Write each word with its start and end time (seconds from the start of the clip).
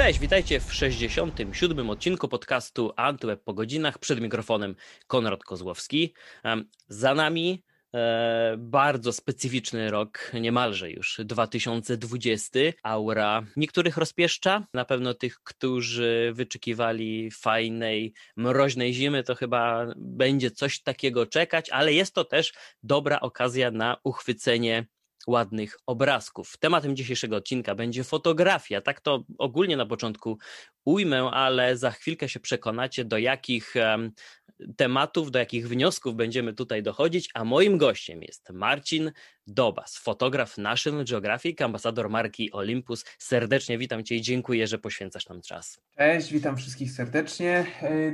Cześć, 0.00 0.18
witajcie 0.18 0.60
w 0.60 0.74
67. 0.74 1.90
odcinku 1.90 2.28
podcastu 2.28 2.92
Antyweb 2.96 3.42
po 3.44 3.54
godzinach. 3.54 3.98
Przed 3.98 4.20
mikrofonem 4.20 4.74
Konrad 5.06 5.44
Kozłowski. 5.44 6.14
Za 6.88 7.14
nami 7.14 7.64
e, 7.94 8.54
bardzo 8.58 9.12
specyficzny 9.12 9.90
rok, 9.90 10.32
niemalże 10.40 10.90
już 10.90 11.20
2020. 11.24 12.58
Aura 12.82 13.42
niektórych 13.56 13.96
rozpieszcza, 13.96 14.66
na 14.74 14.84
pewno 14.84 15.14
tych, 15.14 15.40
którzy 15.42 16.32
wyczekiwali 16.34 17.30
fajnej, 17.30 18.12
mroźnej 18.36 18.94
zimy, 18.94 19.22
to 19.22 19.34
chyba 19.34 19.86
będzie 19.96 20.50
coś 20.50 20.82
takiego 20.82 21.26
czekać, 21.26 21.70
ale 21.70 21.92
jest 21.92 22.14
to 22.14 22.24
też 22.24 22.52
dobra 22.82 23.20
okazja 23.20 23.70
na 23.70 23.96
uchwycenie 24.04 24.86
ładnych 25.26 25.78
obrazków. 25.86 26.56
Tematem 26.58 26.96
dzisiejszego 26.96 27.36
odcinka 27.36 27.74
będzie 27.74 28.04
fotografia. 28.04 28.80
Tak 28.80 29.00
to 29.00 29.24
ogólnie 29.38 29.76
na 29.76 29.86
początku 29.86 30.38
ujmę, 30.84 31.30
ale 31.32 31.76
za 31.76 31.90
chwilkę 31.90 32.28
się 32.28 32.40
przekonacie, 32.40 33.04
do 33.04 33.18
jakich 33.18 33.74
tematów, 34.76 35.30
do 35.30 35.38
jakich 35.38 35.68
wniosków 35.68 36.14
będziemy 36.14 36.54
tutaj 36.54 36.82
dochodzić. 36.82 37.30
A 37.34 37.44
moim 37.44 37.78
gościem 37.78 38.22
jest 38.22 38.50
Marcin 38.50 39.12
Dobas, 39.46 39.98
fotograf 39.98 40.58
National 40.58 41.04
Geographic, 41.04 41.60
ambasador 41.60 42.10
marki 42.10 42.52
Olympus. 42.52 43.04
Serdecznie 43.18 43.78
witam 43.78 44.04
Cię 44.04 44.16
i 44.16 44.22
dziękuję, 44.22 44.66
że 44.66 44.78
poświęcasz 44.78 45.28
nam 45.28 45.42
czas. 45.42 45.80
Cześć, 45.96 46.32
witam 46.32 46.56
wszystkich 46.56 46.92
serdecznie. 46.92 47.66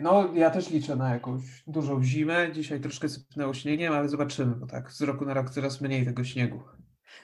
No, 0.03 0.33
ja 0.35 0.51
też 0.51 0.71
liczę 0.71 0.97
na 0.97 1.15
jakąś 1.15 1.43
dużą 1.67 2.05
zimę. 2.05 2.53
Dzisiaj 2.53 2.81
troszkę 2.81 3.09
sypnęło 3.09 3.55
śniegiem, 3.55 3.93
ale 3.93 4.09
zobaczymy, 4.09 4.55
bo 4.55 4.67
tak 4.67 4.93
z 4.93 5.01
roku 5.01 5.25
na 5.25 5.35
rok 5.35 5.51
coraz 5.51 5.81
mniej 5.81 6.05
tego 6.05 6.25
śniegu. 6.25 6.63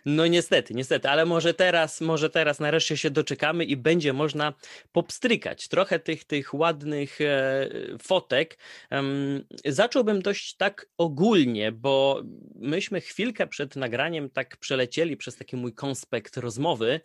No 0.04 0.26
niestety, 0.26 0.74
niestety, 0.74 1.08
ale 1.08 1.26
może 1.26 1.54
teraz, 1.54 2.00
może 2.00 2.30
teraz 2.30 2.60
nareszcie 2.60 2.96
się 2.96 3.10
doczekamy 3.10 3.64
i 3.64 3.76
będzie 3.76 4.12
można 4.12 4.54
popstrykać 4.92 5.68
trochę 5.68 5.98
tych, 5.98 6.24
tych 6.24 6.54
ładnych 6.54 7.20
e, 7.20 7.68
fotek. 8.02 8.58
Zacząłbym 9.64 10.22
dość 10.22 10.56
tak 10.56 10.86
ogólnie, 10.98 11.72
bo 11.72 12.22
myśmy 12.54 13.00
chwilkę 13.00 13.46
przed 13.46 13.76
nagraniem 13.76 14.30
tak 14.30 14.56
przelecieli 14.56 15.16
przez 15.16 15.36
taki 15.36 15.56
mój 15.56 15.74
konspekt 15.74 16.36
rozmowy 16.36 17.00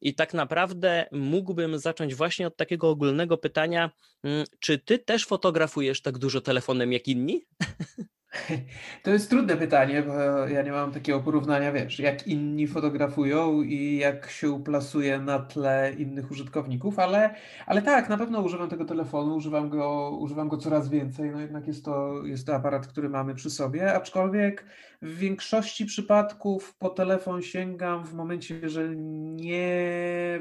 i 0.00 0.14
tak 0.14 0.34
naprawdę 0.34 1.06
mógłbym 1.12 1.78
zacząć 1.78 2.14
właśnie 2.14 2.46
od 2.46 2.56
takiego 2.56 2.88
ogólnego 2.88 3.38
pytania, 3.38 3.90
um, 4.24 4.44
czy 4.58 4.78
ty 4.78 4.98
też 4.98 5.26
fotografujesz 5.26 6.02
tak 6.02 6.18
dużo 6.18 6.40
telefonem 6.40 6.92
jak 6.92 7.08
inni? 7.08 7.46
To 9.02 9.10
jest 9.10 9.30
trudne 9.30 9.56
pytanie, 9.56 10.02
bo 10.02 10.12
ja 10.46 10.62
nie 10.62 10.72
mam 10.72 10.92
takiego 10.92 11.20
porównania, 11.20 11.72
wiesz, 11.72 11.98
jak 11.98 12.26
inni 12.26 12.66
fotografują 12.66 13.62
i 13.62 13.96
jak 13.96 14.30
się 14.30 14.50
uplasuje 14.50 15.18
na 15.20 15.38
tle 15.38 15.94
innych 15.98 16.30
użytkowników, 16.30 16.98
ale, 16.98 17.34
ale 17.66 17.82
tak, 17.82 18.08
na 18.08 18.18
pewno 18.18 18.40
używam 18.40 18.68
tego 18.68 18.84
telefonu, 18.84 19.36
używam 19.36 19.68
go, 19.68 20.10
używam 20.20 20.48
go 20.48 20.56
coraz 20.56 20.88
więcej, 20.88 21.30
no 21.30 21.40
jednak 21.40 21.66
jest 21.66 21.84
to, 21.84 22.24
jest 22.24 22.46
to 22.46 22.54
aparat, 22.54 22.86
który 22.86 23.08
mamy 23.08 23.34
przy 23.34 23.50
sobie, 23.50 23.94
aczkolwiek 23.94 24.64
w 25.02 25.18
większości 25.18 25.86
przypadków 25.86 26.74
po 26.78 26.88
telefon 26.88 27.42
sięgam 27.42 28.04
w 28.04 28.14
momencie, 28.14 28.68
że 28.68 28.88
nie 28.96 29.78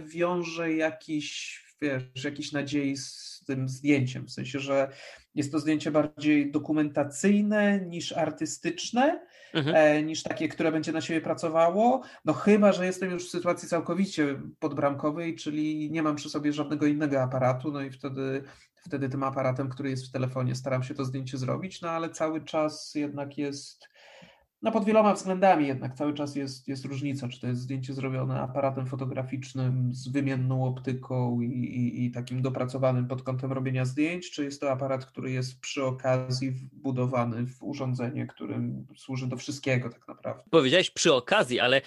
wiąże 0.05 0.73
jakiś, 0.73 1.59
wiesz, 1.81 2.23
jakiejś 2.23 2.51
nadziei 2.51 2.97
z 2.97 3.36
tym 3.47 3.69
zdjęciem, 3.69 4.25
w 4.25 4.31
sensie, 4.31 4.59
że 4.59 4.89
jest 5.35 5.51
to 5.51 5.59
zdjęcie 5.59 5.91
bardziej 5.91 6.51
dokumentacyjne 6.51 7.79
niż 7.81 8.11
artystyczne, 8.11 9.19
mhm. 9.53 9.75
E, 9.75 10.03
niż 10.03 10.23
takie, 10.23 10.47
które 10.47 10.71
będzie 10.71 10.91
na 10.91 11.01
siebie 11.01 11.21
pracowało. 11.21 12.01
No 12.25 12.33
chyba, 12.33 12.71
że 12.71 12.85
jestem 12.85 13.11
już 13.11 13.27
w 13.27 13.31
sytuacji 13.31 13.69
całkowicie 13.69 14.41
podbramkowej, 14.59 15.35
czyli 15.35 15.91
nie 15.91 16.03
mam 16.03 16.15
przy 16.15 16.29
sobie 16.29 16.53
żadnego 16.53 16.85
innego 16.85 17.21
aparatu, 17.21 17.71
no 17.71 17.81
i 17.81 17.91
wtedy, 17.91 18.43
wtedy 18.75 19.09
tym 19.09 19.23
aparatem, 19.23 19.69
który 19.69 19.89
jest 19.89 20.07
w 20.07 20.11
telefonie, 20.11 20.55
staram 20.55 20.83
się 20.83 20.93
to 20.93 21.05
zdjęcie 21.05 21.37
zrobić, 21.37 21.81
no 21.81 21.89
ale 21.89 22.09
cały 22.09 22.41
czas 22.41 22.95
jednak 22.95 23.37
jest 23.37 23.87
no 24.61 24.71
pod 24.71 24.85
wieloma 24.85 25.13
względami 25.13 25.67
jednak 25.67 25.95
cały 25.95 26.13
czas 26.13 26.35
jest, 26.35 26.67
jest 26.67 26.85
różnica, 26.85 27.27
czy 27.27 27.41
to 27.41 27.47
jest 27.47 27.61
zdjęcie 27.61 27.93
zrobione 27.93 28.41
aparatem 28.41 28.87
fotograficznym 28.87 29.93
z 29.93 30.07
wymienną 30.07 30.65
optyką 30.65 31.41
i, 31.41 31.45
i, 31.45 32.05
i, 32.05 32.11
takim 32.11 32.41
dopracowanym 32.41 33.07
pod 33.07 33.23
kątem 33.23 33.51
robienia 33.51 33.85
zdjęć, 33.85 34.31
czy 34.31 34.43
jest 34.43 34.61
to 34.61 34.71
aparat, 34.71 35.05
który 35.05 35.31
jest 35.31 35.59
przy 35.59 35.85
okazji 35.85 36.51
wbudowany 36.51 37.47
w 37.47 37.63
urządzenie, 37.63 38.27
którym 38.27 38.87
służy 38.95 39.27
do 39.27 39.37
wszystkiego 39.37 39.89
tak 39.89 40.07
naprawdę. 40.07 40.43
Powiedziałeś 40.49 40.89
przy 40.89 41.13
okazji, 41.13 41.59
ale 41.59 41.81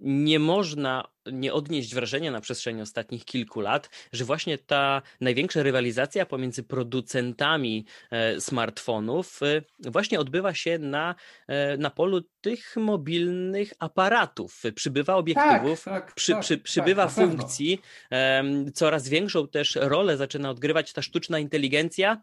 nie 0.00 0.38
można 0.38 1.04
nie 1.32 1.52
odnieść 1.52 1.94
wrażenia 1.94 2.30
na 2.30 2.40
przestrzeni 2.40 2.82
ostatnich 2.82 3.24
kilku 3.24 3.60
lat, 3.60 3.90
że 4.12 4.24
właśnie 4.24 4.58
ta 4.58 5.02
największa 5.20 5.62
rywalizacja 5.62 6.26
pomiędzy 6.26 6.62
producentami 6.62 7.86
e, 8.10 8.40
smartfonów 8.40 9.40
e, 9.42 9.90
właśnie 9.90 10.20
odbywa 10.20 10.54
się 10.54 10.78
na, 10.78 11.14
e, 11.46 11.76
na 11.76 11.90
polu 11.90 12.20
tych 12.40 12.76
mobilnych 12.76 13.72
aparatów. 13.78 14.62
Przybywa 14.74 15.14
obiektywów, 15.14 15.84
tak, 15.84 16.06
tak, 16.06 16.14
przy, 16.14 16.36
przy, 16.40 16.56
tak, 16.56 16.64
przybywa 16.64 17.06
tak, 17.06 17.14
funkcji, 17.14 17.80
coraz 18.74 19.08
większą 19.08 19.48
też 19.48 19.78
rolę 19.80 20.16
zaczyna 20.16 20.50
odgrywać 20.50 20.92
ta 20.92 21.02
sztuczna 21.02 21.38
inteligencja, 21.38 22.22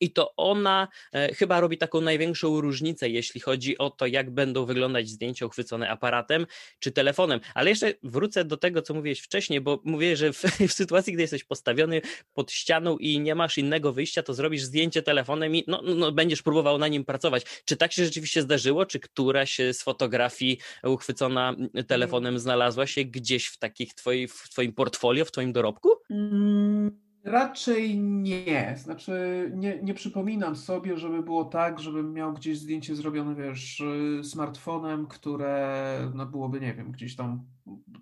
i 0.00 0.12
to 0.12 0.36
ona 0.36 0.88
e, 1.12 1.34
chyba 1.34 1.60
robi 1.60 1.78
taką 1.78 2.00
największą 2.00 2.60
różnicę, 2.60 3.08
jeśli 3.08 3.40
chodzi 3.40 3.78
o 3.78 3.90
to, 3.90 4.06
jak 4.06 4.30
będą 4.30 4.64
wyglądać 4.64 5.08
zdjęcia 5.08 5.46
uchwycone 5.46 5.90
aparatem 5.90 6.46
czy 6.78 6.92
telefonem. 6.92 7.40
Ale 7.54 7.70
jeszcze 7.70 7.94
wrócę 8.02 8.44
do 8.44 8.56
tego, 8.56 8.82
co 8.82 8.94
mówiłeś 8.94 9.20
wcześniej, 9.20 9.60
bo 9.60 9.80
mówię, 9.84 10.16
że 10.16 10.32
w, 10.32 10.42
w, 10.68 10.72
sytuacji, 10.72 11.12
gdy 11.12 11.22
jesteś 11.22 11.44
postawiony 11.44 12.00
pod 12.34 12.52
ścianą 12.52 12.98
i 12.98 13.20
nie 13.20 13.34
masz 13.34 13.58
innego 13.58 13.92
wyjścia, 13.92 14.22
to 14.22 14.34
zrobisz 14.34 14.62
zdjęcie 14.62 15.02
telefonem 15.02 15.56
i 15.56 15.64
no, 15.66 15.82
no, 15.84 15.94
no 15.94 16.12
będziesz 16.12 16.42
próbował 16.42 16.78
na 16.78 16.88
nim 16.88 17.04
pracować. 17.04 17.44
Czy 17.64 17.76
tak 17.76 17.92
się 17.92 18.04
rzeczywiście 18.04 18.42
zdarzyło? 18.42 18.86
Czy 18.86 19.00
któraś 19.00 19.58
z 19.72 19.82
fotografii 19.82 20.58
uchwycona 20.84 21.56
telefonem 21.86 22.38
znalazła 22.38 22.86
się 22.86 23.04
gdzieś 23.04 23.46
w 23.46 23.58
takich 23.58 23.94
twoi, 23.94 24.28
w 24.28 24.48
twoim 24.50 24.72
portfolio, 24.72 25.24
w 25.24 25.32
twoim 25.32 25.52
dorobku? 25.52 25.90
Mm. 26.10 27.09
Raczej 27.24 27.98
nie. 27.98 28.74
Znaczy, 28.78 29.12
nie, 29.54 29.82
nie 29.82 29.94
przypominam 29.94 30.56
sobie, 30.56 30.96
żeby 30.96 31.22
było 31.22 31.44
tak, 31.44 31.80
żebym 31.80 32.12
miał 32.12 32.32
gdzieś 32.32 32.58
zdjęcie 32.58 32.96
zrobione, 32.96 33.34
wiesz, 33.34 33.82
smartfonem, 34.22 35.06
które 35.06 36.12
no, 36.14 36.26
byłoby, 36.26 36.60
nie 36.60 36.74
wiem, 36.74 36.92
gdzieś 36.92 37.16
tam 37.16 37.46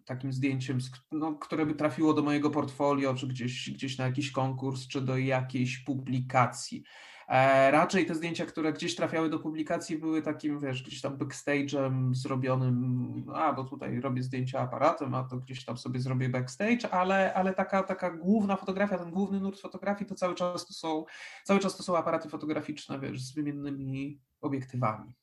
takim 0.05 0.33
zdjęciem, 0.33 0.79
no, 1.13 1.35
które 1.35 1.67
by 1.67 1.75
trafiło 1.75 2.15
do 2.15 2.23
mojego 2.23 2.51
portfolio, 2.51 3.15
czy 3.15 3.27
gdzieś, 3.27 3.71
gdzieś 3.71 3.99
na 3.99 4.05
jakiś 4.07 4.31
konkurs, 4.31 4.87
czy 4.87 5.01
do 5.01 5.19
jakiejś 5.19 5.79
publikacji. 5.79 6.85
E, 7.29 7.71
raczej 7.71 8.07
te 8.07 8.15
zdjęcia, 8.15 8.47
które 8.47 8.73
gdzieś 8.73 8.97
trafiały 8.97 9.31
do 9.31 9.39
publikacji, 9.39 9.99
były 9.99 10.23
takim, 10.23 10.61
wiesz, 10.61 10.83
gdzieś 10.83 11.01
tam 11.01 11.17
backstage'em 11.17 12.15
zrobionym, 12.15 13.25
a 13.35 13.53
bo 13.53 13.65
tutaj 13.65 14.01
robię 14.01 14.23
zdjęcia 14.23 14.61
aparatem, 14.61 15.15
a 15.15 15.25
to 15.25 15.37
gdzieś 15.37 15.65
tam 15.65 15.79
sobie 15.79 16.01
zrobię 16.01 16.29
backstage, 16.29 16.91
ale, 16.91 17.35
ale 17.35 17.55
taka, 17.55 17.83
taka 17.83 18.11
główna 18.11 18.57
fotografia, 18.57 18.99
ten 18.99 19.11
główny 19.11 19.41
nurt 19.41 19.61
fotografii 19.61 20.09
to 20.09 20.15
cały 20.15 20.35
czas 20.35 20.67
to 20.67 20.75
są, 20.75 21.05
cały 21.45 21.61
czas 21.61 21.77
to 21.77 21.83
są 21.83 21.97
aparaty 21.97 22.29
fotograficzne, 22.29 23.01
wiesz, 23.01 23.23
z 23.23 23.35
wymiennymi 23.35 24.21
obiektywami. 24.41 25.15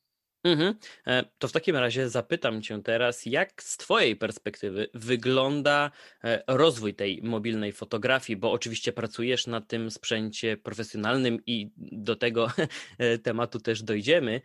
Mhm. 0.46 0.74
E, 1.06 1.24
to 1.38 1.48
w 1.48 1.52
takim 1.52 1.76
razie 1.76 2.08
zapytam 2.08 2.62
Cię 2.62 2.82
teraz, 2.82 3.26
jak 3.26 3.62
z 3.62 3.76
Twojej 3.76 4.16
perspektywy 4.16 4.88
wygląda 4.94 5.90
e, 6.24 6.42
rozwój 6.46 6.94
tej 6.94 7.22
mobilnej 7.22 7.72
fotografii, 7.72 8.36
bo 8.36 8.52
oczywiście 8.52 8.92
pracujesz 8.92 9.46
na 9.46 9.60
tym 9.60 9.90
sprzęcie 9.90 10.56
profesjonalnym 10.56 11.38
i 11.46 11.70
do 11.76 12.16
tego 12.16 12.50
e, 12.98 13.18
tematu 13.18 13.60
też 13.60 13.82
dojdziemy. 13.82 14.40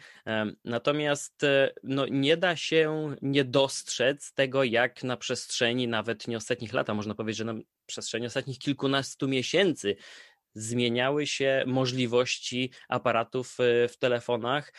Natomiast 0.65 1.41
no, 1.83 2.05
nie 2.07 2.37
da 2.37 2.55
się 2.55 3.15
nie 3.21 3.43
dostrzec 3.43 4.33
tego, 4.33 4.63
jak 4.63 5.03
na 5.03 5.17
przestrzeni 5.17 5.87
nawet 5.87 6.27
nie 6.27 6.37
ostatnich 6.37 6.73
lat, 6.73 6.89
a 6.89 6.93
można 6.93 7.15
powiedzieć, 7.15 7.37
że 7.37 7.45
na 7.45 7.53
przestrzeni 7.85 8.25
ostatnich 8.25 8.59
kilkunastu 8.59 9.27
miesięcy 9.27 9.95
zmieniały 10.53 11.27
się 11.27 11.63
możliwości 11.67 12.71
aparatów 12.89 13.57
e, 13.59 13.87
w 13.87 13.97
telefonach. 13.97 14.73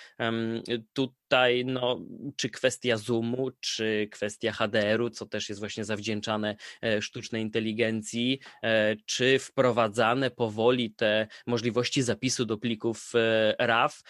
Tutaj, 0.92 1.64
no, 1.64 2.00
czy 2.36 2.50
kwestia 2.50 2.96
zoomu, 2.96 3.50
czy 3.60 4.08
kwestia 4.10 4.52
HDR-u, 4.52 5.10
co 5.10 5.26
też 5.26 5.48
jest 5.48 5.60
właśnie 5.60 5.84
zawdzięczane 5.84 6.56
e, 6.82 7.02
sztucznej 7.02 7.42
inteligencji, 7.42 8.40
e, 8.62 8.96
czy 9.06 9.38
wprowadzane 9.38 10.30
powoli 10.30 10.94
te 10.94 11.26
możliwości 11.46 12.02
zapisu 12.02 12.44
do 12.44 12.58
plików 12.58 13.12
RAW. 13.58 14.02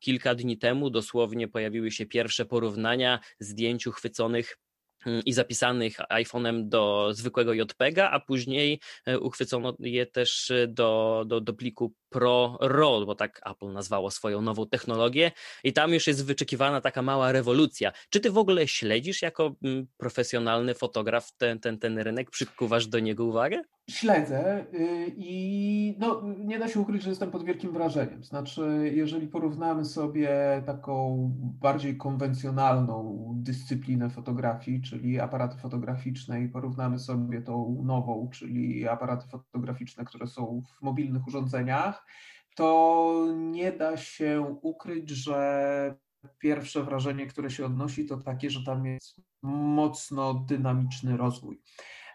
Kilka 0.00 0.34
dni 0.34 0.58
temu 0.58 0.90
dosłownie 0.90 1.48
pojawiły 1.48 1.90
się 1.90 2.06
pierwsze 2.06 2.44
porównania 2.44 3.20
zdjęć 3.40 3.86
uchwyconych 3.86 4.58
i 5.24 5.32
zapisanych 5.32 5.96
iPhone'em 5.98 6.68
do 6.68 7.08
zwykłego 7.12 7.52
JPEGa, 7.52 8.10
a 8.10 8.20
później 8.20 8.80
e, 9.06 9.18
uchwycono 9.18 9.76
je 9.80 10.06
też 10.06 10.52
do, 10.68 11.24
do, 11.26 11.40
do 11.40 11.54
pliku 11.54 11.94
Pro 12.08 12.58
RAW, 12.60 13.06
bo 13.06 13.14
tak 13.14 13.40
Apple 13.46 13.72
nazwało 13.72 14.10
swoją 14.10 14.42
nową 14.42 14.66
technologię 14.66 15.32
i 15.64 15.72
tam 15.72 15.94
już 15.94 16.06
jest 16.06 16.26
wyczekiwana 16.26 16.80
taka 16.80 17.02
mała 17.02 17.32
rewolucja. 17.32 17.92
Czy 18.10 18.20
ty 18.20 18.30
w 18.30 18.38
ogóle 18.38 18.68
śledzisz 18.68 19.22
jako 19.22 19.54
mm, 19.64 19.86
profesjonalny 19.96 20.74
fotograf 20.74 21.32
ten, 21.36 21.60
ten, 21.60 21.78
ten 21.78 21.98
rynek, 21.98 22.30
przykuwasz 22.30 22.86
do 22.86 22.98
niego 22.98 23.24
uwagę? 23.24 23.62
Śledzę 23.90 24.66
y, 24.74 25.14
i 25.16 25.96
no, 25.98 26.22
nie 26.38 26.58
da 26.58 26.68
się 26.68 26.80
ukryć, 26.80 27.02
że 27.02 27.10
jestem 27.10 27.30
pod 27.30 27.44
wielkim 27.44 27.72
wrażeniem. 27.72 28.24
Znaczy, 28.24 28.90
jeżeli 28.94 29.28
porównamy 29.28 29.84
sobie 29.84 30.28
taką 30.66 31.30
bardziej 31.60 31.96
konwencjonalną 31.96 33.28
dyscyplinę 33.36 34.10
fotografii, 34.10 34.82
czyli 34.82 35.20
aparaty 35.20 35.56
fotograficzne, 35.58 36.42
i 36.42 36.48
porównamy 36.48 36.98
sobie 36.98 37.42
tą 37.42 37.82
nową, 37.84 38.30
czyli 38.32 38.88
aparaty 38.88 39.28
fotograficzne, 39.28 40.04
które 40.04 40.26
są 40.26 40.62
w 40.78 40.82
mobilnych 40.82 41.26
urządzeniach, 41.26 42.06
to 42.56 43.26
nie 43.36 43.72
da 43.72 43.96
się 43.96 44.56
ukryć, 44.62 45.10
że 45.10 45.96
pierwsze 46.38 46.82
wrażenie, 46.82 47.26
które 47.26 47.50
się 47.50 47.66
odnosi, 47.66 48.06
to 48.06 48.16
takie, 48.16 48.50
że 48.50 48.64
tam 48.64 48.86
jest 48.86 49.20
mocno 49.42 50.34
dynamiczny 50.34 51.16
rozwój. 51.16 51.60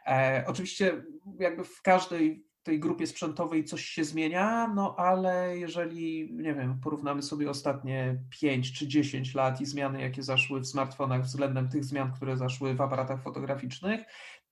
E, 0.08 0.44
oczywiście 0.48 1.04
jakby 1.40 1.64
w 1.64 1.82
każdej 1.82 2.50
tej 2.64 2.80
grupie 2.80 3.08
sprzętowej 3.08 3.64
coś 3.64 3.86
się 3.86 4.04
zmienia, 4.04 4.72
no 4.76 4.96
ale 4.98 5.58
jeżeli, 5.58 6.34
nie 6.34 6.54
wiem, 6.54 6.80
porównamy 6.84 7.22
sobie 7.22 7.50
ostatnie 7.50 8.24
5 8.30 8.74
czy 8.74 8.88
10 8.88 9.36
lat 9.36 9.62
i 9.62 9.66
zmiany, 9.66 10.02
jakie 10.02 10.24
zaszły 10.24 10.60
w 10.60 10.68
smartfonach 10.68 11.24
względem 11.24 11.70
tych 11.70 11.86
zmian, 11.86 12.12
które 12.14 12.38
zaszły 12.38 12.74
w 12.74 12.82
aparatach 12.82 13.24
fotograficznych, 13.24 14.02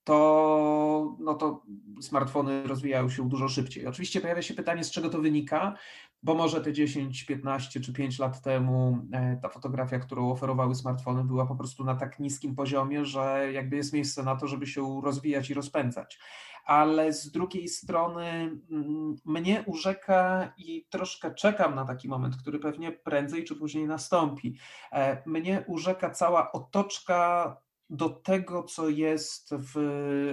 to, 0.08 1.18
no 1.20 1.34
to 1.34 1.64
smartfony 2.02 2.64
rozwijają 2.64 3.10
się 3.10 3.30
dużo 3.30 3.48
szybciej. 3.48 3.88
Oczywiście 3.88 4.22
pojawia 4.22 4.42
się 4.42 4.54
pytanie, 4.54 4.84
z 4.84 4.92
czego 4.92 5.10
to 5.10 5.20
wynika, 5.20 5.76
bo 6.24 6.36
może 6.36 6.62
te 6.62 6.74
10, 6.74 7.24
15 7.24 7.80
czy 7.80 7.94
5 7.94 8.20
lat 8.20 8.42
temu 8.42 9.00
e, 9.12 9.40
ta 9.42 9.50
fotografia, 9.50 10.00
którą 10.00 10.32
oferowały 10.32 10.76
smartfony, 10.76 11.24
była 11.24 11.46
po 11.46 11.56
prostu 11.56 11.84
na 11.84 11.96
tak 11.96 12.20
niskim 12.20 12.56
poziomie, 12.56 13.06
że 13.06 13.50
jakby 13.54 13.76
jest 13.76 13.94
miejsce 13.94 14.24
na 14.24 14.36
to, 14.36 14.48
żeby 14.48 14.68
się 14.68 15.02
rozwijać 15.04 15.50
i 15.50 15.54
rozpędzać. 15.54 16.20
Ale 16.66 17.14
z 17.14 17.32
drugiej 17.32 17.68
strony 17.68 18.26
mm, 18.72 19.16
mnie 19.26 19.64
urzeka 19.66 20.54
i 20.58 20.88
troszkę 20.90 21.34
czekam 21.34 21.76
na 21.76 21.86
taki 21.86 22.08
moment, 22.08 22.38
który 22.38 22.60
pewnie 22.60 22.92
prędzej 22.92 23.44
czy 23.44 23.56
później 23.56 23.88
nastąpi. 23.88 24.58
E, 24.92 25.22
mnie 25.26 25.64
urzeka 25.68 26.10
cała 26.10 26.52
otoczka 26.52 27.58
do 27.90 28.10
tego, 28.10 28.64
co 28.64 28.90
jest 28.90 29.50
w, 29.54 29.76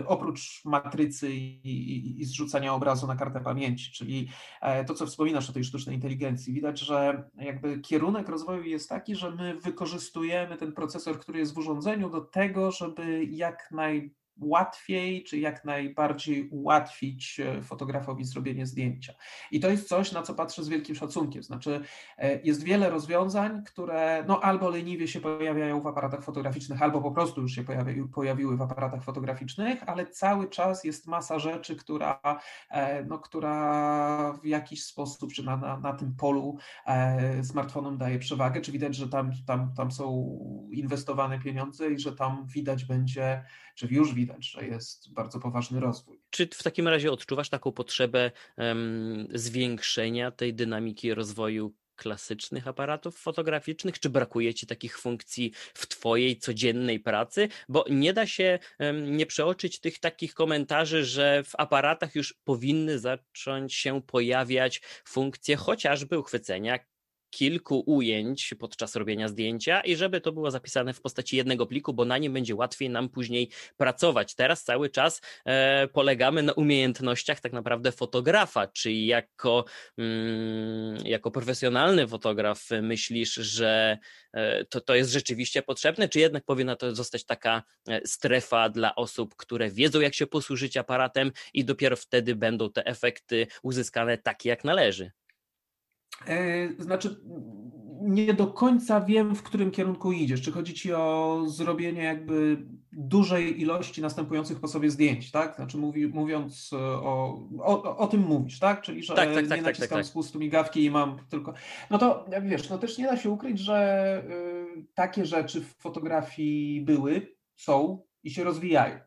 oprócz 0.07 0.65
matrycy 0.65 1.33
i, 1.35 2.21
i, 2.21 2.25
zrzucania 2.25 2.75
obrazu 2.75 3.07
na 3.07 3.17
kartę 3.17 3.41
pamięci, 3.41 3.93
czyli 3.93 4.29
e, 4.61 4.85
to, 4.85 4.95
co 4.95 5.07
wspominasz 5.07 5.51
o 5.51 5.53
tej 5.53 5.65
sztucznej 5.65 5.95
inteligencji. 5.95 6.55
Widać, 6.55 6.81
że 6.81 7.29
jakby 7.37 7.81
kierunek 7.81 8.29
rozwoju 8.29 8.63
jest 8.63 8.89
taki, 8.89 9.17
że 9.17 9.31
my 9.31 9.61
wykorzystujemy 9.61 10.57
ten 10.57 10.73
procesor, 10.73 11.21
który 11.21 11.39
jest 11.39 11.55
w 11.55 11.59
urządzeniu 11.59 12.11
do 12.11 12.21
tego, 12.21 12.71
żeby 12.71 13.25
jak 13.25 13.69
naj 13.71 14.15
łatwiej, 14.41 15.25
czy 15.25 15.39
jak 15.39 15.65
najbardziej 15.65 16.49
ułatwić 16.49 17.41
e, 17.41 17.63
fotografowi 17.63 18.25
zrobienie 18.25 18.67
zdjęcia. 18.67 19.15
I 19.51 19.61
to 19.61 19.71
jest 19.71 19.89
coś, 19.89 20.13
na 20.13 20.23
co 20.23 20.35
patrzę 20.35 20.65
z 20.65 20.69
wielkim 20.69 20.95
szacunkiem. 20.95 21.43
Znaczy, 21.43 21.81
e, 22.19 22.41
jest 22.43 22.63
wiele 22.63 22.91
rozwiązań, 22.91 23.65
które 23.65 24.25
no, 24.29 24.41
albo 24.41 24.71
leniwie 24.71 25.09
się 25.09 25.21
pojawiają 25.21 25.81
w 25.81 25.87
aparatach 25.87 26.25
fotograficznych, 26.25 26.83
albo 26.83 27.03
po 27.03 27.11
prostu 27.11 27.41
już 27.41 27.53
się 27.53 27.65
pojawi, 27.65 28.05
pojawiły 28.15 28.57
w 28.57 28.63
aparatach 28.63 29.05
fotograficznych, 29.05 29.89
ale 29.89 30.07
cały 30.07 30.49
czas 30.49 30.85
jest 30.85 31.07
masa 31.07 31.39
rzeczy, 31.39 31.77
która, 31.77 32.21
e, 32.71 33.05
no, 33.05 33.19
która 33.19 34.33
w 34.43 34.47
jakiś 34.47 34.85
sposób, 34.85 35.33
czy 35.33 35.43
na, 35.43 35.57
na, 35.57 35.81
na 35.81 35.93
tym 35.93 36.15
polu 36.17 36.59
smartfonom 37.43 37.99
daje 37.99 38.19
przewagę, 38.19 38.61
czy 38.61 38.73
widać, 38.73 38.95
że 38.95 39.09
tam, 39.09 39.31
tam, 39.47 39.75
tam 39.75 39.93
są 39.93 40.39
inwestowane 40.71 41.39
pieniądze 41.39 41.91
i 41.91 41.99
że 41.99 42.13
tam 42.13 42.47
widać 42.47 42.85
będzie, 42.85 43.45
czy 43.75 43.87
już 43.91 44.15
widać, 44.15 44.51
że 44.51 44.67
jest 44.67 45.13
bardzo 45.13 45.41
poważny 45.41 45.81
rozwój. 45.81 46.21
Czy 46.31 46.47
w 46.47 46.63
takim 46.63 46.89
razie 46.89 47.13
odczuwasz 47.13 47.49
taką 47.49 47.73
potrzebę 47.73 48.31
um, 48.57 49.29
zwiększenia 49.35 50.31
tej 50.31 50.55
dynamiki 50.55 51.15
rozwoju 51.15 51.75
klasycznych 51.97 52.69
aparatów 52.69 53.19
fotograficznych? 53.19 54.01
Czy 54.01 54.11
brakuje 54.11 54.55
ci 54.55 54.67
takich 54.67 54.99
funkcji 54.99 55.53
w 55.75 55.87
twojej 55.87 56.39
codziennej 56.39 57.01
pracy? 57.01 57.49
Bo 57.69 57.85
nie 57.91 58.13
da 58.13 58.27
się 58.27 58.59
nie 59.07 59.27
przeoczyć 59.27 59.81
tych 59.81 59.99
takich 59.99 60.35
komentarzy, 60.35 61.05
że 61.05 61.45
w 61.45 61.53
aparatach 61.59 62.15
już 62.15 62.35
powinny 62.45 62.99
zacząć 62.99 63.75
się 63.75 64.03
pojawiać 64.03 64.83
funkcje 65.05 65.57
chociażby 65.57 66.19
uchwycenia 66.19 66.79
kilku 67.35 67.83
ujęć 67.87 68.55
podczas 68.59 68.97
robienia 68.97 69.29
zdjęcia 69.29 69.81
i 69.81 69.97
żeby 69.97 70.21
to 70.21 70.33
było 70.33 70.51
zapisane 70.51 70.93
w 70.93 71.01
postaci 71.01 71.37
jednego 71.37 71.67
pliku, 71.67 71.95
bo 71.95 72.05
na 72.05 72.19
nim 72.19 72.33
będzie 72.33 72.55
łatwiej 72.55 72.91
nam 72.91 73.09
później 73.09 73.51
pracować. 73.77 74.35
Teraz 74.35 74.65
cały 74.65 74.91
czas 74.91 75.21
e, 75.45 75.89
polegamy 75.89 76.43
na 76.43 76.53
umiejętnościach 76.53 77.41
tak 77.41 77.53
naprawdę 77.53 77.93
fotografa, 77.93 78.67
czy 78.67 78.93
jako, 78.93 79.65
mm, 79.99 80.97
jako 81.05 81.31
profesjonalny 81.31 82.09
fotograf 82.09 82.69
myślisz, 82.83 83.35
że 83.35 83.99
e, 84.33 84.65
to, 84.65 84.81
to 84.81 84.95
jest 84.95 85.11
rzeczywiście 85.11 85.63
potrzebne, 85.63 86.09
czy 86.09 86.21
jednak 86.21 86.45
powinna 86.45 86.77
to 86.77 86.95
zostać 86.95 87.25
taka 87.25 87.63
e, 87.89 88.07
strefa 88.07 88.69
dla 88.69 88.95
osób, 88.95 89.35
które 89.37 89.71
wiedzą, 89.71 90.01
jak 90.01 90.15
się 90.15 90.27
posłużyć 90.27 90.77
aparatem 90.77 91.33
i 91.55 91.65
dopiero 91.65 91.97
wtedy 91.97 92.37
będą 92.37 92.73
te 92.73 92.87
efekty 92.87 93.47
uzyskane 93.63 94.19
takie, 94.19 94.49
jak 94.49 94.65
należy? 94.65 95.24
E, 96.27 96.69
znaczy, 96.83 97.17
nie 98.01 98.35
do 98.35 98.47
końca 98.47 99.01
wiem, 99.01 99.35
w 99.35 99.43
którym 99.43 99.71
kierunku 99.71 100.13
idziesz. 100.13 100.43
Czy 100.43 100.53
chodzi 100.53 100.75
ci 100.75 100.93
o 100.93 101.43
zrobienie 101.47 102.03
jakby 102.03 102.67
dużej 102.93 103.61
ilości 103.61 104.03
następujących 104.03 104.61
po 104.61 104.69
sobie 104.69 104.91
zdjęć, 104.91 105.31
tak? 105.31 105.57
Znaczy 105.57 105.79
mówi, 105.79 106.07
mówiąc 106.07 106.71
o, 106.73 107.41
o, 107.59 107.97
o 107.97 108.07
tym 108.07 108.21
mówisz, 108.21 108.59
tak? 108.59 108.83
Czyli, 108.83 109.03
że 109.03 109.15
tak, 109.15 109.35
tak, 109.35 109.43
nie 109.43 109.49
tak, 109.49 109.59
tak 109.59 109.67
naciskam 109.67 109.99
tak, 109.99 110.07
z 110.07 110.11
pustu 110.11 110.39
migawki 110.39 110.85
i 110.85 110.91
mam 110.91 111.19
tylko... 111.31 111.55
No 111.91 111.99
to 111.99 112.27
wiesz, 112.43 112.69
no 112.69 112.79
też 112.79 112.99
nie 112.99 113.05
da 113.05 113.17
się 113.17 113.31
ukryć, 113.31 113.59
że 113.59 114.23
y, 114.79 114.87
takie 114.95 115.27
rzeczy 115.27 115.61
w 115.61 115.75
fotografii 115.75 116.81
były, 116.81 117.37
są 117.57 118.03
i 118.23 118.31
się 118.31 118.45
rozwijają. 118.45 118.99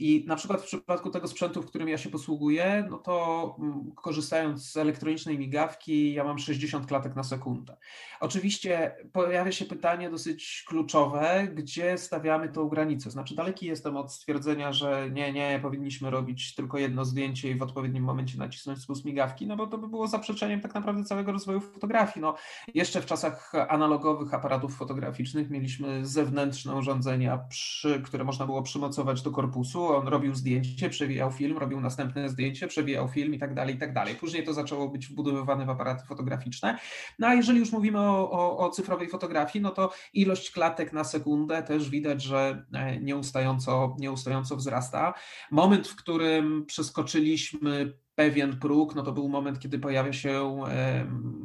I 0.00 0.24
na 0.26 0.36
przykład 0.36 0.60
w 0.60 0.64
przypadku 0.64 1.10
tego 1.10 1.28
sprzętu, 1.28 1.62
w 1.62 1.66
którym 1.66 1.88
ja 1.88 1.98
się 1.98 2.10
posługuję, 2.10 2.86
no 2.90 2.98
to 2.98 3.56
mm, 3.58 3.92
korzystając 3.94 4.70
z 4.70 4.76
elektronicznej 4.76 5.38
migawki, 5.38 6.12
ja 6.12 6.24
mam 6.24 6.38
60 6.38 6.86
klatek 6.86 7.16
na 7.16 7.22
sekundę. 7.22 7.76
Oczywiście 8.20 8.96
pojawia 9.12 9.52
się 9.52 9.64
pytanie 9.64 10.10
dosyć 10.10 10.64
kluczowe, 10.68 11.48
gdzie 11.54 11.98
stawiamy 11.98 12.48
tą 12.48 12.68
granicę. 12.68 13.10
Znaczy, 13.10 13.34
daleki 13.34 13.66
jestem 13.66 13.96
od 13.96 14.12
stwierdzenia, 14.12 14.72
że 14.72 15.10
nie, 15.12 15.32
nie, 15.32 15.58
powinniśmy 15.62 16.10
robić 16.10 16.54
tylko 16.54 16.78
jedno 16.78 17.04
zdjęcie 17.04 17.50
i 17.50 17.54
w 17.54 17.62
odpowiednim 17.62 18.04
momencie 18.04 18.38
nacisnąć 18.38 18.78
spust 18.78 19.04
migawki, 19.04 19.46
no 19.46 19.56
bo 19.56 19.66
to 19.66 19.78
by 19.78 19.88
było 19.88 20.08
zaprzeczeniem 20.08 20.60
tak 20.60 20.74
naprawdę 20.74 21.04
całego 21.04 21.32
rozwoju 21.32 21.60
fotografii. 21.60 22.22
No, 22.22 22.34
jeszcze 22.74 23.00
w 23.00 23.06
czasach 23.06 23.52
analogowych 23.68 24.34
aparatów 24.34 24.76
fotograficznych 24.76 25.50
mieliśmy 25.50 26.06
zewnętrzne 26.06 26.74
urządzenia, 26.74 27.38
przy, 27.38 28.02
które 28.02 28.24
można 28.24 28.46
było 28.46 28.62
przymocować 28.62 29.22
do 29.22 29.30
korpusu 29.30 29.89
on 29.96 30.08
robił 30.08 30.34
zdjęcie, 30.34 30.90
przewijał 30.90 31.32
film, 31.32 31.58
robił 31.58 31.80
następne 31.80 32.28
zdjęcie, 32.28 32.66
przewijał 32.66 33.08
film 33.08 33.34
i 33.34 33.38
tak 33.38 33.54
dalej, 33.54 33.74
i 33.74 33.78
tak 33.78 33.92
dalej. 33.92 34.14
Później 34.14 34.44
to 34.44 34.54
zaczęło 34.54 34.88
być 34.88 35.06
wbudowywane 35.06 35.66
w 35.66 35.70
aparaty 35.70 36.06
fotograficzne. 36.06 36.78
No 37.18 37.26
a 37.26 37.34
jeżeli 37.34 37.58
już 37.58 37.72
mówimy 37.72 37.98
o, 37.98 38.30
o, 38.30 38.58
o 38.58 38.70
cyfrowej 38.70 39.08
fotografii, 39.08 39.62
no 39.62 39.70
to 39.70 39.92
ilość 40.12 40.50
klatek 40.50 40.92
na 40.92 41.04
sekundę 41.04 41.62
też 41.62 41.90
widać, 41.90 42.22
że 42.22 42.64
e, 42.72 43.00
nieustająco, 43.00 43.96
nieustająco 43.98 44.56
wzrasta. 44.56 45.14
Moment, 45.50 45.88
w 45.88 45.96
którym 45.96 46.66
przeskoczyliśmy 46.66 47.92
pewien 48.14 48.58
próg, 48.58 48.94
no 48.94 49.02
to 49.02 49.12
był 49.12 49.28
moment, 49.28 49.58
kiedy 49.58 49.78
pojawia 49.78 50.12
się 50.12 50.64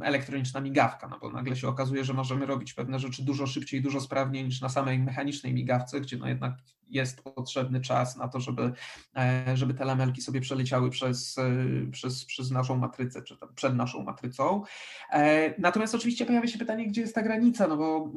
elektroniczna 0.01 0.61
migawka, 0.61 1.07
no 1.07 1.19
bo 1.19 1.29
nagle 1.29 1.55
się 1.55 1.67
okazuje, 1.67 2.03
że 2.03 2.13
możemy 2.13 2.45
robić 2.45 2.73
pewne 2.73 2.99
rzeczy 2.99 3.23
dużo 3.23 3.47
szybciej, 3.47 3.81
dużo 3.81 4.01
sprawniej 4.01 4.43
niż 4.43 4.61
na 4.61 4.69
samej 4.69 4.99
mechanicznej 4.99 5.53
migawce, 5.53 6.01
gdzie 6.01 6.17
no 6.17 6.27
jednak 6.27 6.53
jest 6.89 7.21
potrzebny 7.21 7.81
czas 7.81 8.17
na 8.17 8.27
to, 8.27 8.39
żeby, 8.39 8.71
e, 9.15 9.57
żeby 9.57 9.73
te 9.73 9.85
lamelki 9.85 10.21
sobie 10.21 10.41
przeleciały 10.41 10.89
przez, 10.89 11.37
e, 11.37 11.51
przez, 11.91 12.25
przez 12.25 12.51
naszą 12.51 12.77
matrycę, 12.77 13.21
czy 13.21 13.37
przed 13.55 13.75
naszą 13.75 14.03
matrycą. 14.03 14.63
E, 15.11 15.53
natomiast 15.61 15.95
oczywiście 15.95 16.25
pojawia 16.25 16.47
się 16.47 16.59
pytanie, 16.59 16.87
gdzie 16.87 17.01
jest 17.01 17.15
ta 17.15 17.21
granica, 17.21 17.67
no 17.67 17.77
bo 17.77 18.11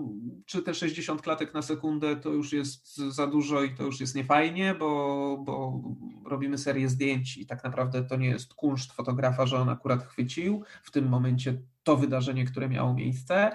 czy 0.46 0.62
te 0.62 0.74
60 0.74 1.22
klatek 1.22 1.54
na 1.54 1.62
sekundę 1.62 2.16
to 2.16 2.28
już 2.28 2.52
jest 2.52 2.96
za 2.96 3.26
dużo 3.26 3.62
i 3.62 3.74
to 3.74 3.82
już 3.82 4.00
jest 4.00 4.14
niefajnie, 4.14 4.74
bo, 4.74 5.38
bo 5.44 5.82
robimy 6.24 6.58
serię 6.58 6.88
zdjęć 6.88 7.36
i 7.36 7.46
tak 7.46 7.64
naprawdę 7.64 8.04
to 8.04 8.16
nie 8.16 8.28
jest 8.28 8.54
kunszt 8.54 8.92
fotografa, 8.92 9.46
że 9.46 9.58
on 9.58 9.68
akurat 9.68 10.02
chwycił 10.02 10.62
w 10.82 10.90
tym 10.90 11.08
momencie 11.08 11.58
to 11.88 11.96
wydarzenie, 11.96 12.44
które 12.44 12.68
miało 12.68 12.94
miejsce. 12.94 13.50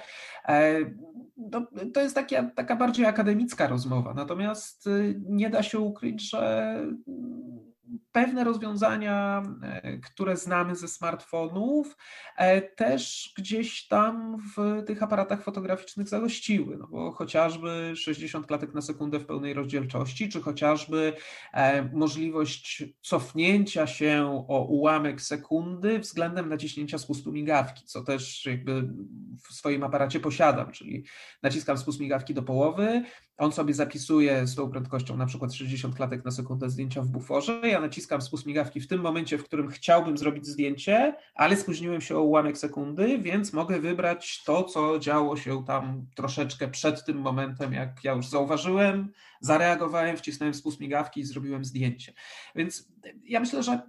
to, 1.51 1.67
to 1.93 2.01
jest 2.01 2.15
taka, 2.15 2.43
taka 2.43 2.75
bardziej 2.75 3.05
akademicka 3.05 3.67
rozmowa, 3.67 4.13
natomiast 4.13 4.87
y, 4.87 5.21
nie 5.25 5.49
da 5.49 5.63
się 5.63 5.79
ukryć, 5.79 6.29
że 6.29 6.75
pewne 8.11 8.43
rozwiązania, 8.43 9.43
e, 9.61 9.97
które 9.97 10.37
znamy 10.37 10.75
ze 10.75 10.87
smartfonów, 10.87 11.97
e, 12.37 12.61
też 12.61 13.33
gdzieś 13.37 13.87
tam 13.87 14.37
w 14.55 14.83
tych 14.85 15.03
aparatach 15.03 15.43
fotograficznych 15.43 16.09
zagościły, 16.09 16.77
no 16.77 16.87
bo 16.87 17.11
chociażby 17.11 17.93
60 17.95 18.47
klatek 18.47 18.73
na 18.73 18.81
sekundę 18.81 19.19
w 19.19 19.25
pełnej 19.25 19.53
rozdzielczości, 19.53 20.29
czy 20.29 20.41
chociażby 20.41 21.13
e, 21.53 21.83
możliwość 21.83 22.83
cofnięcia 23.01 23.87
się 23.87 24.45
o 24.47 24.65
ułamek 24.65 25.21
sekundy 25.21 25.99
względem 25.99 26.49
naciśnięcia 26.49 26.97
spustu 26.97 27.31
migawki, 27.31 27.85
co 27.85 28.03
też 28.03 28.45
jakby 28.45 28.89
w 29.49 29.53
swoim 29.53 29.83
aparacie 29.83 30.19
posiadam, 30.19 30.71
czyli 30.71 31.05
naciskam 31.43 31.77
spust 31.77 31.99
migawki 31.99 32.33
do 32.33 32.43
połowy, 32.43 33.03
on 33.37 33.51
sobie 33.51 33.73
zapisuje 33.73 34.47
z 34.47 34.55
tą 34.55 34.69
prędkością 34.69 35.17
na 35.17 35.25
przykład 35.25 35.53
60 35.53 35.95
klatek 35.95 36.25
na 36.25 36.31
sekundę 36.31 36.69
zdjęcia 36.69 37.01
w 37.01 37.07
buforze. 37.07 37.61
Ja 37.63 37.79
naciskam 37.79 38.21
spust 38.21 38.45
migawki 38.45 38.81
w 38.81 38.87
tym 38.87 39.01
momencie, 39.01 39.37
w 39.37 39.43
którym 39.43 39.69
chciałbym 39.69 40.17
zrobić 40.17 40.47
zdjęcie, 40.47 41.15
ale 41.35 41.57
spóźniłem 41.57 42.01
się 42.01 42.17
o 42.17 42.21
ułamek 42.21 42.57
sekundy, 42.57 43.17
więc 43.17 43.53
mogę 43.53 43.79
wybrać 43.79 44.43
to, 44.43 44.63
co 44.63 44.99
działo 44.99 45.37
się 45.37 45.65
tam 45.65 46.05
troszeczkę 46.15 46.67
przed 46.67 47.05
tym 47.05 47.17
momentem, 47.17 47.73
jak 47.73 48.03
ja 48.03 48.13
już 48.13 48.27
zauważyłem, 48.27 49.11
zareagowałem, 49.41 50.17
wcisnąłem 50.17 50.53
spust 50.53 50.79
migawki 50.79 51.21
i 51.21 51.25
zrobiłem 51.25 51.65
zdjęcie. 51.65 52.13
Więc 52.55 52.91
ja 53.23 53.39
myślę, 53.39 53.63
że 53.63 53.81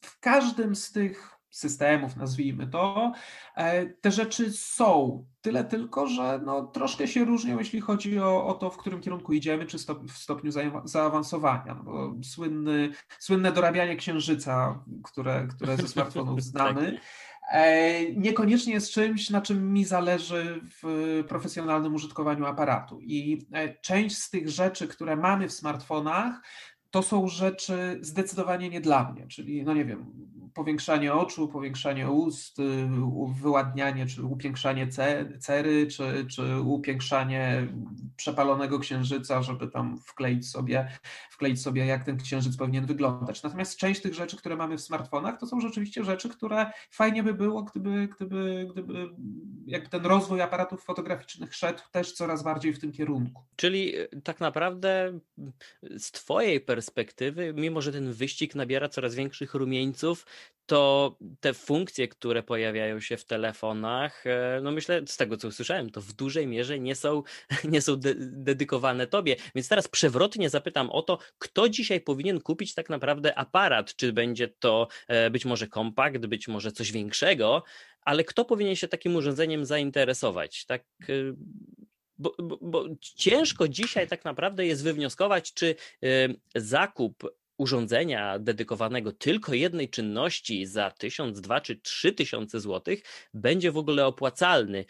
w 0.00 0.20
każdym 0.20 0.76
z 0.76 0.92
tych 0.92 1.39
systemów, 1.50 2.16
nazwijmy 2.16 2.66
to, 2.66 3.12
e, 3.56 3.86
te 3.86 4.10
rzeczy 4.10 4.52
są. 4.52 5.24
Tyle 5.40 5.64
tylko, 5.64 6.06
że 6.06 6.40
no, 6.44 6.66
troszkę 6.66 7.08
się 7.08 7.24
różnią, 7.24 7.58
jeśli 7.58 7.80
chodzi 7.80 8.18
o, 8.18 8.46
o 8.46 8.54
to, 8.54 8.70
w 8.70 8.76
którym 8.76 9.00
kierunku 9.00 9.32
idziemy, 9.32 9.66
czy 9.66 9.78
stop, 9.78 10.04
w 10.04 10.18
stopniu 10.18 10.50
zaawansowania. 10.84 11.74
No 11.74 11.82
bo 11.82 12.14
słynny, 12.24 12.90
słynne 13.18 13.52
dorabianie 13.52 13.96
księżyca, 13.96 14.84
które, 15.04 15.46
które 15.46 15.76
ze 15.76 15.88
smartfonów 15.88 16.36
tak. 16.38 16.44
znamy, 16.44 17.00
e, 17.52 18.12
niekoniecznie 18.12 18.72
jest 18.72 18.90
czymś, 18.90 19.30
na 19.30 19.40
czym 19.40 19.72
mi 19.72 19.84
zależy 19.84 20.60
w 20.82 21.24
profesjonalnym 21.28 21.94
użytkowaniu 21.94 22.46
aparatu. 22.46 23.00
I 23.00 23.46
e, 23.52 23.74
część 23.74 24.16
z 24.16 24.30
tych 24.30 24.48
rzeczy, 24.48 24.88
które 24.88 25.16
mamy 25.16 25.48
w 25.48 25.52
smartfonach, 25.52 26.40
to 26.90 27.02
są 27.02 27.28
rzeczy 27.28 27.98
zdecydowanie 28.02 28.70
nie 28.70 28.80
dla 28.80 29.12
mnie, 29.12 29.26
czyli 29.26 29.64
no 29.64 29.74
nie 29.74 29.84
wiem, 29.84 30.12
powiększanie 30.54 31.14
oczu, 31.14 31.48
powiększanie 31.48 32.10
ust, 32.10 32.58
y, 32.58 32.88
wyładnianie 33.42 34.06
czy 34.06 34.22
upiększanie 34.22 34.88
cery, 35.38 35.86
czy, 35.86 36.26
czy 36.30 36.60
upiększanie 36.60 37.68
przepalonego 38.16 38.78
księżyca, 38.78 39.42
żeby 39.42 39.68
tam 39.68 39.98
wkleić 39.98 40.48
sobie, 40.48 40.88
wkleić 41.30 41.62
sobie, 41.62 41.86
jak 41.86 42.04
ten 42.04 42.16
księżyc 42.16 42.56
powinien 42.56 42.86
wyglądać. 42.86 43.42
Natomiast 43.42 43.76
część 43.76 44.00
tych 44.00 44.14
rzeczy, 44.14 44.36
które 44.36 44.56
mamy 44.56 44.76
w 44.78 44.80
smartfonach, 44.80 45.40
to 45.40 45.46
są 45.46 45.60
rzeczywiście 45.60 46.04
rzeczy, 46.04 46.28
które 46.28 46.72
fajnie 46.90 47.22
by 47.22 47.34
było, 47.34 47.62
gdyby, 47.62 48.08
gdyby, 48.08 48.66
gdyby 48.72 49.08
jak 49.66 49.88
ten 49.88 50.06
rozwój 50.06 50.42
aparatów 50.42 50.84
fotograficznych 50.84 51.54
szedł 51.54 51.82
też 51.92 52.12
coraz 52.12 52.42
bardziej 52.42 52.72
w 52.72 52.78
tym 52.78 52.92
kierunku. 52.92 53.42
Czyli 53.56 53.98
y, 53.98 54.08
tak 54.24 54.40
naprawdę 54.40 55.18
z 55.98 56.10
Twojej 56.10 56.60
perspektywy, 56.60 57.54
mimo 57.56 57.80
że 57.80 57.92
ten 57.92 58.12
wyścig 58.12 58.54
nabiera 58.54 58.88
coraz 58.88 59.14
większych 59.14 59.54
rumieńców, 59.54 60.26
to 60.70 61.16
te 61.40 61.54
funkcje, 61.54 62.08
które 62.08 62.42
pojawiają 62.42 63.00
się 63.00 63.16
w 63.16 63.24
telefonach, 63.24 64.26
e, 64.26 64.60
no 64.62 64.70
myślę, 64.70 65.02
z 65.06 65.16
tego 65.16 65.36
co 65.36 65.48
usłyszałem, 65.48 65.90
to 65.90 66.00
w 66.00 66.12
dużej 66.12 66.46
mierze 66.46 66.78
nie 66.78 66.94
są, 66.94 67.22
nie 67.72 67.82
są 67.82 67.96
de 67.96 68.14
dedykowane 68.18 69.06
tobie. 69.06 69.36
Więc 69.54 69.68
teraz 69.68 69.88
przewrotnie 69.88 70.50
zapytam 70.50 70.90
o 70.90 71.02
to, 71.02 71.18
kto 71.38 71.68
dzisiaj 71.68 72.00
powinien 72.00 72.40
kupić 72.40 72.74
tak 72.74 72.90
naprawdę 72.90 73.38
aparat? 73.38 73.94
Czy 73.96 74.12
będzie 74.12 74.48
to 74.48 74.88
e, 75.08 75.30
być 75.30 75.44
może 75.44 75.66
kompakt, 75.66 76.26
być 76.26 76.48
może 76.48 76.72
coś 76.72 76.92
większego, 76.92 77.62
ale 78.02 78.24
kto 78.24 78.44
powinien 78.44 78.76
się 78.76 78.88
takim 78.88 79.16
urządzeniem 79.16 79.64
zainteresować? 79.64 80.66
Tak 80.66 80.84
e, 81.02 81.12
bo, 82.18 82.34
bo, 82.38 82.58
bo, 82.62 82.84
ciężko 83.00 83.68
dzisiaj 83.68 84.08
tak 84.08 84.24
naprawdę 84.24 84.66
jest 84.66 84.84
wywnioskować, 84.84 85.54
czy 85.54 85.74
zakup 86.54 87.39
urządzenia 87.60 88.38
dedykowanego 88.38 89.12
tylko 89.12 89.54
jednej 89.54 89.88
czynności 89.88 90.66
za 90.66 90.90
1000, 90.90 91.40
2 91.40 91.60
czy 91.60 91.76
3000 91.76 92.60
zł 92.60 92.96
będzie 93.34 93.72
w 93.72 93.76
ogóle 93.76 94.06
opłacalny. 94.06 94.84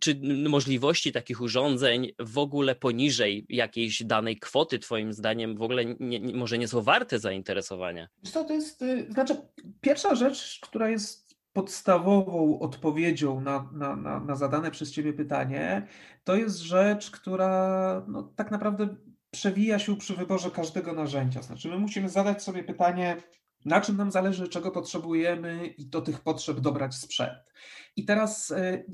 Czy 0.00 0.20
możliwości 0.48 1.12
takich 1.12 1.40
urządzeń 1.40 2.12
w 2.18 2.38
ogóle 2.38 2.74
poniżej 2.74 3.46
jakiejś 3.48 4.02
danej 4.02 4.36
kwoty, 4.36 4.78
Twoim 4.78 5.12
zdaniem, 5.12 5.56
w 5.56 5.62
ogóle 5.62 5.84
nie, 6.00 6.20
może 6.20 6.58
nie 6.58 6.68
są 6.68 6.82
warte 6.82 7.18
zainteresowania? 7.18 8.08
Co 8.22 8.44
to 8.44 8.52
jest, 8.52 8.82
y, 8.82 9.06
znaczy, 9.12 9.36
pierwsza 9.80 10.14
rzecz, 10.14 10.58
która 10.62 10.90
jest 10.90 11.30
podstawową 11.52 12.58
odpowiedzią 12.60 13.40
na, 13.40 13.70
na, 13.72 13.96
na, 13.96 14.20
na 14.20 14.36
zadane 14.36 14.70
przez 14.70 14.92
Ciebie 14.92 15.12
pytanie, 15.12 15.86
to 16.24 16.36
jest 16.36 16.58
rzecz, 16.58 17.10
która 17.10 18.04
no, 18.08 18.32
tak 18.36 18.50
naprawdę 18.50 18.88
przewija 19.30 19.78
się 19.78 19.96
przy 19.96 20.14
wyborze 20.14 20.50
każdego 20.50 20.92
narzędzia. 20.92 21.42
Znaczy, 21.42 21.68
my 21.68 21.78
musimy 21.78 22.08
zadać 22.08 22.42
sobie 22.42 22.64
pytanie, 22.64 23.16
na 23.64 23.80
czym 23.80 23.96
nam 23.96 24.10
zależy, 24.10 24.48
czego 24.48 24.70
potrzebujemy 24.70 25.66
i 25.66 25.86
do 25.86 26.00
tych 26.00 26.20
potrzeb 26.20 26.60
dobrać 26.60 26.94
sprzęt. 26.94 27.52
I 27.96 28.04
teraz 28.04 28.50
e, 28.50 28.84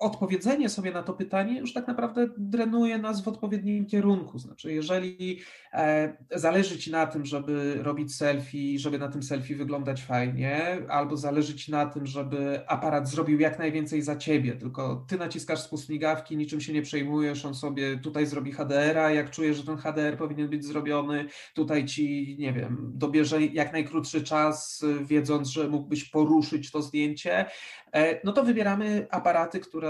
odpowiedzenie 0.00 0.68
sobie 0.68 0.92
na 0.92 1.02
to 1.02 1.12
pytanie 1.12 1.58
już 1.58 1.72
tak 1.72 1.86
naprawdę 1.86 2.28
drenuje 2.36 2.98
nas 2.98 3.24
w 3.24 3.28
odpowiednim 3.28 3.86
kierunku. 3.86 4.38
Znaczy, 4.38 4.72
jeżeli 4.72 5.40
e, 5.72 6.16
zależy 6.34 6.78
Ci 6.78 6.90
na 6.90 7.06
tym, 7.06 7.26
żeby 7.26 7.74
robić 7.82 8.14
selfie, 8.14 8.78
żeby 8.78 8.98
na 8.98 9.08
tym 9.08 9.22
selfie 9.22 9.56
wyglądać 9.56 10.02
fajnie, 10.02 10.78
albo 10.88 11.16
zależy 11.16 11.54
Ci 11.54 11.72
na 11.72 11.86
tym, 11.86 12.06
żeby 12.06 12.60
aparat 12.66 13.08
zrobił 13.08 13.40
jak 13.40 13.58
najwięcej 13.58 14.02
za 14.02 14.16
Ciebie, 14.16 14.52
tylko 14.52 15.04
Ty 15.08 15.18
naciskasz 15.18 15.60
spust 15.60 15.88
migawki, 15.88 16.36
niczym 16.36 16.60
się 16.60 16.72
nie 16.72 16.82
przejmujesz, 16.82 17.44
on 17.44 17.54
sobie 17.54 17.98
tutaj 17.98 18.26
zrobi 18.26 18.52
HDR-a, 18.52 19.10
jak 19.10 19.30
czujesz, 19.30 19.56
że 19.56 19.64
ten 19.64 19.76
HDR 19.76 20.16
powinien 20.18 20.48
być 20.48 20.64
zrobiony, 20.64 21.24
tutaj 21.54 21.84
Ci, 21.84 22.36
nie 22.38 22.52
wiem, 22.52 22.92
dobierze 22.94 23.42
jak 23.42 23.72
najkrótszy 23.72 24.24
czas, 24.24 24.84
wiedząc, 25.04 25.48
że 25.48 25.68
mógłbyś 25.68 26.04
poruszyć 26.04 26.70
to 26.70 26.82
zdjęcie, 26.82 27.46
E, 27.92 28.20
no 28.24 28.32
to 28.32 28.44
wybieramy 28.44 29.06
aparaty, 29.10 29.60
które 29.60 29.89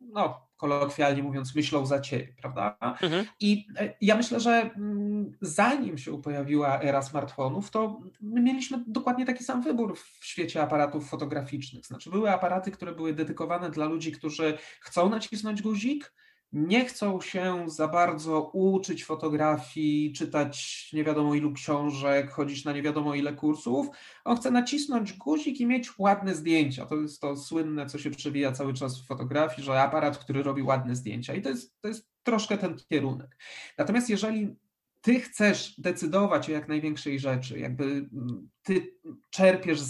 no, 0.00 0.50
kolokwialnie 0.56 1.22
mówiąc, 1.22 1.54
myślą 1.54 1.86
za 1.86 2.00
ciebie, 2.00 2.34
prawda? 2.40 2.76
Mhm. 2.80 3.26
I 3.40 3.66
e, 3.78 3.94
ja 4.00 4.16
myślę, 4.16 4.40
że 4.40 4.70
mm, 4.76 5.32
zanim 5.40 5.98
się 5.98 6.22
pojawiła 6.22 6.80
era 6.80 7.02
smartfonów, 7.02 7.70
to 7.70 8.00
my 8.20 8.40
mieliśmy 8.40 8.84
dokładnie 8.86 9.26
taki 9.26 9.44
sam 9.44 9.62
wybór 9.62 9.98
w 9.98 10.26
świecie 10.26 10.62
aparatów 10.62 11.08
fotograficznych. 11.08 11.86
Znaczy, 11.86 12.10
były 12.10 12.30
aparaty, 12.30 12.70
które 12.70 12.94
były 12.94 13.12
dedykowane 13.12 13.70
dla 13.70 13.86
ludzi, 13.86 14.12
którzy 14.12 14.58
chcą 14.80 15.08
nacisnąć 15.08 15.62
guzik, 15.62 16.12
nie 16.52 16.84
chcą 16.84 17.20
się 17.20 17.64
za 17.66 17.88
bardzo 17.88 18.50
uczyć 18.52 19.04
fotografii, 19.04 20.12
czytać 20.12 20.88
nie 20.92 21.04
wiadomo 21.04 21.34
ilu 21.34 21.52
książek, 21.52 22.30
chodzić 22.30 22.64
na 22.64 22.72
nie 22.72 22.82
wiadomo 22.82 23.14
ile 23.14 23.32
kursów. 23.32 23.86
On 24.24 24.36
chce 24.36 24.50
nacisnąć 24.50 25.12
guzik 25.12 25.60
i 25.60 25.66
mieć 25.66 25.98
ładne 25.98 26.34
zdjęcia. 26.34 26.86
To 26.86 26.96
jest 26.96 27.20
to 27.20 27.36
słynne, 27.36 27.86
co 27.86 27.98
się 27.98 28.10
przewija 28.10 28.52
cały 28.52 28.74
czas 28.74 29.00
w 29.00 29.06
fotografii, 29.06 29.64
że 29.64 29.82
aparat, 29.82 30.18
który 30.18 30.42
robi 30.42 30.62
ładne 30.62 30.96
zdjęcia. 30.96 31.34
I 31.34 31.42
to 31.42 31.48
jest, 31.48 31.80
to 31.80 31.88
jest 31.88 32.08
troszkę 32.22 32.58
ten 32.58 32.76
kierunek. 32.88 33.36
Natomiast 33.78 34.10
jeżeli 34.10 34.56
ty 35.00 35.20
chcesz 35.20 35.80
decydować 35.80 36.48
o 36.48 36.52
jak 36.52 36.68
największej 36.68 37.18
rzeczy, 37.18 37.58
jakby 37.58 37.84
mm, 37.84 38.48
ty 38.62 38.96
czerpiesz 39.30 39.80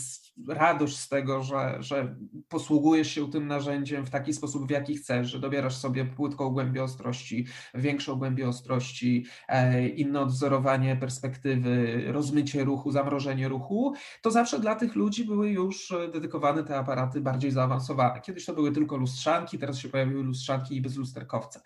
radość 0.48 0.98
z 0.98 1.08
tego, 1.08 1.42
że, 1.42 1.76
że 1.80 2.16
posługujesz 2.48 3.10
się 3.10 3.30
tym 3.30 3.46
narzędziem 3.46 4.06
w 4.06 4.10
taki 4.10 4.32
sposób, 4.32 4.66
w 4.66 4.70
jaki 4.70 4.96
chcesz, 4.96 5.30
że 5.30 5.38
dobierasz 5.38 5.76
sobie 5.76 6.04
płytką 6.04 6.50
głębię 6.50 6.82
ostrości, 6.82 7.46
większą 7.74 8.16
głębię 8.16 8.48
ostrości, 8.48 9.26
e, 9.48 9.88
inne 9.88 10.20
odwzorowanie 10.20 10.96
perspektywy, 10.96 12.04
rozmycie 12.06 12.64
ruchu, 12.64 12.90
zamrożenie 12.90 13.48
ruchu, 13.48 13.94
to 14.22 14.30
zawsze 14.30 14.60
dla 14.60 14.74
tych 14.74 14.94
ludzi 14.94 15.24
były 15.24 15.50
już 15.50 15.92
dedykowane 16.12 16.64
te 16.64 16.78
aparaty 16.78 17.20
bardziej 17.20 17.50
zaawansowane. 17.50 18.20
Kiedyś 18.20 18.44
to 18.44 18.54
były 18.54 18.72
tylko 18.72 18.96
lustrzanki, 18.96 19.58
teraz 19.58 19.78
się 19.78 19.88
pojawiły 19.88 20.22
lustrzanki 20.22 20.76
i 20.76 20.80
bezlusterkowce. 20.80 21.60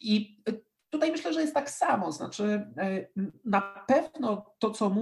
I 0.00 0.42
Tutaj 0.92 1.10
myślę, 1.10 1.32
że 1.32 1.40
jest 1.40 1.54
tak 1.54 1.70
samo. 1.70 2.12
Znaczy, 2.12 2.44
e, 2.76 3.06
na 3.44 3.60
pewno 3.60 4.54
to, 4.58 4.70
co 4.70 4.96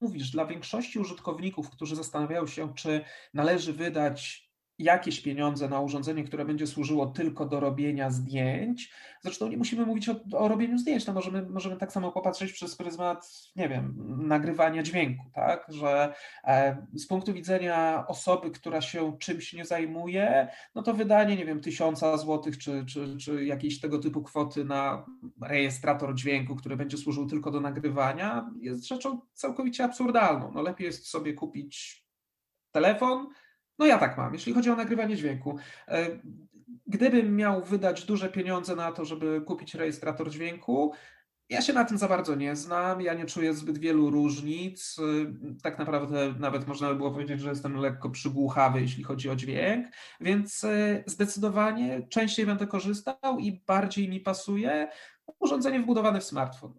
mówisz, 0.00 0.30
dla 0.30 0.46
większości 0.46 0.98
użytkowników, 0.98 1.70
którzy 1.70 1.96
zastanawiają 1.96 2.46
się, 2.46 2.74
czy 2.74 3.04
należy 3.34 3.72
wydać 3.72 4.49
jakieś 4.80 5.20
pieniądze 5.20 5.68
na 5.68 5.80
urządzenie, 5.80 6.24
które 6.24 6.44
będzie 6.44 6.66
służyło 6.66 7.06
tylko 7.06 7.46
do 7.46 7.60
robienia 7.60 8.10
zdjęć. 8.10 8.92
Zresztą 9.20 9.48
nie 9.48 9.56
musimy 9.56 9.86
mówić 9.86 10.08
o, 10.08 10.20
o 10.32 10.48
robieniu 10.48 10.78
zdjęć, 10.78 11.06
no 11.06 11.12
możemy, 11.12 11.42
możemy 11.42 11.76
tak 11.76 11.92
samo 11.92 12.12
popatrzeć 12.12 12.52
przez 12.52 12.76
pryzmat, 12.76 13.30
nie 13.56 13.68
wiem, 13.68 13.94
nagrywania 14.28 14.82
dźwięku, 14.82 15.24
tak, 15.34 15.66
że 15.68 16.14
e, 16.44 16.86
z 16.94 17.06
punktu 17.06 17.32
widzenia 17.32 18.04
osoby, 18.08 18.50
która 18.50 18.80
się 18.80 19.18
czymś 19.18 19.52
nie 19.52 19.64
zajmuje, 19.64 20.48
no 20.74 20.82
to 20.82 20.94
wydanie, 20.94 21.36
nie 21.36 21.44
wiem, 21.44 21.60
tysiąca 21.60 22.16
złotych 22.16 22.58
czy, 22.58 22.84
czy, 22.86 23.16
czy 23.16 23.44
jakiejś 23.44 23.80
tego 23.80 23.98
typu 23.98 24.22
kwoty 24.22 24.64
na 24.64 25.06
rejestrator 25.42 26.14
dźwięku, 26.14 26.56
który 26.56 26.76
będzie 26.76 26.96
służył 26.96 27.26
tylko 27.26 27.50
do 27.50 27.60
nagrywania, 27.60 28.50
jest 28.60 28.88
rzeczą 28.88 29.20
całkowicie 29.32 29.84
absurdalną. 29.84 30.50
No 30.54 30.62
lepiej 30.62 30.86
jest 30.86 31.06
sobie 31.06 31.34
kupić 31.34 32.04
telefon, 32.72 33.26
no 33.80 33.86
ja 33.86 33.98
tak 33.98 34.16
mam, 34.18 34.32
jeśli 34.32 34.52
chodzi 34.52 34.70
o 34.70 34.76
nagrywanie 34.76 35.16
dźwięku. 35.16 35.58
E, 35.88 36.06
gdybym 36.86 37.36
miał 37.36 37.64
wydać 37.64 38.04
duże 38.04 38.28
pieniądze 38.28 38.76
na 38.76 38.92
to, 38.92 39.04
żeby 39.04 39.40
kupić 39.40 39.74
rejestrator 39.74 40.30
dźwięku, 40.30 40.92
ja 41.48 41.62
się 41.62 41.72
na 41.72 41.84
tym 41.84 41.98
za 41.98 42.08
bardzo 42.08 42.34
nie 42.34 42.56
znam, 42.56 43.00
ja 43.00 43.14
nie 43.14 43.26
czuję 43.26 43.54
zbyt 43.54 43.78
wielu 43.78 44.10
różnic. 44.10 44.96
E, 44.98 45.02
tak 45.62 45.78
naprawdę 45.78 46.34
nawet 46.38 46.66
można 46.66 46.88
by 46.88 46.94
było 46.94 47.10
powiedzieć, 47.10 47.40
że 47.40 47.48
jestem 47.48 47.76
lekko 47.76 48.10
przygłuchawy, 48.10 48.80
jeśli 48.80 49.04
chodzi 49.04 49.30
o 49.30 49.36
dźwięk, 49.36 49.86
więc 50.20 50.64
e, 50.64 51.04
zdecydowanie 51.06 52.06
częściej 52.08 52.46
będę 52.46 52.66
korzystał 52.66 53.38
i 53.38 53.52
bardziej 53.66 54.08
mi 54.08 54.20
pasuje 54.20 54.88
urządzenie 55.38 55.80
wbudowane 55.80 56.20
w 56.20 56.24
smartfon. 56.24 56.74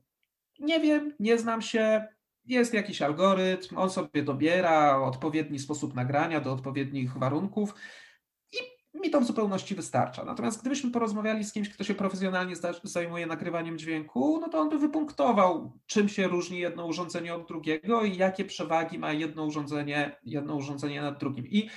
Nie 0.60 0.80
wiem, 0.80 1.14
nie 1.20 1.38
znam 1.38 1.62
się, 1.62 2.08
jest 2.46 2.74
jakiś 2.74 3.02
algorytm, 3.02 3.78
on 3.78 3.90
sobie 3.90 4.24
dobiera 4.24 4.98
odpowiedni 4.98 5.60
sposób 5.60 5.96
nagrania 5.96 6.42
do 6.42 6.54
odpowiednich 6.54 7.18
warunków 7.18 7.74
i 8.52 8.58
mi 9.00 9.10
to 9.10 9.22
w 9.22 9.26
zupełności 9.26 9.76
wystarcza. 9.76 10.26
Natomiast 10.26 10.62
gdybyśmy 10.62 10.92
porozmawiali 10.92 11.44
z 11.44 11.54
kimś, 11.54 11.70
kto 11.70 11.84
się 11.84 11.96
profesjonalnie 11.96 12.56
zajmuje 12.84 13.26
nagrywaniem 13.26 13.78
dźwięku, 13.78 14.40
no 14.42 14.50
to 14.50 14.60
on 14.60 14.70
by 14.70 14.80
wypunktował, 14.80 15.80
czym 15.86 16.10
się 16.10 16.28
różni 16.28 16.60
jedno 16.60 16.86
urządzenie 16.86 17.36
od 17.36 17.48
drugiego 17.48 18.04
i 18.04 18.18
jakie 18.18 18.46
przewagi 18.46 19.00
ma 19.00 19.14
jedno 19.14 19.46
urządzenie, 19.46 20.20
jedno 20.24 20.56
urządzenie 20.56 21.02
nad 21.02 21.20
drugim. 21.20 21.48
I 21.48 21.70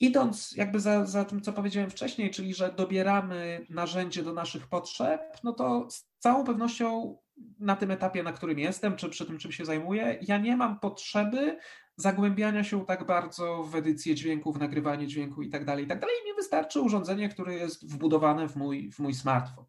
idąc 0.00 0.52
jakby 0.56 0.80
za, 0.80 1.06
za 1.06 1.24
tym, 1.24 1.40
co 1.40 1.52
powiedziałem 1.52 1.90
wcześniej, 1.90 2.30
czyli 2.30 2.54
że 2.54 2.72
dobieramy 2.76 3.66
narzędzie 3.70 4.22
do 4.22 4.32
naszych 4.32 4.66
potrzeb, 4.66 5.20
no 5.44 5.52
to 5.52 5.90
z 5.90 6.06
całą 6.18 6.44
pewnością 6.44 7.16
na 7.58 7.76
tym 7.76 7.90
etapie, 7.90 8.22
na 8.22 8.32
którym 8.32 8.58
jestem, 8.58 8.96
czy 8.96 9.08
przy 9.08 9.26
tym, 9.26 9.38
czym 9.38 9.52
się 9.52 9.64
zajmuję, 9.64 10.18
ja 10.22 10.38
nie 10.38 10.56
mam 10.56 10.80
potrzeby 10.80 11.58
zagłębiania 11.96 12.64
się 12.64 12.86
tak 12.86 13.06
bardzo 13.06 13.62
w 13.62 13.74
edycję 13.74 14.14
dźwięku, 14.14 14.52
w 14.52 14.58
nagrywanie 14.58 15.06
dźwięku 15.06 15.42
i 15.42 15.48
tak 15.48 15.64
dalej, 15.64 15.84
i 15.84 15.88
tak 15.88 16.00
dalej. 16.00 16.16
Mi 16.26 16.34
wystarczy 16.34 16.80
urządzenie, 16.80 17.28
które 17.28 17.54
jest 17.54 17.92
wbudowane 17.92 18.48
w 18.48 18.56
mój, 18.56 18.90
w 18.92 18.98
mój 18.98 19.14
smartfon. 19.14 19.64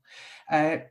E, 0.50 0.90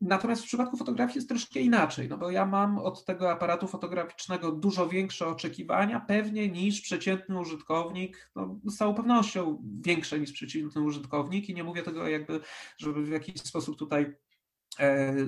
natomiast 0.00 0.42
w 0.42 0.46
przypadku 0.46 0.76
fotografii 0.76 1.16
jest 1.16 1.28
troszkę 1.28 1.60
inaczej, 1.60 2.08
no 2.08 2.18
bo 2.18 2.30
ja 2.30 2.46
mam 2.46 2.78
od 2.78 3.04
tego 3.04 3.30
aparatu 3.30 3.66
fotograficznego 3.66 4.52
dużo 4.52 4.88
większe 4.88 5.26
oczekiwania, 5.26 6.00
pewnie 6.00 6.48
niż 6.48 6.80
przeciętny 6.80 7.40
użytkownik, 7.40 8.30
no 8.36 8.60
z 8.64 8.76
całą 8.76 8.94
pewnością 8.94 9.62
większe 9.80 10.20
niż 10.20 10.32
przeciętny 10.32 10.82
użytkownik 10.82 11.48
i 11.48 11.54
nie 11.54 11.64
mówię 11.64 11.82
tego 11.82 12.08
jakby, 12.08 12.40
żeby 12.78 13.02
w 13.02 13.08
jakiś 13.08 13.42
sposób 13.42 13.78
tutaj 13.78 14.14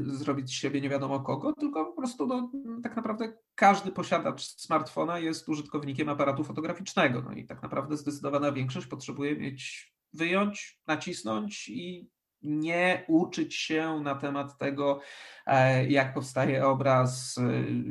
zrobić 0.06 0.50
z 0.50 0.52
siebie 0.52 0.80
nie 0.80 0.88
wiadomo 0.88 1.20
kogo, 1.20 1.52
tylko 1.52 1.84
po 1.84 1.92
prostu 1.92 2.26
no, 2.26 2.52
tak 2.82 2.96
naprawdę 2.96 3.32
każdy 3.54 3.92
posiadacz 3.92 4.42
smartfona 4.42 5.18
jest 5.18 5.48
użytkownikiem 5.48 6.08
aparatu 6.08 6.44
fotograficznego. 6.44 7.22
No 7.22 7.32
i 7.32 7.46
tak 7.46 7.62
naprawdę 7.62 7.96
zdecydowana 7.96 8.52
większość 8.52 8.86
potrzebuje 8.86 9.36
mieć, 9.36 9.92
wyjąć, 10.12 10.80
nacisnąć 10.86 11.68
i 11.68 12.10
nie 12.42 13.04
uczyć 13.08 13.54
się 13.54 14.00
na 14.00 14.14
temat 14.14 14.58
tego, 14.58 15.00
e, 15.46 15.86
jak 15.86 16.14
powstaje 16.14 16.66
obraz, 16.66 17.38
e, 17.38 17.42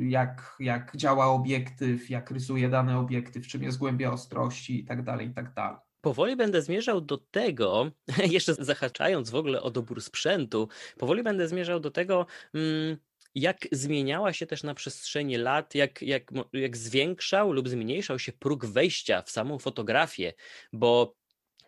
jak, 0.08 0.56
jak 0.60 0.96
działa 0.96 1.26
obiektyw, 1.26 2.10
jak 2.10 2.30
rysuje 2.30 2.68
dany 2.68 2.98
obiektyw, 2.98 3.46
czym 3.46 3.62
jest 3.62 3.78
głębia 3.78 4.12
ostrości 4.12 4.80
itd., 4.80 5.04
tak 5.04 5.22
itd. 5.22 5.76
Powoli 6.08 6.36
będę 6.36 6.62
zmierzał 6.62 7.00
do 7.00 7.18
tego, 7.18 7.90
jeszcze 8.36 8.54
zahaczając 8.54 9.30
w 9.30 9.34
ogóle 9.34 9.62
o 9.62 9.70
dobór 9.70 10.02
sprzętu, 10.02 10.68
powoli 10.98 11.22
będę 11.22 11.48
zmierzał 11.48 11.80
do 11.80 11.90
tego, 11.90 12.26
mm, 12.54 12.96
jak 13.34 13.58
zmieniała 13.72 14.32
się 14.32 14.46
też 14.46 14.62
na 14.62 14.74
przestrzeni 14.74 15.36
lat, 15.36 15.74
jak, 15.74 16.02
jak, 16.02 16.30
jak 16.52 16.76
zwiększał 16.76 17.52
lub 17.52 17.68
zmniejszał 17.68 18.18
się 18.18 18.32
próg 18.32 18.66
wejścia 18.66 19.22
w 19.22 19.30
samą 19.30 19.58
fotografię, 19.58 20.32
bo 20.72 21.14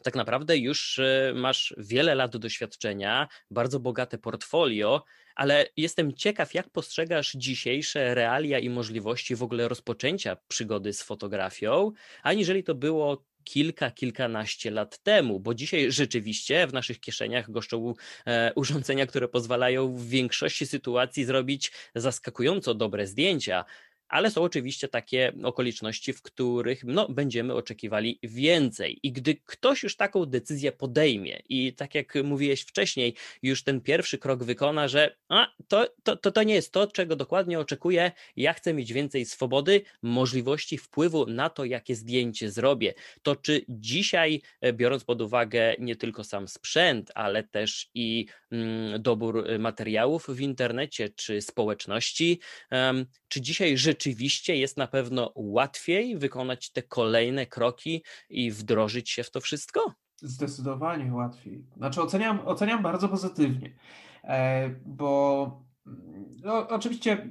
tak 0.05 0.15
naprawdę 0.15 0.59
już 0.59 0.99
e, 0.99 1.33
masz 1.37 1.75
wiele 1.79 2.15
lat 2.15 2.37
doświadczenia, 2.37 3.29
bardzo 3.51 3.81
bogate 3.81 4.19
portfolio, 4.19 5.05
ale 5.35 5.67
jestem 5.77 6.15
ciekaw, 6.15 6.55
jak 6.55 6.71
postrzegasz 6.71 7.33
dzisiejsze 7.33 8.15
realia 8.15 8.59
i 8.59 8.71
możliwości 8.71 9.37
w 9.37 9.43
ogóle 9.43 9.69
rozpoczęcia 9.69 10.37
przygody 10.49 10.93
z 10.93 11.03
fotografią, 11.03 11.93
aniżeli 12.23 12.65
to 12.65 12.75
było 12.75 13.30
kilka, 13.45 13.91
kilkanaście 13.91 14.71
lat 14.71 14.99
temu, 14.99 15.41
bo 15.41 15.55
dzisiaj 15.55 15.93
rzeczywiście 15.93 16.67
w 16.67 16.73
naszych 16.73 17.01
kieszeniach 17.01 17.51
goszczą 17.51 17.95
e, 18.27 18.53
urządzenia, 18.55 19.07
które 19.07 19.29
pozwalają 19.29 19.95
w 19.95 20.09
większości 20.09 20.67
sytuacji 20.67 21.25
zrobić 21.25 21.73
zaskakująco 21.95 22.75
dobre 22.75 23.07
zdjęcia, 23.07 23.65
ale 24.11 24.31
są 24.31 24.43
oczywiście 24.43 24.89
takie 24.89 25.33
okoliczności, 25.43 26.13
w 26.13 26.23
których 26.23 26.85
no, 26.85 27.09
będziemy 27.09 27.55
oczekiwali 27.55 28.19
więcej. 28.23 28.99
I 29.03 29.13
gdy 29.13 29.35
ktoś 29.35 29.83
już 29.83 29.97
taką 29.97 30.27
decyzję 30.27 30.73
podejmie 30.73 31.43
i 31.49 31.73
tak 31.73 31.95
jak 31.95 32.15
mówiłeś 32.25 32.63
wcześniej, 32.63 33.15
już 33.43 33.65
ten 33.65 33.81
pierwszy 33.81 34.19
krok 34.19 34.45
wykona, 34.45 34.89
że 34.89 35.17
a, 35.29 35.47
to, 35.69 35.89
to, 36.03 36.17
to, 36.17 36.33
to 36.33 36.43
nie 36.43 36.55
jest 36.55 36.73
to, 36.73 36.87
czego 36.87 37.17
dokładnie 37.17 37.59
oczekuję, 37.59 38.13
ja 38.37 38.53
chcę 38.53 38.75
mieć 38.75 38.93
więcej 38.93 39.25
swobody, 39.25 39.83
możliwości 40.03 40.79
wpływu 40.79 41.27
na 41.27 41.51
to, 41.51 41.65
jakie 41.65 41.95
zdjęcie 41.95 42.51
zrobię. 42.51 42.95
To 43.23 43.37
czy 43.37 43.65
dzisiaj, 43.69 44.43
e, 44.61 44.73
biorąc 44.73 45.05
pod 45.05 45.23
uwagę 45.23 45.75
nie 45.79 45.97
tylko 45.97 46.25
sam 46.25 46.49
sprzęt, 46.49 47.13
ale 47.15 47.43
też 47.45 47.91
i 47.95 48.27
mm, 48.51 49.03
dobór 49.03 49.45
materiałów 49.59 50.27
w 50.29 50.41
internecie 50.41 51.09
czy 51.09 51.43
społeczności, 51.43 52.41
um, 52.71 53.07
czy 53.29 53.41
dzisiaj 53.41 53.77
rzeczywiście 54.01 54.57
jest 54.57 54.77
na 54.77 54.87
pewno 54.87 55.33
łatwiej 55.35 56.19
wykonać 56.19 56.73
te 56.73 56.83
kolejne 56.83 57.47
kroki 57.47 58.03
i 58.31 58.51
wdrożyć 58.51 59.11
się 59.11 59.23
w 59.23 59.31
to 59.31 59.41
wszystko? 59.41 59.95
Zdecydowanie 60.17 61.13
łatwiej. 61.13 61.65
Znaczy, 61.77 62.03
oceniam, 62.03 62.41
oceniam 62.45 62.83
bardzo 62.83 63.09
pozytywnie, 63.09 63.75
e, 64.25 64.71
bo 64.87 65.63
no, 66.43 66.69
oczywiście 66.69 67.29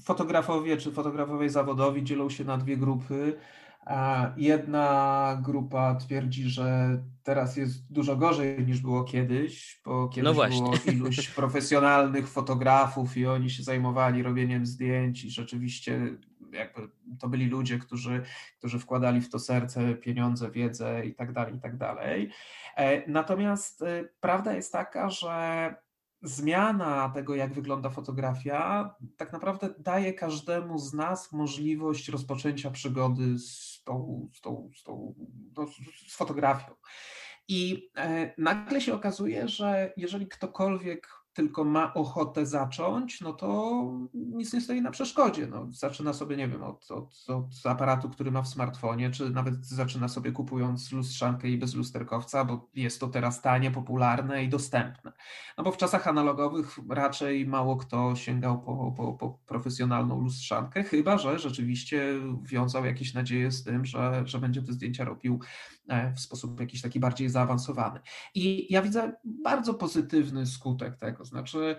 fotografowie 0.00 0.76
czy 0.76 0.92
fotografowie 0.92 1.50
zawodowi 1.50 2.04
dzielą 2.04 2.30
się 2.30 2.44
na 2.44 2.58
dwie 2.58 2.76
grupy. 2.76 3.36
Jedna 4.36 5.38
grupa 5.42 5.94
twierdzi, 5.94 6.48
że 6.48 6.98
teraz 7.22 7.56
jest 7.56 7.92
dużo 7.92 8.16
gorzej 8.16 8.66
niż 8.66 8.80
było 8.80 9.04
kiedyś, 9.04 9.80
bo 9.84 10.08
kiedyś 10.08 10.36
no 10.36 10.48
było 10.48 10.74
iluś 10.92 11.28
profesjonalnych 11.40 12.28
fotografów 12.28 13.16
i 13.16 13.26
oni 13.26 13.50
się 13.50 13.62
zajmowali 13.62 14.22
robieniem 14.22 14.66
zdjęć 14.66 15.24
i 15.24 15.30
rzeczywiście 15.30 16.00
jakby 16.52 16.88
to 17.20 17.28
byli 17.28 17.46
ludzie, 17.46 17.78
którzy, 17.78 18.22
którzy 18.58 18.78
wkładali 18.78 19.20
w 19.20 19.30
to 19.30 19.38
serce, 19.38 19.94
pieniądze, 19.94 20.50
wiedzę 20.50 21.06
i 21.06 21.14
tak 21.14 21.32
dalej, 21.32 21.54
i 21.54 21.60
tak 21.60 21.76
dalej. 21.76 22.30
E, 22.76 23.10
natomiast 23.10 23.82
e, 23.82 24.04
prawda 24.20 24.52
jest 24.52 24.72
taka, 24.72 25.10
że 25.10 25.74
zmiana 26.24 27.10
tego, 27.14 27.34
jak 27.34 27.54
wygląda 27.54 27.90
fotografia, 27.90 28.94
tak 29.16 29.32
naprawdę 29.32 29.74
daje 29.78 30.12
każdemu 30.12 30.78
z 30.78 30.94
nas 30.94 31.32
możliwość 31.32 32.08
rozpoczęcia 32.08 32.70
przygody 32.70 33.38
z 33.38 33.82
tą, 33.84 34.28
z 34.34 34.40
tą, 34.40 34.70
z 34.76 34.82
tą 34.82 35.14
no, 35.56 35.66
z 36.08 36.16
fotografią. 36.16 36.74
I 37.48 37.90
e, 37.96 38.34
nagle 38.38 38.80
się 38.80 38.94
okazuje, 38.94 39.48
że 39.48 39.92
jeżeli 39.96 40.26
ktokolwiek 40.28 41.23
tylko 41.34 41.64
ma 41.64 41.94
ochotę 41.94 42.46
zacząć, 42.46 43.20
no 43.20 43.32
to 43.32 43.82
nic 44.14 44.52
nie 44.52 44.60
stoi 44.60 44.82
na 44.82 44.90
przeszkodzie. 44.90 45.46
No, 45.46 45.68
zaczyna 45.70 46.12
sobie, 46.12 46.36
nie 46.36 46.48
wiem, 46.48 46.62
od, 46.62 46.90
od, 46.90 47.26
od 47.28 47.66
aparatu, 47.66 48.10
który 48.10 48.30
ma 48.30 48.42
w 48.42 48.48
smartfonie, 48.48 49.10
czy 49.10 49.30
nawet 49.30 49.66
zaczyna 49.66 50.08
sobie 50.08 50.32
kupując 50.32 50.92
lustrzankę 50.92 51.48
i 51.48 51.58
bez 51.58 51.74
lusterkowca, 51.74 52.44
bo 52.44 52.68
jest 52.74 53.00
to 53.00 53.08
teraz 53.08 53.42
tanie, 53.42 53.70
popularne 53.70 54.44
i 54.44 54.48
dostępne. 54.48 55.12
No 55.58 55.64
bo 55.64 55.72
w 55.72 55.76
czasach 55.76 56.08
analogowych 56.08 56.78
raczej 56.88 57.46
mało 57.46 57.76
kto 57.76 58.16
sięgał 58.16 58.62
po, 58.62 58.94
po, 58.96 59.12
po 59.12 59.38
profesjonalną 59.46 60.20
lustrzankę, 60.20 60.84
chyba 60.84 61.18
że 61.18 61.38
rzeczywiście 61.38 62.14
wiązał 62.42 62.84
jakieś 62.84 63.14
nadzieje 63.14 63.50
z 63.50 63.64
tym, 63.64 63.84
że, 63.84 64.22
że 64.24 64.38
będzie 64.38 64.62
te 64.62 64.72
zdjęcia 64.72 65.04
robił 65.04 65.40
w 66.14 66.20
sposób 66.20 66.60
jakiś 66.60 66.82
taki 66.82 67.00
bardziej 67.00 67.28
zaawansowany. 67.28 68.00
I 68.34 68.72
ja 68.72 68.82
widzę 68.82 69.12
bardzo 69.24 69.74
pozytywny 69.74 70.46
skutek 70.46 70.96
tego, 70.96 71.24
znaczy 71.24 71.76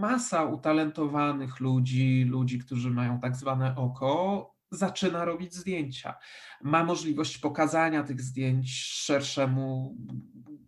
masa 0.00 0.44
utalentowanych 0.44 1.60
ludzi, 1.60 2.24
ludzi, 2.28 2.58
którzy 2.58 2.90
mają 2.90 3.20
tak 3.20 3.36
zwane 3.36 3.76
oko, 3.76 4.54
zaczyna 4.72 5.24
robić 5.24 5.54
zdjęcia. 5.54 6.14
Ma 6.62 6.84
możliwość 6.84 7.38
pokazania 7.38 8.02
tych 8.02 8.20
zdjęć 8.20 8.84
szerszemu 8.84 9.96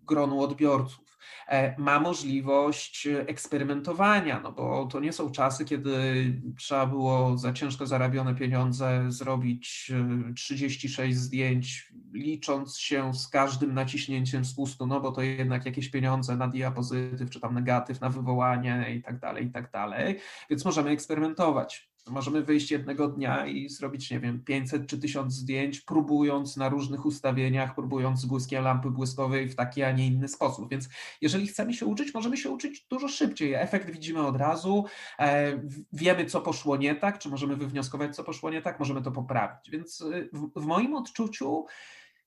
gronu 0.04 0.40
odbiorców. 0.40 1.04
E, 1.48 1.74
ma 1.78 2.00
możliwość 2.00 3.08
eksperymentowania, 3.26 4.40
no 4.40 4.52
bo 4.52 4.86
to 4.86 5.00
nie 5.00 5.12
są 5.12 5.30
czasy, 5.30 5.64
kiedy 5.64 6.24
trzeba 6.58 6.86
było 6.86 7.38
za 7.38 7.52
ciężko 7.52 7.86
zarabione 7.86 8.34
pieniądze 8.34 9.04
zrobić 9.08 9.92
36 10.36 10.98
e, 10.98 11.12
zdjęć, 11.12 11.92
licząc 12.12 12.78
się 12.78 13.14
z 13.14 13.28
każdym 13.28 13.74
naciśnięciem 13.74 14.44
spustu, 14.44 14.86
no 14.86 15.00
bo 15.00 15.12
to 15.12 15.22
jednak 15.22 15.66
jakieś 15.66 15.88
pieniądze 15.88 16.36
na 16.36 16.48
diapozytyw, 16.48 17.30
czy 17.30 17.40
tam 17.40 17.54
negatyw, 17.54 18.00
na 18.00 18.08
wywołanie 18.08 18.94
i 18.96 19.02
tak 19.02 19.18
dalej, 19.18 19.46
i 19.46 19.50
tak 19.50 19.70
dalej, 19.70 20.18
więc 20.50 20.64
możemy 20.64 20.90
eksperymentować. 20.90 21.93
Możemy 22.10 22.42
wyjść 22.42 22.70
jednego 22.70 23.08
dnia 23.08 23.46
i 23.46 23.68
zrobić, 23.68 24.10
nie 24.10 24.20
wiem, 24.20 24.44
500 24.44 24.86
czy 24.86 24.98
1000 24.98 25.34
zdjęć, 25.34 25.80
próbując 25.80 26.56
na 26.56 26.68
różnych 26.68 27.06
ustawieniach, 27.06 27.74
próbując 27.74 28.20
z 28.20 28.24
błyskiem 28.24 28.64
lampy 28.64 28.90
błyskowej 28.90 29.48
w 29.48 29.54
taki, 29.54 29.82
a 29.82 29.92
nie 29.92 30.06
inny 30.06 30.28
sposób. 30.28 30.70
Więc 30.70 30.88
jeżeli 31.20 31.46
chcemy 31.46 31.74
się 31.74 31.86
uczyć, 31.86 32.14
możemy 32.14 32.36
się 32.36 32.50
uczyć 32.50 32.86
dużo 32.90 33.08
szybciej. 33.08 33.54
Efekt 33.54 33.90
widzimy 33.90 34.26
od 34.26 34.36
razu, 34.36 34.84
e, 35.18 35.62
wiemy, 35.92 36.24
co 36.24 36.40
poszło 36.40 36.76
nie 36.76 36.94
tak, 36.94 37.18
czy 37.18 37.28
możemy 37.28 37.56
wywnioskować, 37.56 38.16
co 38.16 38.24
poszło 38.24 38.50
nie 38.50 38.62
tak, 38.62 38.78
możemy 38.78 39.02
to 39.02 39.10
poprawić. 39.10 39.70
Więc 39.70 40.04
w, 40.32 40.60
w 40.60 40.66
moim 40.66 40.94
odczuciu 40.94 41.64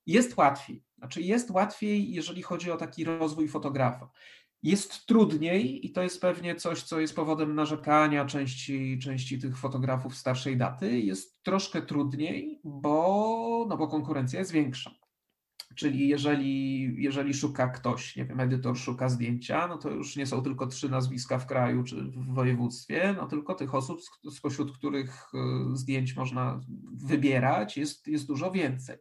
jest 0.06 0.38
łatwiej. 0.38 0.84
Znaczy, 0.98 1.22
jest 1.22 1.52
łatwiej, 1.52 2.12
jeżeli 2.12 2.42
chodzi 2.42 2.72
o 2.72 2.78
taki 2.78 3.04
rozwój 3.04 3.48
fotografa. 3.48 4.10
Jest 4.64 5.06
trudniej 5.06 5.86
i 5.86 5.92
to 5.92 6.04
jest 6.04 6.22
pewnie 6.22 6.56
coś, 6.56 6.84
co 6.84 7.00
jest 7.00 7.16
powodem 7.16 7.56
narzekania 7.56 8.26
części, 8.26 9.00
części 9.00 9.40
tych 9.40 9.58
fotografów 9.58 10.16
starszej 10.16 10.58
daty. 10.58 11.00
Jest 11.00 11.44
troszkę 11.44 11.82
trudniej, 11.82 12.60
bo, 12.64 13.66
no 13.70 13.78
bo 13.78 13.88
konkurencja 13.88 14.40
jest 14.40 14.52
większa. 14.52 14.92
Czyli 15.76 16.08
jeżeli, 16.08 16.84
jeżeli 17.04 17.34
szuka 17.34 17.68
ktoś, 17.68 18.16
nie 18.16 18.26
wiem, 18.26 18.40
edytor 18.40 18.78
szuka 18.78 19.10
zdjęcia, 19.10 19.68
no 19.68 19.78
to 19.78 19.90
już 19.90 20.16
nie 20.16 20.26
są 20.26 20.44
tylko 20.44 20.68
trzy 20.68 20.90
nazwiska 20.90 21.40
w 21.40 21.48
kraju 21.48 21.84
czy 21.84 21.96
w 21.96 22.34
województwie, 22.34 23.16
no 23.18 23.28
tylko 23.28 23.56
tych 23.56 23.76
osób, 23.76 24.00
spośród 24.32 24.78
których 24.78 25.24
e, 25.34 25.38
zdjęć 25.74 26.16
można 26.16 26.62
wybierać, 26.94 27.78
jest, 27.78 28.08
jest 28.08 28.28
dużo 28.28 28.52
więcej. 28.52 28.98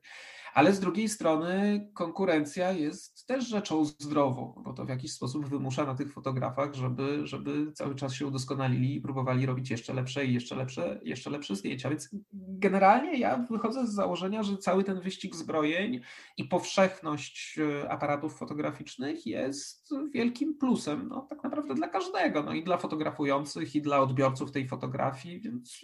Ale 0.57 0.73
z 0.73 0.81
drugiej 0.81 1.09
strony 1.09 1.89
konkurencja 1.95 2.73
jest 2.73 3.27
też 3.27 3.49
rzeczą 3.49 3.85
zdrową, 3.85 4.63
bo 4.65 4.73
to 4.73 4.85
w 4.85 4.89
jakiś 4.89 5.13
sposób 5.13 5.49
wymusza 5.49 5.85
na 5.85 5.95
tych 5.95 6.13
fotografach, 6.13 6.75
żeby, 6.75 7.27
żeby 7.27 7.73
cały 7.73 7.95
czas 7.95 8.15
się 8.15 8.27
udoskonalili 8.27 8.95
i 8.95 9.01
próbowali 9.01 9.47
robić 9.47 9.71
jeszcze 9.71 9.95
lepsze 9.95 10.27
i 10.27 10.35
jeszcze 10.35 10.57
lepsze, 10.57 11.01
jeszcze 11.05 11.31
lepsze 11.31 11.57
zdjęcia. 11.57 11.91
Więc 11.91 12.09
generalnie 12.33 13.19
ja 13.19 13.47
wychodzę 13.51 13.87
z 13.87 13.95
założenia, 13.95 14.43
że 14.43 14.57
cały 14.57 14.85
ten 14.85 15.01
wyścig 15.01 15.37
zbrojeń 15.37 16.01
i 16.37 16.45
powszechność 16.45 17.59
e, 17.59 17.91
aparatów 17.91 18.39
fotograficznych 18.39 19.27
jest 19.27 19.91
wielkim 20.13 20.59
plusem, 20.59 21.09
no 21.09 21.27
tak 21.31 21.45
naprawdę 21.45 21.75
dla 21.75 21.89
każdego, 21.89 22.43
no 22.43 22.55
i 22.55 22.65
dla 22.65 22.77
fotografujących, 22.77 23.75
i 23.75 23.83
dla 23.83 24.01
odbiorców 24.01 24.53
tej 24.53 24.69
fotografii, 24.69 25.41
więc, 25.41 25.81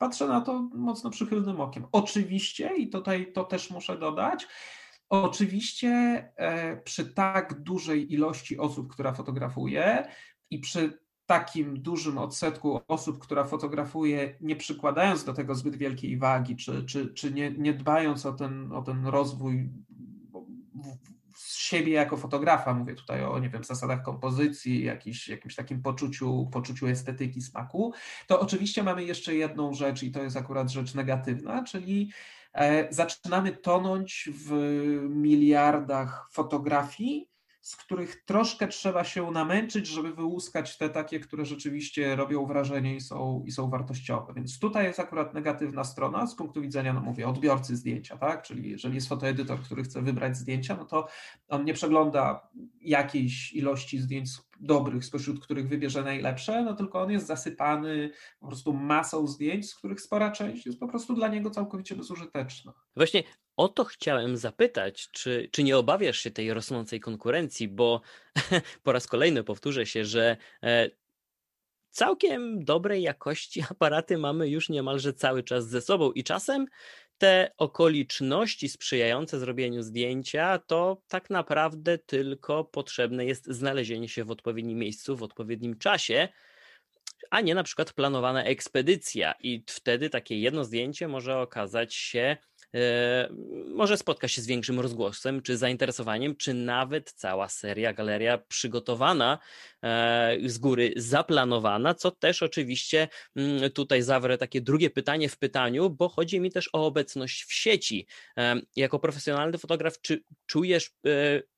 patrzę 0.00 0.28
na 0.28 0.40
to 0.40 0.62
mocno 0.74 1.10
przychylnym 1.10 1.60
okiem. 1.60 1.86
Oczywiście, 1.92 2.76
i 2.76 2.88
tutaj 2.88 3.32
to 3.32 3.44
też 3.44 3.70
muszę 3.70 3.98
dodać, 3.98 4.46
oczywiście 5.08 5.88
e, 6.36 6.76
przy 6.76 7.14
tak 7.14 7.62
dużej 7.62 8.12
ilości 8.12 8.58
osób, 8.58 8.92
która 8.92 9.12
fotografuje 9.12 10.08
i 10.50 10.58
przy 10.58 10.98
takim 11.26 11.82
dużym 11.82 12.18
odsetku 12.18 12.80
osób, 12.88 13.18
która 13.18 13.44
fotografuje, 13.44 14.36
nie 14.40 14.56
przykładając 14.56 15.24
do 15.24 15.34
tego 15.34 15.54
zbyt 15.54 15.76
wielkiej 15.76 16.18
wagi, 16.18 16.56
czy, 16.56 16.84
czy, 16.84 17.14
czy 17.14 17.32
nie, 17.32 17.50
nie 17.50 17.74
dbając 17.74 18.26
o 18.26 18.32
ten, 18.32 18.72
o 18.72 18.82
ten 18.82 19.06
rozwój 19.06 19.70
z 21.40 21.56
siebie 21.56 21.92
jako 21.92 22.16
fotografa, 22.16 22.74
mówię 22.74 22.94
tutaj 22.94 23.24
o, 23.24 23.38
nie 23.38 23.50
wiem, 23.50 23.64
zasadach 23.64 24.02
kompozycji, 24.02 24.84
jakiś, 24.84 25.28
jakimś 25.28 25.54
takim 25.54 25.82
poczuciu, 25.82 26.48
poczuciu 26.52 26.86
estetyki, 26.86 27.42
smaku, 27.42 27.92
to 28.26 28.40
oczywiście 28.40 28.82
mamy 28.82 29.04
jeszcze 29.04 29.34
jedną 29.34 29.74
rzecz 29.74 30.02
i 30.02 30.10
to 30.10 30.22
jest 30.22 30.36
akurat 30.36 30.70
rzecz 30.70 30.94
negatywna, 30.94 31.64
czyli 31.64 32.10
e, 32.52 32.94
zaczynamy 32.94 33.52
tonąć 33.52 34.28
w 34.34 34.52
miliardach 35.08 36.28
fotografii, 36.32 37.29
z 37.60 37.76
których 37.76 38.24
troszkę 38.24 38.68
trzeba 38.68 39.04
się 39.04 39.30
namęczyć, 39.30 39.86
żeby 39.86 40.14
wyłuskać 40.14 40.78
te 40.78 40.88
takie, 40.88 41.20
które 41.20 41.44
rzeczywiście 41.44 42.16
robią 42.16 42.46
wrażenie 42.46 42.96
i 42.96 43.00
są, 43.00 43.44
i 43.46 43.52
są 43.52 43.70
wartościowe. 43.70 44.34
Więc 44.34 44.58
tutaj 44.58 44.84
jest 44.84 45.00
akurat 45.00 45.34
negatywna 45.34 45.84
strona 45.84 46.26
z 46.26 46.34
punktu 46.34 46.60
widzenia, 46.60 46.92
no 46.92 47.00
mówię, 47.00 47.28
odbiorcy 47.28 47.76
zdjęcia, 47.76 48.18
tak? 48.18 48.42
Czyli 48.42 48.70
jeżeli 48.70 48.94
jest 48.94 49.08
fotoedytor, 49.08 49.60
który 49.60 49.82
chce 49.82 50.02
wybrać 50.02 50.36
zdjęcia, 50.36 50.76
no 50.76 50.84
to 50.84 51.08
on 51.48 51.64
nie 51.64 51.74
przegląda 51.74 52.48
jakiejś 52.80 53.52
ilości 53.52 53.98
zdjęć 53.98 54.30
dobrych, 54.60 55.04
spośród 55.04 55.40
których 55.40 55.68
wybierze 55.68 56.02
najlepsze, 56.02 56.64
no 56.64 56.74
tylko 56.74 57.02
on 57.02 57.10
jest 57.10 57.26
zasypany 57.26 58.10
po 58.40 58.46
prostu 58.46 58.72
masą 58.72 59.26
zdjęć, 59.26 59.70
z 59.70 59.74
których 59.74 60.00
spora 60.00 60.30
część 60.30 60.66
jest 60.66 60.80
po 60.80 60.88
prostu 60.88 61.14
dla 61.14 61.28
niego 61.28 61.50
całkowicie 61.50 61.96
bezużyteczna. 61.96 62.72
Właśnie 62.96 63.22
o 63.60 63.68
to 63.68 63.84
chciałem 63.84 64.36
zapytać, 64.36 65.10
czy, 65.10 65.48
czy 65.52 65.62
nie 65.62 65.78
obawiasz 65.78 66.18
się 66.18 66.30
tej 66.30 66.54
rosnącej 66.54 67.00
konkurencji, 67.00 67.68
bo 67.68 68.00
po 68.84 68.92
raz 68.92 69.06
kolejny 69.06 69.44
powtórzę 69.44 69.86
się, 69.86 70.04
że 70.04 70.36
e, 70.62 70.90
całkiem 71.90 72.64
dobrej 72.64 73.02
jakości 73.02 73.62
aparaty 73.70 74.18
mamy 74.18 74.48
już 74.48 74.68
niemalże 74.68 75.12
cały 75.12 75.42
czas 75.42 75.68
ze 75.68 75.80
sobą 75.80 76.12
i 76.12 76.24
czasem 76.24 76.66
te 77.18 77.50
okoliczności 77.56 78.68
sprzyjające 78.68 79.40
zrobieniu 79.40 79.82
zdjęcia, 79.82 80.58
to 80.58 81.02
tak 81.08 81.30
naprawdę 81.30 81.98
tylko 81.98 82.64
potrzebne 82.64 83.26
jest 83.26 83.46
znalezienie 83.46 84.08
się 84.08 84.24
w 84.24 84.30
odpowiednim 84.30 84.78
miejscu, 84.78 85.16
w 85.16 85.22
odpowiednim 85.22 85.78
czasie, 85.78 86.28
a 87.30 87.40
nie 87.40 87.54
na 87.54 87.62
przykład 87.62 87.92
planowana 87.92 88.44
ekspedycja. 88.44 89.34
I 89.40 89.64
wtedy 89.66 90.10
takie 90.10 90.40
jedno 90.40 90.64
zdjęcie 90.64 91.08
może 91.08 91.38
okazać 91.38 91.94
się 91.94 92.36
może 93.74 93.96
spotka 93.96 94.28
się 94.28 94.42
z 94.42 94.46
większym 94.46 94.80
rozgłosem, 94.80 95.42
czy 95.42 95.56
zainteresowaniem, 95.56 96.36
czy 96.36 96.54
nawet 96.54 97.12
cała 97.12 97.48
seria, 97.48 97.92
galeria 97.92 98.38
przygotowana 98.38 99.38
e, 99.82 100.36
z 100.46 100.58
góry, 100.58 100.92
zaplanowana, 100.96 101.94
co 101.94 102.10
też 102.10 102.42
oczywiście 102.42 103.08
mm, 103.36 103.70
tutaj 103.70 104.02
zawrę 104.02 104.38
takie 104.38 104.60
drugie 104.60 104.90
pytanie 104.90 105.28
w 105.28 105.38
pytaniu, 105.38 105.90
bo 105.90 106.08
chodzi 106.08 106.40
mi 106.40 106.50
też 106.50 106.70
o 106.72 106.86
obecność 106.86 107.44
w 107.44 107.52
sieci. 107.52 108.06
E, 108.38 108.60
jako 108.76 108.98
profesjonalny 108.98 109.58
fotograf, 109.58 110.00
czy 110.00 110.22
czujesz 110.46 110.90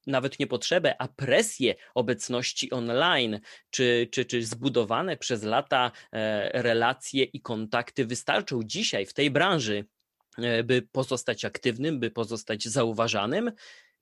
nawet 0.06 0.38
nie 0.38 0.46
potrzebę, 0.46 0.94
a 0.98 1.08
presję 1.08 1.74
obecności 1.94 2.70
online, 2.70 3.40
czy, 3.70 4.08
czy, 4.12 4.24
czy 4.24 4.44
zbudowane 4.44 5.16
przez 5.16 5.42
lata 5.42 5.92
relacje 6.52 7.24
i 7.24 7.40
kontakty 7.40 8.06
wystarczą 8.06 8.60
dzisiaj 8.62 9.06
w 9.06 9.14
tej 9.14 9.30
branży 9.30 9.84
by 10.64 10.82
pozostać 10.92 11.44
aktywnym, 11.44 12.00
by 12.00 12.10
pozostać 12.10 12.64
zauważanym, 12.64 13.52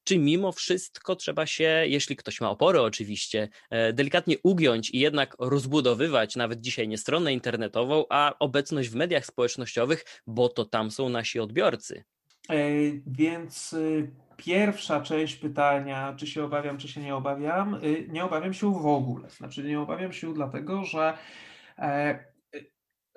czy 0.04 0.18
mimo 0.18 0.52
wszystko 0.52 1.16
trzeba 1.16 1.46
się, 1.46 1.82
jeśli 1.86 2.16
ktoś 2.16 2.40
ma 2.40 2.50
opory 2.50 2.80
oczywiście, 2.80 3.48
e, 3.70 3.92
delikatnie 3.92 4.36
ugiąć 4.42 4.90
i 4.90 4.98
jednak 4.98 5.36
rozbudowywać 5.38 6.36
nawet 6.36 6.60
dzisiaj 6.60 6.88
nie 6.88 6.98
stronę 6.98 7.32
internetową, 7.32 8.04
a 8.10 8.34
obecność 8.38 8.88
w 8.88 8.94
mediach 8.94 9.26
społecznościowych, 9.26 10.04
bo 10.26 10.48
to 10.48 10.64
tam 10.64 10.90
są 10.90 11.08
nasi 11.08 11.40
odbiorcy. 11.40 12.04
E, 12.50 12.54
więc 13.06 13.72
y, 13.72 14.10
pierwsza 14.36 15.00
część 15.00 15.36
pytania, 15.36 16.14
czy 16.16 16.26
się 16.26 16.44
obawiam, 16.44 16.78
czy 16.78 16.88
się 16.88 17.00
nie 17.00 17.14
obawiam, 17.14 17.74
y, 17.74 18.06
nie 18.08 18.24
obawiam 18.24 18.54
się 18.54 18.72
w 18.72 18.86
ogóle. 18.86 19.30
Znaczy 19.30 19.62
nie 19.62 19.80
obawiam 19.80 20.12
się 20.12 20.34
dlatego, 20.34 20.84
że 20.84 21.18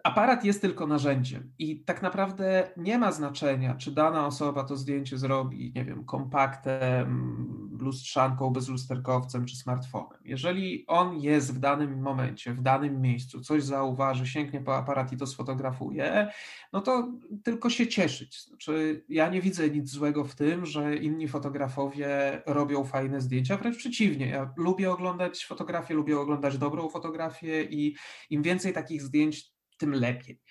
aparat 0.03 0.45
jest 0.45 0.61
tylko 0.61 0.87
narzędziem 0.87 1.51
i 1.59 1.83
tak 1.83 2.01
naprawdę 2.01 2.71
nie 2.77 2.97
ma 2.97 3.11
znaczenia, 3.11 3.75
czy 3.75 3.91
dana 3.91 4.27
osoba 4.27 4.63
to 4.63 4.77
zdjęcie 4.77 5.17
zrobi, 5.17 5.73
nie 5.75 5.85
wiem, 5.85 6.05
kompaktem, 6.05 7.77
lustrzanką, 7.79 8.49
bezlusterkowcem 8.49 9.45
czy 9.45 9.55
smartfonem. 9.55 10.19
Jeżeli 10.25 10.87
on 10.87 11.19
jest 11.19 11.55
w 11.55 11.59
danym 11.59 12.01
momencie, 12.01 12.53
w 12.53 12.61
danym 12.61 13.01
miejscu, 13.01 13.41
coś 13.41 13.63
zauważy, 13.63 14.27
sięgnie 14.27 14.61
po 14.61 14.77
aparat 14.77 15.13
i 15.13 15.17
to 15.17 15.27
sfotografuje, 15.27 16.27
no 16.73 16.81
to 16.81 17.11
tylko 17.43 17.69
się 17.69 17.87
cieszyć. 17.87 18.41
Znaczy, 18.41 19.05
ja 19.09 19.29
nie 19.29 19.41
widzę 19.41 19.69
nic 19.69 19.89
złego 19.89 20.23
w 20.23 20.35
tym, 20.35 20.65
że 20.65 20.95
inni 20.95 21.27
fotografowie 21.27 22.41
robią 22.45 22.83
fajne 22.83 23.21
zdjęcia, 23.21 23.57
wręcz 23.57 23.77
przeciwnie. 23.77 24.27
Ja 24.27 24.53
lubię 24.57 24.91
oglądać 24.91 25.45
fotografię, 25.45 25.93
lubię 25.93 26.19
oglądać 26.19 26.57
dobrą 26.57 26.89
fotografię 26.89 27.63
i 27.63 27.95
im 28.29 28.41
więcej 28.41 28.73
takich 28.73 29.01
zdjęć, 29.01 29.52
tym 29.77 29.93
lepiej. 29.93 30.41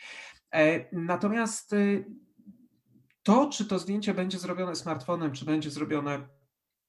E, 0.55 0.89
natomiast 0.93 1.73
y, 1.73 2.05
to, 3.23 3.51
czy 3.53 3.65
to 3.65 3.79
zdjęcie 3.79 4.15
będzie 4.15 4.39
zrobione 4.39 4.77
smartfonem, 4.77 5.33
czy 5.33 5.45
będzie 5.45 5.71
zrobione 5.71 6.29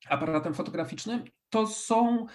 aparatem 0.09 0.53
fotograficznym, 0.53 1.23
to 1.49 1.67
są 1.67 2.25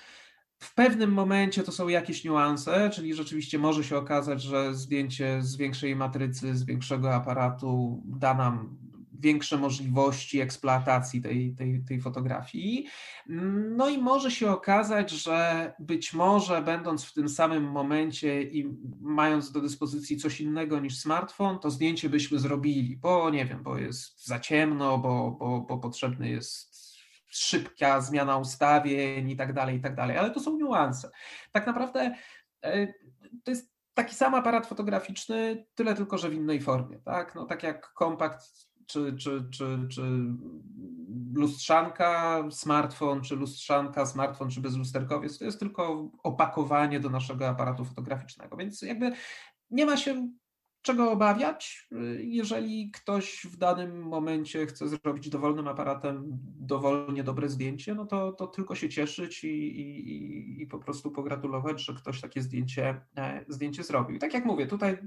w 0.58 0.74
pewnym 0.74 1.12
momencie 1.12 1.62
to 1.62 1.72
są 1.72 1.88
jakieś 1.88 2.24
niuanse, 2.24 2.90
czyli 2.90 3.14
rzeczywiście 3.14 3.58
może 3.58 3.84
się 3.84 3.96
okazać, 3.96 4.42
że 4.42 4.74
zdjęcie 4.74 5.42
z 5.42 5.56
większej 5.56 5.96
matrycy, 5.96 6.56
z 6.56 6.64
większego 6.64 7.14
aparatu 7.14 8.02
da 8.06 8.34
nam 8.34 8.78
większe 9.18 9.56
możliwości 9.56 10.40
eksploatacji 10.40 11.22
tej, 11.22 11.54
tej, 11.54 11.84
tej 11.88 12.00
fotografii. 12.00 12.86
No 13.76 13.88
i 13.88 13.98
może 13.98 14.30
się 14.30 14.50
okazać, 14.50 15.10
że 15.10 15.72
być 15.78 16.14
może 16.14 16.62
będąc 16.62 17.04
w 17.04 17.12
tym 17.14 17.28
samym 17.28 17.64
momencie 17.64 18.42
i 18.42 18.76
mając 19.00 19.52
do 19.52 19.60
dyspozycji 19.60 20.16
coś 20.16 20.40
innego 20.40 20.80
niż 20.80 20.98
smartfon, 20.98 21.58
to 21.58 21.70
zdjęcie 21.70 22.08
byśmy 22.08 22.38
zrobili, 22.38 22.96
bo 22.96 23.30
nie 23.30 23.44
wiem, 23.44 23.62
bo 23.62 23.78
jest 23.78 24.26
za 24.26 24.40
ciemno, 24.40 24.98
bo, 24.98 25.30
bo, 25.30 25.60
bo 25.60 25.78
potrzebny 25.78 26.28
jest 26.28 26.88
szybka 27.28 28.00
zmiana 28.00 28.36
ustawień 28.36 29.30
i 29.30 29.36
tak 29.36 29.52
dalej, 29.52 29.76
i 29.76 29.80
tak 29.80 29.94
dalej, 29.94 30.16
ale 30.16 30.30
to 30.30 30.40
są 30.40 30.56
niuanse. 30.56 31.10
Tak 31.52 31.66
naprawdę 31.66 32.14
e, 32.64 32.86
to 33.44 33.50
jest 33.50 33.78
taki 33.94 34.14
sam 34.14 34.34
aparat 34.34 34.66
fotograficzny, 34.66 35.66
tyle 35.74 35.94
tylko, 35.94 36.18
że 36.18 36.28
w 36.28 36.34
innej 36.34 36.60
formie. 36.60 36.98
Tak, 36.98 37.34
no, 37.34 37.46
tak 37.46 37.62
jak 37.62 37.92
kompakt 37.92 38.67
czy, 38.88 39.16
czy, 39.16 39.44
czy, 39.50 39.78
czy 39.90 40.02
lustrzanka, 41.34 42.44
smartfon, 42.50 43.20
czy 43.20 43.36
lustrzanka, 43.36 44.06
smartfon, 44.06 44.50
czy 44.50 44.60
bezlusterkowiec, 44.60 45.38
to 45.38 45.44
jest 45.44 45.58
tylko 45.58 46.10
opakowanie 46.22 47.00
do 47.00 47.10
naszego 47.10 47.48
aparatu 47.48 47.84
fotograficznego. 47.84 48.56
Więc 48.56 48.82
jakby 48.82 49.12
nie 49.70 49.86
ma 49.86 49.96
się 49.96 50.28
czego 50.82 51.12
obawiać, 51.12 51.88
jeżeli 52.18 52.90
ktoś 52.90 53.46
w 53.50 53.56
danym 53.56 54.02
momencie 54.02 54.66
chce 54.66 54.88
zrobić 54.88 55.28
dowolnym 55.28 55.68
aparatem 55.68 56.24
dowolnie 56.60 57.24
dobre 57.24 57.48
zdjęcie, 57.48 57.94
no 57.94 58.06
to, 58.06 58.32
to 58.32 58.46
tylko 58.46 58.74
się 58.74 58.88
cieszyć 58.88 59.44
i, 59.44 59.80
i, 59.80 60.62
i 60.62 60.66
po 60.66 60.78
prostu 60.78 61.10
pogratulować, 61.10 61.84
że 61.84 61.94
ktoś 61.94 62.20
takie 62.20 62.42
zdjęcie, 62.42 63.00
e, 63.16 63.44
zdjęcie 63.48 63.84
zrobił. 63.84 64.16
I 64.16 64.18
tak 64.18 64.34
jak 64.34 64.44
mówię, 64.44 64.66
tutaj 64.66 64.98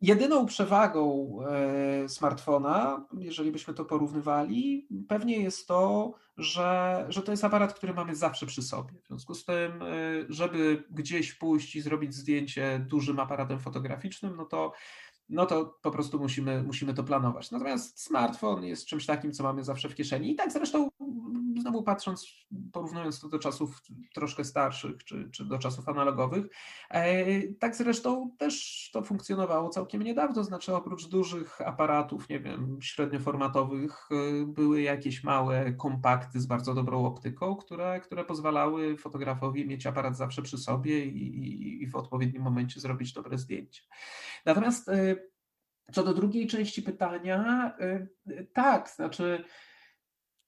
Jedyną 0.00 0.46
przewagą 0.46 1.36
e, 1.46 2.08
smartfona, 2.08 3.06
jeżeli 3.18 3.52
byśmy 3.52 3.74
to 3.74 3.84
porównywali, 3.84 4.88
pewnie 5.08 5.40
jest 5.40 5.68
to, 5.68 6.12
że, 6.36 7.06
że 7.08 7.22
to 7.22 7.30
jest 7.30 7.44
aparat, 7.44 7.74
który 7.74 7.94
mamy 7.94 8.16
zawsze 8.16 8.46
przy 8.46 8.62
sobie. 8.62 8.92
W 9.04 9.06
związku 9.06 9.34
z 9.34 9.44
tym, 9.44 9.82
e, 9.82 9.86
żeby 10.28 10.84
gdzieś 10.90 11.34
pójść 11.34 11.76
i 11.76 11.80
zrobić 11.80 12.14
zdjęcie 12.14 12.86
dużym 12.88 13.20
aparatem 13.20 13.60
fotograficznym, 13.60 14.36
no 14.36 14.44
to 14.44 14.72
no 15.30 15.46
to 15.46 15.78
po 15.82 15.90
prostu 15.90 16.18
musimy, 16.18 16.62
musimy 16.62 16.94
to 16.94 17.04
planować. 17.04 17.50
Natomiast 17.50 18.00
smartfon 18.00 18.64
jest 18.64 18.86
czymś 18.86 19.06
takim, 19.06 19.32
co 19.32 19.42
mamy 19.42 19.64
zawsze 19.64 19.88
w 19.88 19.94
kieszeni. 19.94 20.32
I 20.32 20.34
tak 20.34 20.52
zresztą, 20.52 20.88
znowu 21.60 21.82
patrząc, 21.82 22.26
porównując 22.72 23.20
to 23.20 23.28
do 23.28 23.38
czasów 23.38 23.82
troszkę 24.14 24.44
starszych, 24.44 25.04
czy, 25.04 25.30
czy 25.30 25.44
do 25.44 25.58
czasów 25.58 25.88
analogowych, 25.88 26.46
e, 26.90 27.42
tak 27.52 27.76
zresztą 27.76 28.30
też 28.38 28.90
to 28.92 29.02
funkcjonowało 29.02 29.68
całkiem 29.68 30.02
niedawno. 30.02 30.44
Znaczy, 30.44 30.74
oprócz 30.74 31.08
dużych 31.08 31.60
aparatów, 31.60 32.28
nie 32.28 32.40
wiem, 32.40 32.78
średnioformatowych, 32.82 34.08
e, 34.10 34.46
były 34.46 34.82
jakieś 34.82 35.24
małe 35.24 35.72
kompakty 35.72 36.40
z 36.40 36.46
bardzo 36.46 36.74
dobrą 36.74 37.04
optyką, 37.04 37.56
które, 37.56 38.00
które 38.00 38.24
pozwalały 38.24 38.96
fotografowi 38.96 39.66
mieć 39.66 39.86
aparat 39.86 40.16
zawsze 40.16 40.42
przy 40.42 40.58
sobie 40.58 41.04
i, 41.04 41.82
i, 41.82 41.86
w 41.86 41.96
odpowiednim 41.96 42.42
momencie 42.42 42.80
zrobić 42.80 43.12
dobre 43.12 43.38
zdjęcie. 43.38 43.82
Natomiast 44.44 44.88
e, 44.88 45.16
co 45.92 46.04
do 46.04 46.14
drugiej 46.14 46.46
części 46.46 46.82
pytania, 46.82 47.72
tak, 48.52 48.88
znaczy, 48.88 49.44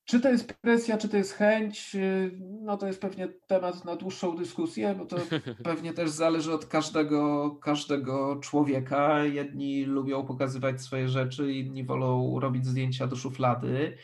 czy 0.04 0.20
to 0.20 0.28
jest 0.28 0.52
presja, 0.52 0.98
czy 0.98 1.08
to 1.08 1.16
jest 1.16 1.32
chęć, 1.32 1.96
no 2.40 2.76
to 2.76 2.86
jest 2.86 3.00
pewnie 3.00 3.28
temat 3.46 3.84
na 3.84 3.96
dłuższą 3.96 4.36
dyskusję, 4.36 4.94
bo 4.98 5.06
to 5.06 5.16
pewnie 5.64 5.92
też 5.92 6.10
zależy 6.10 6.52
od 6.52 6.66
każdego, 6.66 7.50
każdego 7.50 8.36
człowieka. 8.36 9.24
Jedni 9.24 9.84
lubią 9.84 10.26
pokazywać 10.26 10.82
swoje 10.82 11.08
rzeczy, 11.08 11.52
inni 11.52 11.84
wolą 11.84 12.40
robić 12.40 12.66
zdjęcia 12.66 13.06
do 13.06 13.16
szuflady. 13.16 13.96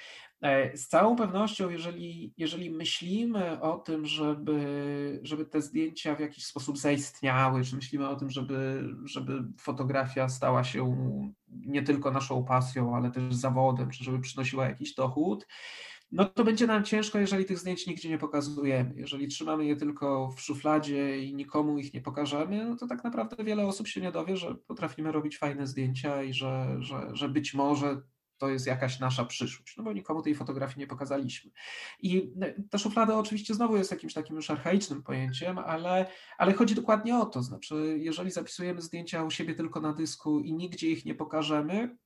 E, 0.42 0.76
z 0.76 0.88
całą 0.88 1.16
pewnością, 1.16 1.70
jeżeli, 1.70 2.34
jeżeli 2.36 2.70
myślimy 2.70 3.60
o 3.60 3.78
tym, 3.78 4.06
żeby, 4.06 5.20
żeby 5.22 5.46
te 5.46 5.62
zdjęcia 5.62 6.14
w 6.14 6.20
jakiś 6.20 6.46
sposób 6.46 6.78
zaistniały, 6.78 7.64
czy 7.64 7.76
myślimy 7.76 8.08
o 8.08 8.16
tym, 8.16 8.30
żeby, 8.30 8.88
żeby 9.04 9.44
fotografia 9.60 10.28
stała 10.28 10.64
się 10.64 10.96
nie 11.48 11.82
tylko 11.82 12.10
naszą 12.10 12.44
pasją, 12.44 12.96
ale 12.96 13.10
też 13.10 13.34
zawodem, 13.34 13.90
czy 13.90 14.04
żeby 14.04 14.20
przynosiła 14.20 14.68
jakiś 14.68 14.94
dochód, 14.94 15.46
no 16.12 16.24
to 16.24 16.44
będzie 16.44 16.66
nam 16.66 16.84
ciężko, 16.84 17.18
jeżeli 17.18 17.44
tych 17.44 17.58
zdjęć 17.58 17.86
nigdzie 17.86 18.08
nie 18.08 18.18
pokazujemy. 18.18 18.92
Jeżeli 18.96 19.28
trzymamy 19.28 19.64
je 19.64 19.76
tylko 19.76 20.30
w 20.30 20.40
szufladzie 20.40 21.24
i 21.24 21.34
nikomu 21.34 21.78
ich 21.78 21.94
nie 21.94 22.00
pokażemy, 22.00 22.64
no 22.64 22.76
to 22.76 22.86
tak 22.86 23.04
naprawdę 23.04 23.44
wiele 23.44 23.66
osób 23.66 23.88
się 23.88 24.00
nie 24.00 24.12
dowie, 24.12 24.36
że 24.36 24.54
potrafimy 24.54 25.12
robić 25.12 25.38
fajne 25.38 25.66
zdjęcia 25.66 26.22
i 26.22 26.32
że, 26.32 26.76
że, 26.78 27.08
że 27.12 27.28
być 27.28 27.54
może 27.54 28.02
to 28.38 28.48
jest 28.48 28.66
jakaś 28.66 29.00
nasza 29.00 29.24
przyszłość, 29.24 29.76
no 29.76 29.84
bo 29.84 29.92
nikomu 29.92 30.22
tej 30.22 30.34
fotografii 30.34 30.78
nie 30.78 30.86
pokazaliśmy. 30.86 31.50
I 32.00 32.32
e, 32.40 32.62
ta 32.70 32.78
szuflada 32.78 33.18
oczywiście 33.18 33.54
znowu 33.54 33.76
jest 33.76 33.90
jakimś 33.90 34.14
takim 34.14 34.36
już 34.36 34.50
archaicznym 34.50 35.02
pojęciem, 35.02 35.58
ale, 35.58 36.06
ale 36.38 36.52
chodzi 36.52 36.74
dokładnie 36.74 37.18
o 37.18 37.26
to, 37.26 37.42
znaczy 37.42 37.96
jeżeli 38.00 38.30
zapisujemy 38.30 38.82
zdjęcia 38.82 39.24
u 39.24 39.30
siebie 39.30 39.54
tylko 39.54 39.80
na 39.80 39.92
dysku 39.92 40.40
i 40.40 40.52
nigdzie 40.52 40.90
ich 40.90 41.04
nie 41.04 41.14
pokażemy, 41.14 41.96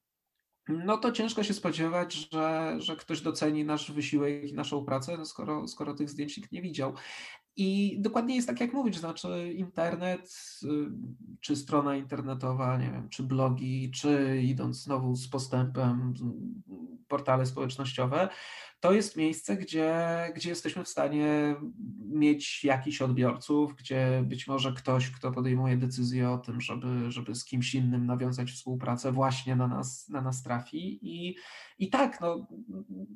no 0.68 0.99
to 0.99 1.12
ciężko 1.12 1.42
się 1.42 1.55
spodziewać, 1.55 2.14
że, 2.33 2.77
że 2.79 2.97
ktoś 2.97 3.21
doceni 3.21 3.64
nasz 3.64 3.92
wysiłek 3.92 4.51
i 4.51 4.55
naszą 4.55 4.85
pracę, 4.85 5.16
no 5.18 5.25
skoro, 5.25 5.68
skoro 5.68 5.95
tych 5.95 6.11
zdjęć 6.11 6.37
nikt 6.37 6.53
nie 6.53 6.62
widział. 6.62 6.95
I 7.57 7.97
dokładnie 8.01 8.37
jest 8.37 8.49
tak, 8.49 8.61
jak 8.61 8.73
mówisz, 8.73 8.97
znaczy 8.97 9.53
internet, 9.53 10.35
y, 10.62 10.67
czy 11.41 11.57
strona 11.57 11.97
internetowa, 11.97 12.79
nie 12.79 12.91
wiem, 12.91 13.09
czy 13.09 13.23
blogi, 13.23 13.91
czy 13.91 14.41
idąc 14.43 14.83
znowu 14.83 15.17
z 15.17 15.29
postępem, 15.29 16.15
portale 17.09 17.47
społecznościowe, 17.47 18.29
to 18.83 18.92
jest 18.92 19.16
miejsce, 19.16 19.57
gdzie, 19.57 19.95
gdzie 20.37 20.49
jesteśmy 20.49 20.85
w 20.85 20.88
stanie 20.88 21.57
mieć 21.99 22.64
jakichś 22.64 23.03
odbiorców, 23.03 23.75
gdzie 23.77 24.25
być 24.27 24.47
może 24.47 24.73
ktoś, 24.73 25.11
kto 25.11 25.33
podejmuje 25.33 25.77
decyzję 25.77 26.31
o 26.31 26.38
tym, 26.38 26.61
żeby, 26.61 27.11
żeby 27.11 27.35
z 27.35 27.45
kimś 27.45 27.75
innym 27.75 28.07
nawiązać 28.07 28.51
współpracę, 28.51 29.12
właśnie 29.12 29.57
na 29.57 29.68
nas, 29.68 30.09
na 30.09 30.21
nas 30.21 30.42
trafi. 30.42 30.99
I, 31.03 31.37
I 31.79 31.90
tak, 31.90 32.21
no, 32.21 32.47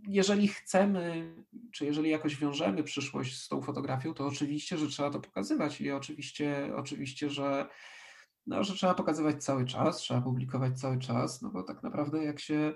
jeżeli 0.09 0.49
chcemy, 0.49 1.35
czy 1.73 1.85
jeżeli 1.85 2.11
jakoś 2.11 2.37
wiążemy 2.37 2.83
przyszłość 2.83 3.43
z 3.43 3.49
tą 3.49 3.63
fotografią, 3.63 4.15
to 4.15 4.27
oczywiście, 4.27 4.79
że 4.79 4.89
trzeba 4.89 5.11
to 5.11 5.21
pokazywać 5.21 5.81
i 5.81 5.91
oczywiście, 5.91 6.73
oczywiście, 6.77 7.31
że 7.31 7.69
no, 8.47 8.65
że 8.65 8.75
trzeba 8.75 8.95
pokazywać 8.95 9.45
cały 9.45 9.65
czas, 9.65 9.97
trzeba 9.97 10.21
publikować 10.21 10.81
cały 10.81 10.99
czas, 10.99 11.43
no 11.43 11.51
bo 11.51 11.63
tak 11.63 11.83
naprawdę 11.83 12.25
jak 12.25 12.41
się 12.41 12.75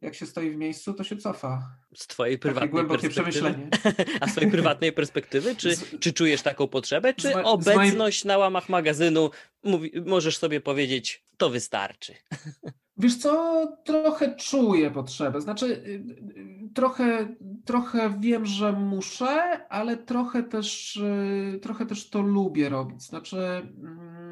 jak 0.00 0.14
się 0.14 0.26
stoi 0.26 0.50
w 0.50 0.56
miejscu, 0.56 0.94
to 0.94 1.04
się 1.04 1.16
cofa. 1.16 1.76
Z 1.94 2.06
twojej 2.06 2.38
prywatnej 2.38 2.70
głębokie 2.70 3.10
perspektywy. 3.10 3.54
A 4.20 4.28
z 4.28 4.32
twojej 4.32 4.50
prywatnej 4.50 4.92
perspektywy, 4.92 5.56
czy, 5.56 5.76
z, 5.76 5.98
czy 6.00 6.12
czujesz 6.12 6.42
taką 6.42 6.68
potrzebę, 6.68 7.14
czy 7.14 7.34
ma, 7.34 7.42
obecność 7.42 8.24
na 8.24 8.38
łamach 8.38 8.68
magazynu 8.68 9.30
mówi, 9.64 9.92
możesz 10.06 10.38
sobie 10.38 10.60
powiedzieć, 10.60 11.24
to 11.36 11.50
wystarczy? 11.50 12.14
Wiesz 12.96 13.16
co, 13.16 13.66
trochę 13.84 14.36
czuję 14.36 14.90
potrzebę. 14.90 15.40
Znaczy, 15.40 15.66
y, 15.66 15.70
y, 15.70 16.70
trochę, 16.74 17.36
trochę 17.64 18.14
wiem, 18.20 18.46
że 18.46 18.72
muszę, 18.72 19.66
ale 19.68 19.96
trochę 19.96 20.42
też, 20.42 20.96
y, 20.96 21.58
trochę 21.62 21.86
też 21.86 22.10
to 22.10 22.22
lubię 22.22 22.68
robić. 22.68 23.02
Znaczy, 23.02 23.36
mm, 23.36 24.29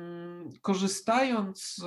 korzystając 0.63 1.85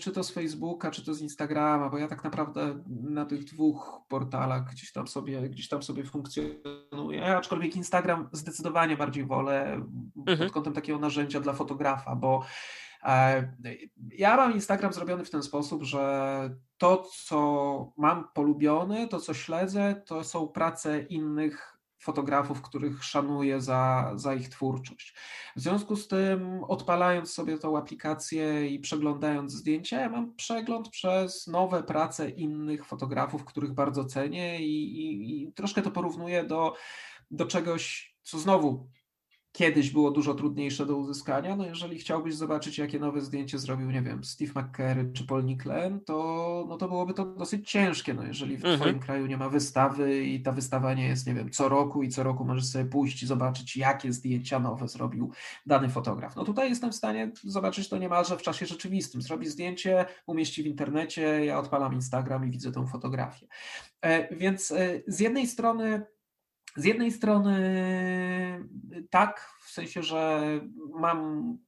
czy 0.00 0.12
to 0.12 0.24
z 0.24 0.30
Facebooka, 0.30 0.90
czy 0.90 1.04
to 1.04 1.14
z 1.14 1.20
Instagrama, 1.20 1.88
bo 1.88 1.98
ja 1.98 2.08
tak 2.08 2.24
naprawdę 2.24 2.84
na 2.88 3.24
tych 3.24 3.44
dwóch 3.44 4.00
portalach 4.08 4.64
gdzieś 4.70 4.92
tam 4.92 5.08
sobie, 5.08 5.48
gdzieś 5.48 5.68
tam 5.68 5.82
sobie 5.82 6.04
funkcjonuję, 6.04 7.36
aczkolwiek 7.36 7.76
Instagram 7.76 8.28
zdecydowanie 8.32 8.96
bardziej 8.96 9.26
wolę 9.26 9.82
mhm. 10.16 10.38
pod 10.38 10.52
kątem 10.52 10.72
takiego 10.72 10.98
narzędzia 10.98 11.40
dla 11.40 11.52
fotografa, 11.52 12.16
bo 12.16 12.44
e, 13.04 13.52
ja 14.12 14.36
mam 14.36 14.52
Instagram 14.52 14.92
zrobiony 14.92 15.24
w 15.24 15.30
ten 15.30 15.42
sposób, 15.42 15.82
że 15.82 16.56
to, 16.78 17.08
co 17.26 17.92
mam 17.96 18.28
polubione, 18.34 19.08
to, 19.08 19.20
co 19.20 19.34
śledzę, 19.34 20.02
to 20.06 20.24
są 20.24 20.48
prace 20.48 21.02
innych 21.02 21.79
fotografów, 22.00 22.62
których 22.62 23.04
szanuję 23.04 23.60
za, 23.60 24.12
za 24.14 24.34
ich 24.34 24.48
twórczość. 24.48 25.14
W 25.56 25.60
związku 25.60 25.96
z 25.96 26.08
tym, 26.08 26.64
odpalając 26.64 27.32
sobie 27.32 27.58
tą 27.58 27.78
aplikację 27.78 28.68
i 28.68 28.80
przeglądając 28.80 29.52
zdjęcia, 29.52 30.00
ja 30.00 30.08
mam 30.08 30.34
przegląd 30.34 30.88
przez 30.88 31.46
nowe 31.46 31.82
prace 31.82 32.30
innych 32.30 32.86
fotografów, 32.86 33.44
których 33.44 33.72
bardzo 33.72 34.04
cenię 34.04 34.60
i, 34.60 34.98
i, 34.98 35.42
i 35.42 35.52
troszkę 35.52 35.82
to 35.82 35.90
porównuję 35.90 36.44
do, 36.44 36.74
do 37.30 37.46
czegoś, 37.46 38.14
co 38.22 38.38
znowu 38.38 38.88
kiedyś 39.52 39.90
było 39.90 40.10
dużo 40.10 40.34
trudniejsze 40.34 40.86
do 40.86 40.96
uzyskania. 40.96 41.56
No 41.56 41.66
jeżeli 41.66 41.98
chciałbyś 41.98 42.34
zobaczyć, 42.34 42.78
jakie 42.78 42.98
nowe 42.98 43.20
zdjęcie 43.20 43.58
zrobił, 43.58 43.90
nie 43.90 44.02
wiem, 44.02 44.24
Steve 44.24 44.62
McCurry 44.62 45.12
czy 45.12 45.26
Paul 45.26 45.44
Nicklen, 45.44 46.00
to, 46.00 46.66
no 46.68 46.76
to 46.76 46.88
byłoby 46.88 47.14
to 47.14 47.24
dosyć 47.24 47.70
ciężkie. 47.70 48.14
No 48.14 48.22
jeżeli 48.22 48.56
w 48.56 48.64
mhm. 48.64 48.80
twoim 48.80 49.00
kraju 49.00 49.26
nie 49.26 49.36
ma 49.36 49.48
wystawy 49.48 50.24
i 50.24 50.42
ta 50.42 50.52
wystawa 50.52 50.94
nie 50.94 51.08
jest, 51.08 51.26
nie 51.26 51.34
wiem, 51.34 51.50
co 51.50 51.68
roku 51.68 52.02
i 52.02 52.08
co 52.08 52.22
roku 52.22 52.44
możesz 52.44 52.66
sobie 52.66 52.84
pójść 52.84 53.22
i 53.22 53.26
zobaczyć, 53.26 53.76
jakie 53.76 54.12
zdjęcia 54.12 54.58
nowe 54.58 54.88
zrobił 54.88 55.32
dany 55.66 55.88
fotograf. 55.88 56.36
No 56.36 56.44
tutaj 56.44 56.68
jestem 56.68 56.92
w 56.92 56.96
stanie 56.96 57.32
zobaczyć 57.44 57.88
to 57.88 57.98
niemalże 57.98 58.36
w 58.36 58.42
czasie 58.42 58.66
rzeczywistym. 58.66 59.22
Zrobi 59.22 59.46
zdjęcie, 59.46 60.04
umieści 60.26 60.62
w 60.62 60.66
internecie, 60.66 61.44
ja 61.44 61.58
odpalam 61.58 61.94
Instagram 61.94 62.48
i 62.48 62.50
widzę 62.50 62.72
tą 62.72 62.86
fotografię. 62.86 63.46
E, 64.02 64.36
więc 64.36 64.70
e, 64.70 65.00
z 65.06 65.20
jednej 65.20 65.46
strony 65.46 66.02
z 66.76 66.84
jednej 66.84 67.12
strony 67.12 67.60
tak, 69.10 69.50
w 69.64 69.70
sensie, 69.70 70.02
że 70.02 70.42
mam, 70.94 71.58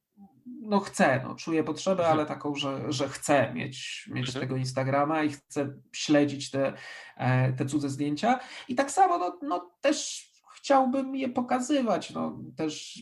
no 0.45 0.79
chcę, 0.79 1.21
no, 1.23 1.35
czuję 1.35 1.63
potrzebę, 1.63 2.07
ale 2.07 2.25
taką, 2.25 2.55
że, 2.55 2.91
że 2.91 3.09
chcę 3.09 3.53
mieć, 3.53 4.09
mieć 4.11 4.27
mhm. 4.27 4.45
tego 4.45 4.57
Instagrama 4.57 5.23
i 5.23 5.29
chcę 5.29 5.73
śledzić 5.91 6.51
te, 6.51 6.73
e, 7.17 7.53
te 7.53 7.65
cudze 7.65 7.89
zdjęcia. 7.89 8.39
I 8.67 8.75
tak 8.75 8.91
samo, 8.91 9.17
no, 9.17 9.39
no 9.41 9.71
też 9.81 10.29
chciałbym 10.63 11.15
je 11.15 11.29
pokazywać. 11.29 12.11
No, 12.11 12.39
też 12.55 12.99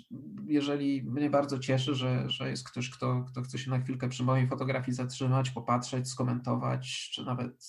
jeżeli 0.47 1.03
mnie 1.03 1.29
bardzo 1.29 1.59
cieszy, 1.59 1.95
że, 1.95 2.29
że 2.29 2.49
jest 2.49 2.69
ktoś, 2.69 2.89
kto, 2.89 3.25
kto 3.31 3.41
chce 3.41 3.57
się 3.57 3.69
na 3.69 3.79
chwilkę 3.79 4.09
przy 4.09 4.23
mojej 4.23 4.47
fotografii 4.47 4.95
zatrzymać, 4.95 5.49
popatrzeć, 5.49 6.09
skomentować, 6.09 7.09
czy 7.13 7.25
nawet 7.25 7.65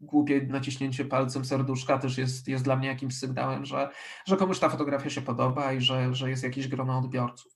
głupie 0.00 0.46
naciśnięcie 0.46 1.04
palcem 1.04 1.44
serduszka 1.44 1.98
też 1.98 2.18
jest, 2.18 2.48
jest 2.48 2.64
dla 2.64 2.76
mnie 2.76 2.88
jakimś 2.88 3.18
sygnałem, 3.18 3.64
że, 3.64 3.90
że 4.26 4.36
komuś 4.36 4.58
ta 4.58 4.68
fotografia 4.68 5.10
się 5.10 5.22
podoba 5.22 5.72
i 5.72 5.80
że, 5.80 6.14
że 6.14 6.30
jest 6.30 6.42
jakieś 6.42 6.68
grono 6.68 6.98
odbiorców. 6.98 7.52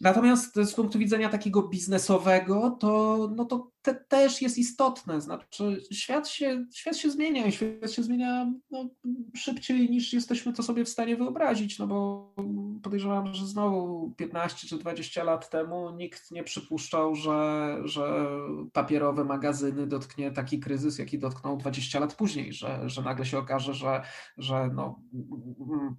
Natomiast 0.00 0.54
z 0.54 0.74
punktu 0.74 0.98
widzenia 0.98 1.28
takiego 1.28 1.68
biznesowego, 1.68 2.70
to, 2.80 3.18
no 3.36 3.44
to 3.44 3.70
te, 3.86 3.94
też 3.94 4.42
jest 4.42 4.58
istotne. 4.58 5.20
Znaczy, 5.20 5.80
świat 5.92 6.28
się, 6.28 6.66
świat 6.74 6.96
się 6.96 7.10
zmienia 7.10 7.46
i 7.46 7.52
świat 7.52 7.92
się 7.92 8.02
zmienia 8.02 8.52
no, 8.70 8.90
szybciej 9.34 9.90
niż 9.90 10.12
jesteśmy 10.12 10.52
to 10.52 10.62
sobie 10.62 10.84
w 10.84 10.88
stanie 10.88 11.16
wyobrazić. 11.16 11.78
No 11.78 11.86
bo 11.86 12.34
podejrzewam, 12.82 13.34
że 13.34 13.46
znowu 13.46 14.10
15 14.16 14.68
czy 14.68 14.78
20 14.78 15.24
lat 15.24 15.50
temu 15.50 15.90
nikt 15.90 16.30
nie 16.30 16.44
przypuszczał, 16.44 17.14
że, 17.14 17.78
że 17.84 18.26
papierowe 18.72 19.24
magazyny 19.24 19.86
dotknie 19.86 20.30
taki 20.30 20.60
kryzys, 20.60 20.98
jaki 20.98 21.18
dotknął 21.18 21.56
20 21.56 22.00
lat 22.00 22.14
później, 22.14 22.52
że, 22.52 22.90
że 22.90 23.02
nagle 23.02 23.26
się 23.26 23.38
okaże, 23.38 23.74
że, 23.74 24.02
że 24.38 24.70
no, 24.74 25.00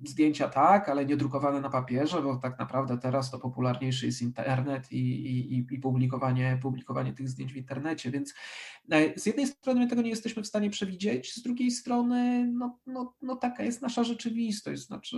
zdjęcia 0.03 0.49
tak, 0.49 0.89
ale 0.89 1.05
nie 1.05 1.17
drukowane 1.17 1.61
na 1.61 1.69
papierze, 1.69 2.21
bo 2.21 2.35
tak 2.35 2.59
naprawdę 2.59 2.97
teraz 2.97 3.31
to 3.31 3.39
popularniejszy 3.39 4.05
jest 4.05 4.21
internet 4.21 4.91
i, 4.91 4.97
i, 4.97 5.65
i 5.73 5.79
publikowanie, 5.79 6.59
publikowanie 6.61 7.13
tych 7.13 7.29
zdjęć 7.29 7.53
w 7.53 7.57
internecie. 7.57 7.76
Więc 8.11 8.33
e, 8.91 9.19
z 9.19 9.25
jednej 9.25 9.47
strony 9.47 9.79
my 9.79 9.87
tego 9.87 10.01
nie 10.01 10.09
jesteśmy 10.09 10.43
w 10.43 10.47
stanie 10.47 10.69
przewidzieć, 10.69 11.33
z 11.33 11.41
drugiej 11.41 11.71
strony 11.71 12.47
no, 12.53 12.79
no, 12.87 13.13
no 13.21 13.35
taka 13.35 13.63
jest 13.63 13.81
nasza 13.81 14.03
rzeczywistość. 14.03 14.81
Znaczy 14.81 15.17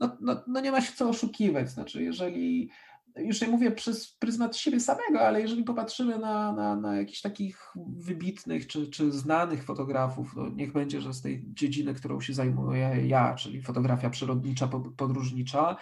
no, 0.00 0.16
no, 0.20 0.44
no 0.46 0.60
nie 0.60 0.72
ma 0.72 0.80
się 0.80 0.92
co 0.92 1.08
oszukiwać. 1.08 1.70
Znaczy, 1.70 2.02
jeżeli 2.02 2.70
już 3.16 3.40
nie 3.40 3.48
mówię 3.48 3.70
przez 3.70 4.12
pryzmat 4.12 4.56
siebie 4.56 4.80
samego, 4.80 5.20
ale 5.20 5.40
jeżeli 5.40 5.64
popatrzymy 5.64 6.18
na, 6.18 6.52
na, 6.52 6.76
na 6.76 6.96
jakichś 6.96 7.20
takich 7.20 7.72
wybitnych 7.86 8.66
czy, 8.66 8.86
czy 8.86 9.12
znanych 9.12 9.64
fotografów, 9.64 10.36
no 10.36 10.48
niech 10.48 10.72
będzie, 10.72 11.00
że 11.00 11.14
z 11.14 11.22
tej 11.22 11.44
dziedziny, 11.48 11.94
którą 11.94 12.20
się 12.20 12.34
zajmuję 12.34 13.06
ja, 13.06 13.34
czyli 13.34 13.62
fotografia 13.62 14.10
przyrodnicza, 14.10 14.68
podróżnicza, 14.96 15.76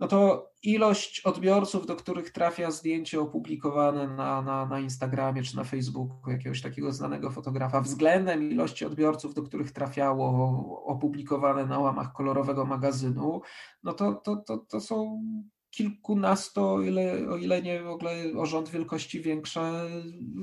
no 0.00 0.08
to 0.08 0.50
ilość 0.62 1.20
odbiorców, 1.20 1.86
do 1.86 1.96
których 1.96 2.30
trafia 2.30 2.70
zdjęcie 2.70 3.20
opublikowane 3.20 4.08
na, 4.08 4.42
na, 4.42 4.66
na 4.66 4.80
Instagramie 4.80 5.42
czy 5.42 5.56
na 5.56 5.64
Facebooku 5.64 6.30
jakiegoś 6.30 6.62
takiego 6.62 6.92
znanego 6.92 7.30
fotografa, 7.30 7.80
względem 7.80 8.50
ilości 8.50 8.84
odbiorców, 8.84 9.34
do 9.34 9.42
których 9.42 9.72
trafiało 9.72 10.84
opublikowane 10.84 11.66
na 11.66 11.78
łamach 11.78 12.12
kolorowego 12.12 12.64
magazynu, 12.64 13.40
no 13.82 13.92
to, 13.92 14.14
to, 14.14 14.36
to, 14.36 14.58
to 14.58 14.80
są 14.80 15.22
kilkunasto, 15.76 16.74
o 16.74 16.82
ile, 16.82 17.28
o 17.28 17.36
ile 17.36 17.62
nie 17.62 17.82
w 17.82 17.86
ogóle 17.86 18.12
o 18.36 18.46
rząd 18.46 18.68
wielkości 18.68 19.20
większe 19.20 19.88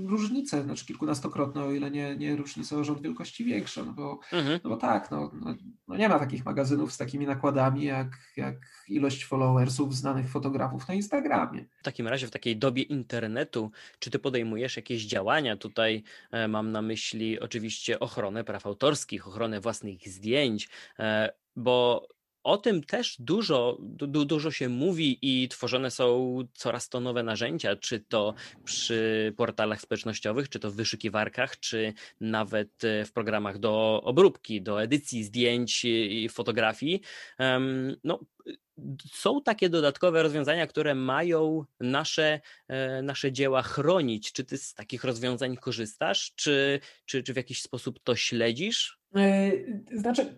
różnice, 0.05 0.63
znaczy 0.63 0.85
kilkunastokrotne, 0.85 1.63
o 1.63 1.71
ile 1.71 1.91
nie, 1.91 2.15
nie 2.15 2.35
różnice 2.35 2.77
o 2.77 2.83
rząd 2.83 3.01
wielkości 3.01 3.45
większe, 3.45 3.83
no 3.85 3.93
bo, 3.93 4.19
mhm. 4.31 4.59
no 4.63 4.69
bo 4.69 4.77
tak, 4.77 5.11
no, 5.11 5.31
no, 5.41 5.55
no, 5.87 5.97
nie 5.97 6.09
ma 6.09 6.19
takich 6.19 6.45
magazynów 6.45 6.93
z 6.93 6.97
takimi 6.97 7.25
nakładami 7.25 7.83
jak, 7.83 8.07
jak 8.37 8.55
ilość 8.87 9.25
followersów 9.25 9.95
znanych 9.95 10.29
fotografów 10.29 10.87
na 10.87 10.93
Instagramie. 10.93 11.65
W 11.79 11.83
takim 11.83 12.07
razie 12.07 12.27
w 12.27 12.31
takiej 12.31 12.57
dobie 12.57 12.83
internetu, 12.83 13.71
czy 13.99 14.11
ty 14.11 14.19
podejmujesz 14.19 14.75
jakieś 14.75 15.05
działania? 15.05 15.57
Tutaj 15.57 16.03
e, 16.31 16.47
mam 16.47 16.71
na 16.71 16.81
myśli 16.81 17.39
oczywiście 17.39 17.99
ochronę 17.99 18.43
praw 18.43 18.65
autorskich, 18.65 19.27
ochronę 19.27 19.59
własnych 19.59 20.09
zdjęć, 20.09 20.69
e, 20.99 21.33
bo 21.55 22.07
o 22.43 22.57
tym 22.57 22.83
też 22.83 23.15
dużo, 23.19 23.77
du, 23.79 24.25
dużo 24.25 24.51
się 24.51 24.69
mówi 24.69 25.19
i 25.21 25.47
tworzone 25.47 25.91
są 25.91 26.39
coraz 26.53 26.89
to 26.89 26.99
nowe 26.99 27.23
narzędzia, 27.23 27.75
czy 27.75 27.99
to 27.99 28.33
przy 28.63 29.33
portalach 29.37 29.81
społecznościowych, 29.81 30.49
czy 30.49 30.59
to 30.59 30.71
w 30.71 30.75
wyszukiwarkach, 30.75 31.59
czy 31.59 31.93
nawet 32.21 32.83
e, 32.83 33.05
w 33.05 33.11
programach 33.11 33.57
do 33.57 34.01
obróbki, 34.03 34.61
do 34.61 34.81
edycji 34.83 35.23
zdjęć 35.23 35.85
i 35.85 36.29
fotografii. 36.29 37.01
No, 38.03 38.19
są 39.11 39.41
takie 39.41 39.69
dodatkowe 39.69 40.23
rozwiązania, 40.23 40.67
które 40.67 40.95
mają 40.95 41.65
nasze, 41.79 42.41
e, 42.67 43.01
nasze 43.01 43.31
dzieła 43.31 43.61
chronić. 43.61 44.31
Czy 44.31 44.43
ty 44.43 44.57
z 44.57 44.73
takich 44.73 45.03
rozwiązań 45.03 45.57
korzystasz, 45.57 46.33
czy, 46.35 46.79
czy, 47.05 47.23
czy 47.23 47.33
w 47.33 47.37
jakiś 47.37 47.61
sposób 47.61 47.99
to 48.03 48.15
śledzisz? 48.15 48.99
E, 49.15 49.51
znaczy, 49.93 50.37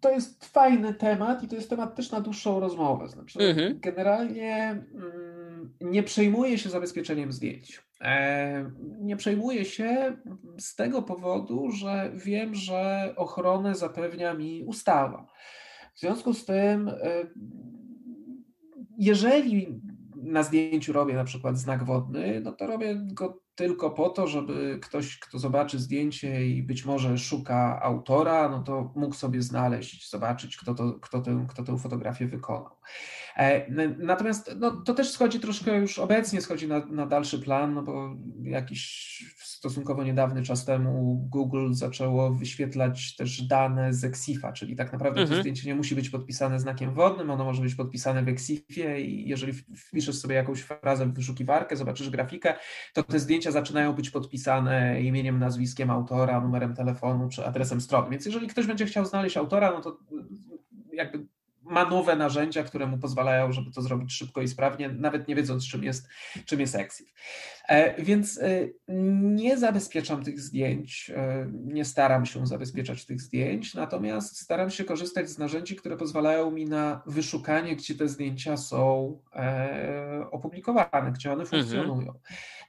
to 0.00 0.10
jest 0.10 0.44
fajny 0.44 0.94
temat 0.94 1.42
i 1.42 1.48
to 1.48 1.56
jest 1.56 1.70
temat 1.70 1.96
też 1.96 2.10
na 2.10 2.20
dłuższą 2.20 2.60
rozmowę. 2.60 3.08
Znaczy, 3.08 3.38
mhm. 3.38 3.80
Generalnie 3.80 4.54
mm, 4.94 5.74
nie 5.80 6.02
przejmuję 6.02 6.58
się 6.58 6.70
zabezpieczeniem 6.70 7.32
zdjęć. 7.32 7.82
E, 8.00 8.70
nie 9.00 9.16
przejmuję 9.16 9.64
się 9.64 10.16
z 10.58 10.76
tego 10.76 11.02
powodu, 11.02 11.70
że 11.70 12.12
wiem, 12.14 12.54
że 12.54 13.12
ochronę 13.16 13.74
zapewnia 13.74 14.34
mi 14.34 14.64
ustawa. 14.64 15.26
W 15.94 16.00
związku 16.00 16.34
z 16.34 16.44
tym, 16.44 16.88
e, 16.88 17.26
jeżeli 18.98 19.80
na 20.16 20.42
zdjęciu 20.42 20.92
robię 20.92 21.14
na 21.14 21.24
przykład 21.24 21.58
znak 21.58 21.84
wodny, 21.84 22.40
no 22.40 22.52
to 22.52 22.66
robię 22.66 22.96
go 23.12 23.44
tylko 23.54 23.90
po 23.90 24.08
to, 24.08 24.26
żeby 24.26 24.78
ktoś, 24.82 25.18
kto 25.18 25.38
zobaczy 25.38 25.78
zdjęcie 25.78 26.46
i 26.46 26.62
być 26.62 26.84
może 26.84 27.18
szuka 27.18 27.82
autora, 27.82 28.48
no 28.48 28.62
to 28.62 28.92
mógł 28.96 29.14
sobie 29.14 29.42
znaleźć, 29.42 30.10
zobaczyć, 30.10 30.56
kto, 30.56 30.74
to, 30.74 30.92
kto, 30.92 31.20
tę, 31.20 31.46
kto 31.48 31.62
tę 31.62 31.78
fotografię 31.78 32.26
wykonał. 32.26 32.76
E, 33.36 33.70
natomiast 33.98 34.56
no, 34.58 34.70
to 34.70 34.94
też 34.94 35.10
schodzi 35.10 35.40
troszkę 35.40 35.80
już 35.80 35.98
obecnie, 35.98 36.40
schodzi 36.40 36.68
na, 36.68 36.86
na 36.86 37.06
dalszy 37.06 37.38
plan, 37.38 37.74
no 37.74 37.82
bo 37.82 38.16
jakiś 38.42 39.34
stosunkowo 39.38 40.04
niedawny 40.04 40.42
czas 40.42 40.64
temu 40.64 41.26
Google 41.30 41.72
zaczęło 41.72 42.30
wyświetlać 42.30 43.16
też 43.16 43.42
dane 43.42 43.94
z 43.94 44.04
Exifa, 44.04 44.52
czyli 44.52 44.76
tak 44.76 44.92
naprawdę 44.92 45.20
mhm. 45.20 45.36
to 45.36 45.42
zdjęcie 45.42 45.68
nie 45.68 45.74
musi 45.74 45.94
być 45.94 46.10
podpisane 46.10 46.60
znakiem 46.60 46.94
wodnym, 46.94 47.30
ono 47.30 47.44
może 47.44 47.62
być 47.62 47.74
podpisane 47.74 48.22
w 48.22 48.28
Exifie 48.28 49.00
i 49.00 49.28
jeżeli 49.28 49.52
wpiszesz 49.52 50.18
sobie 50.18 50.34
jakąś 50.34 50.60
frazę 50.60 51.06
w 51.06 51.14
wyszukiwarkę, 51.14 51.76
zobaczysz 51.76 52.10
grafikę, 52.10 52.54
to 52.92 53.02
te 53.02 53.18
zdjęcia 53.18 53.50
zaczynają 53.50 53.92
być 53.92 54.10
podpisane 54.10 55.02
imieniem, 55.02 55.38
nazwiskiem 55.38 55.90
autora, 55.90 56.40
numerem 56.40 56.74
telefonu 56.74 57.28
czy 57.28 57.46
adresem 57.46 57.80
strony. 57.80 58.10
Więc 58.10 58.26
jeżeli 58.26 58.48
ktoś 58.48 58.66
będzie 58.66 58.86
chciał 58.86 59.04
znaleźć 59.04 59.36
autora, 59.36 59.70
no 59.70 59.80
to 59.80 59.98
jakby 60.92 61.26
ma 61.64 61.90
nowe 61.90 62.16
narzędzia, 62.16 62.62
które 62.62 62.86
mu 62.86 62.98
pozwalają, 62.98 63.52
żeby 63.52 63.70
to 63.70 63.82
zrobić 63.82 64.12
szybko 64.12 64.42
i 64.42 64.48
sprawnie, 64.48 64.88
nawet 64.88 65.28
nie 65.28 65.34
wiedząc, 65.34 65.68
czym 65.68 65.84
jest, 65.84 66.08
czym 66.44 66.60
jest 66.60 66.74
Exif. 66.74 67.12
E, 67.68 68.02
więc 68.02 68.38
e, 68.38 68.68
nie 68.88 69.58
zabezpieczam 69.58 70.24
tych 70.24 70.40
zdjęć, 70.40 71.10
e, 71.16 71.46
nie 71.52 71.84
staram 71.84 72.26
się 72.26 72.46
zabezpieczać 72.46 73.06
tych 73.06 73.20
zdjęć, 73.20 73.74
natomiast 73.74 74.40
staram 74.40 74.70
się 74.70 74.84
korzystać 74.84 75.30
z 75.30 75.38
narzędzi, 75.38 75.76
które 75.76 75.96
pozwalają 75.96 76.50
mi 76.50 76.64
na 76.64 77.02
wyszukanie, 77.06 77.76
gdzie 77.76 77.94
te 77.94 78.08
zdjęcia 78.08 78.56
są 78.56 79.18
opublikowane, 80.30 81.12
gdzie 81.12 81.32
one 81.32 81.42
mhm. 81.42 81.62
funkcjonują. 81.62 82.08
Mhm. 82.08 82.24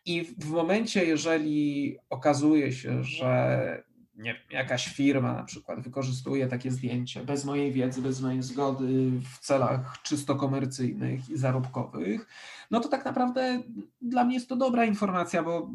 I 0.05 0.23
w 0.23 0.49
momencie, 0.49 1.05
jeżeli 1.05 1.97
okazuje 2.09 2.71
się, 2.71 3.03
że 3.03 3.83
nie 4.17 4.33
wiem, 4.33 4.43
jakaś 4.49 4.87
firma 4.87 5.33
na 5.33 5.43
przykład 5.43 5.79
wykorzystuje 5.79 6.47
takie 6.47 6.71
zdjęcie 6.71 7.23
bez 7.23 7.45
mojej 7.45 7.71
wiedzy, 7.71 8.01
bez 8.01 8.21
mojej 8.21 8.43
zgody 8.43 9.11
w 9.33 9.39
celach 9.39 10.01
czysto 10.03 10.35
komercyjnych 10.35 11.29
i 11.29 11.37
zarobkowych, 11.37 12.27
no 12.71 12.79
to 12.79 12.89
tak 12.89 13.05
naprawdę 13.05 13.61
dla 14.01 14.23
mnie 14.23 14.33
jest 14.33 14.49
to 14.49 14.55
dobra 14.55 14.85
informacja, 14.85 15.43
bo 15.43 15.69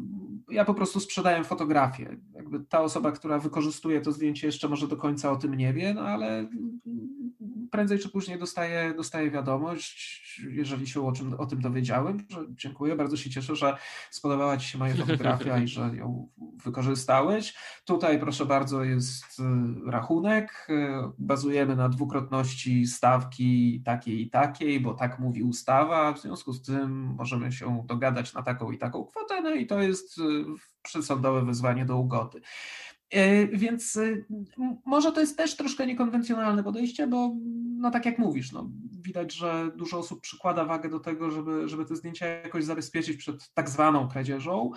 ja 0.49 0.65
po 0.65 0.73
prostu 0.73 0.99
sprzedaję 0.99 1.43
fotografię. 1.43 2.17
Jakby 2.33 2.59
ta 2.59 2.81
osoba, 2.81 3.11
która 3.11 3.39
wykorzystuje 3.39 4.01
to 4.01 4.11
zdjęcie 4.11 4.47
jeszcze 4.47 4.69
może 4.69 4.87
do 4.87 4.97
końca 4.97 5.31
o 5.31 5.35
tym 5.35 5.55
nie 5.55 5.73
wie, 5.73 5.93
no 5.93 6.01
ale 6.01 6.49
prędzej 7.71 7.99
czy 7.99 8.09
później 8.09 8.39
dostaję, 8.39 8.93
dostaję 8.93 9.31
wiadomość, 9.31 10.41
jeżeli 10.49 10.87
się 10.87 11.07
o, 11.07 11.11
czym, 11.11 11.33
o 11.33 11.45
tym 11.45 11.61
dowiedziałem, 11.61 12.25
że 12.29 12.45
dziękuję, 12.49 12.95
bardzo 12.95 13.17
się 13.17 13.29
cieszę, 13.29 13.55
że 13.55 13.77
spodobała 14.11 14.57
Ci 14.57 14.67
się 14.67 14.77
moja 14.77 14.95
fotografia 14.95 15.57
i 15.57 15.67
że 15.67 15.81
ją 15.95 16.29
wykorzystałeś. 16.63 17.53
Tutaj 17.85 18.19
proszę 18.19 18.45
bardzo 18.45 18.83
jest 18.83 19.39
y, 19.39 19.91
rachunek, 19.91 20.67
y, 20.69 20.75
bazujemy 21.17 21.75
na 21.75 21.89
dwukrotności 21.89 22.87
stawki 22.87 23.81
takiej 23.85 24.21
i 24.21 24.29
takiej, 24.29 24.79
bo 24.79 24.93
tak 24.93 25.19
mówi 25.19 25.43
ustawa, 25.43 26.13
w 26.13 26.21
związku 26.21 26.53
z 26.53 26.61
tym 26.61 26.91
możemy 27.17 27.51
się 27.51 27.83
dogadać 27.87 28.33
na 28.33 28.43
taką 28.43 28.71
i 28.71 28.77
taką 28.77 29.03
kwotę, 29.05 29.41
no 29.41 29.53
i 29.53 29.67
to 29.67 29.81
jest 29.81 30.19
przesądowe 30.81 31.45
wezwanie 31.45 31.85
do 31.85 31.97
ugody. 31.97 32.41
E, 33.11 33.47
więc 33.47 33.95
y, 33.95 34.25
może 34.85 35.11
to 35.11 35.19
jest 35.19 35.37
też 35.37 35.55
troszkę 35.55 35.87
niekonwencjonalne 35.87 36.63
podejście, 36.63 37.07
bo 37.07 37.35
no 37.77 37.91
tak 37.91 38.05
jak 38.05 38.19
mówisz, 38.19 38.51
no, 38.51 38.69
widać, 39.01 39.33
że 39.33 39.71
dużo 39.75 39.99
osób 39.99 40.21
przykłada 40.21 40.65
wagę 40.65 40.89
do 40.89 40.99
tego, 40.99 41.31
żeby, 41.31 41.69
żeby 41.69 41.85
te 41.85 41.95
zdjęcia 41.95 42.25
jakoś 42.25 42.63
zabezpieczyć 42.63 43.17
przed 43.17 43.53
tak 43.53 43.69
zwaną 43.69 44.07
kradzieżą. 44.07 44.71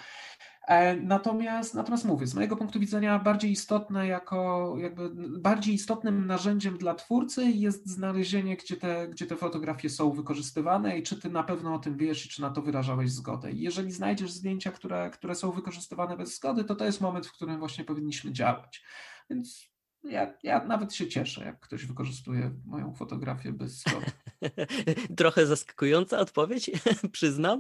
E, 0.67 0.97
natomiast, 0.97 1.75
natomiast 1.75 2.05
mówię, 2.05 2.27
z 2.27 2.35
mojego 2.35 2.57
punktu 2.57 2.81
widzenia 2.81 3.19
bardziej 3.19 3.51
istotne 3.51 4.07
jako 4.07 4.75
jakby 4.79 5.11
bardziej 5.39 5.75
istotnym 5.75 6.27
narzędziem 6.27 6.79
dla 6.79 6.95
twórcy 6.95 7.45
jest 7.45 7.87
znalezienie, 7.87 8.57
gdzie 8.57 8.77
te, 8.77 9.09
gdzie 9.09 9.27
te 9.27 9.37
fotografie 9.37 9.91
są 9.91 10.11
wykorzystywane 10.11 10.99
i 10.99 11.03
czy 11.03 11.21
ty 11.21 11.31
na 11.31 11.43
pewno 11.43 11.75
o 11.75 11.79
tym 11.79 11.97
wiesz 11.97 12.27
i 12.27 12.29
czy 12.29 12.43
na 12.43 12.51
to 12.51 12.63
wyrażałeś 12.63 13.13
zgodę. 13.13 13.53
Jeżeli 13.53 13.93
znajdziesz 13.93 14.33
zdjęcia, 14.33 14.73
które, 14.73 15.11
które 15.11 15.35
są 15.35 15.51
wykorzystywane 15.51 16.17
bez 16.17 16.37
zgody, 16.37 16.65
to 16.65 16.75
to 16.75 16.85
jest 16.85 17.01
moment, 17.01 17.27
w 17.27 17.33
którym 17.33 17.59
właśnie 17.59 17.85
powinniśmy 17.85 18.33
działać. 18.33 18.85
Więc 19.31 19.75
ja, 20.05 20.35
ja 20.43 20.65
nawet 20.65 20.95
się 20.95 21.09
cieszę, 21.09 21.45
jak 21.45 21.61
ktoś 21.61 21.87
wykorzystuje 21.87 22.51
moją 22.65 22.95
fotografię 22.95 23.53
bez 23.53 23.81
zgody. 23.81 24.07
Trochę 25.17 25.47
zaskakująca 25.47 26.19
odpowiedź, 26.19 26.71
przyznam, 27.13 27.59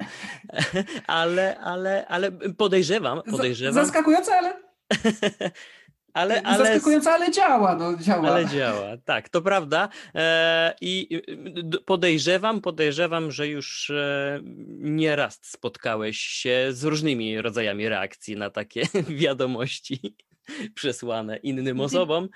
ale, 1.06 1.58
ale, 1.58 2.06
ale 2.06 2.32
podejrzewam, 2.32 3.22
podejrzewam. 3.30 3.74
Zaskakująca, 3.74 4.32
ale... 4.38 4.54
ale, 6.14 6.42
ale... 6.42 6.64
Zaskakująca, 6.64 7.12
ale 7.12 7.30
działa, 7.30 7.76
no 7.76 7.96
działa. 7.96 8.28
Ale 8.28 8.46
działa, 8.46 8.96
tak, 9.04 9.28
to 9.28 9.42
prawda. 9.42 9.88
E, 10.14 10.74
I 10.80 11.22
podejrzewam, 11.86 12.60
podejrzewam, 12.60 13.30
że 13.30 13.48
już 13.48 13.90
e, 13.90 14.40
nieraz 14.78 15.40
spotkałeś 15.42 16.18
się 16.18 16.66
z 16.70 16.84
różnymi 16.84 17.40
rodzajami 17.42 17.88
reakcji 17.88 18.36
na 18.36 18.50
takie 18.50 18.82
wiadomości 19.08 20.16
przesłane 20.74 21.36
innym 21.36 21.80
osobom. 21.80 22.28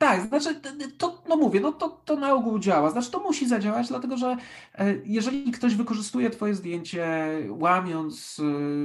Tak, 0.00 0.28
znaczy 0.28 0.60
to, 0.98 1.22
no 1.28 1.36
mówię, 1.36 1.60
no 1.60 1.72
to, 1.72 1.88
to 1.88 2.16
na 2.16 2.34
ogół 2.34 2.58
działa. 2.58 2.90
Znaczy 2.90 3.10
to 3.10 3.20
musi 3.20 3.48
zadziałać, 3.48 3.88
dlatego 3.88 4.16
że 4.16 4.36
e, 4.74 4.94
jeżeli 5.04 5.52
ktoś 5.52 5.74
wykorzystuje 5.74 6.30
twoje 6.30 6.54
zdjęcie 6.54 7.28
łamiąc 7.48 8.40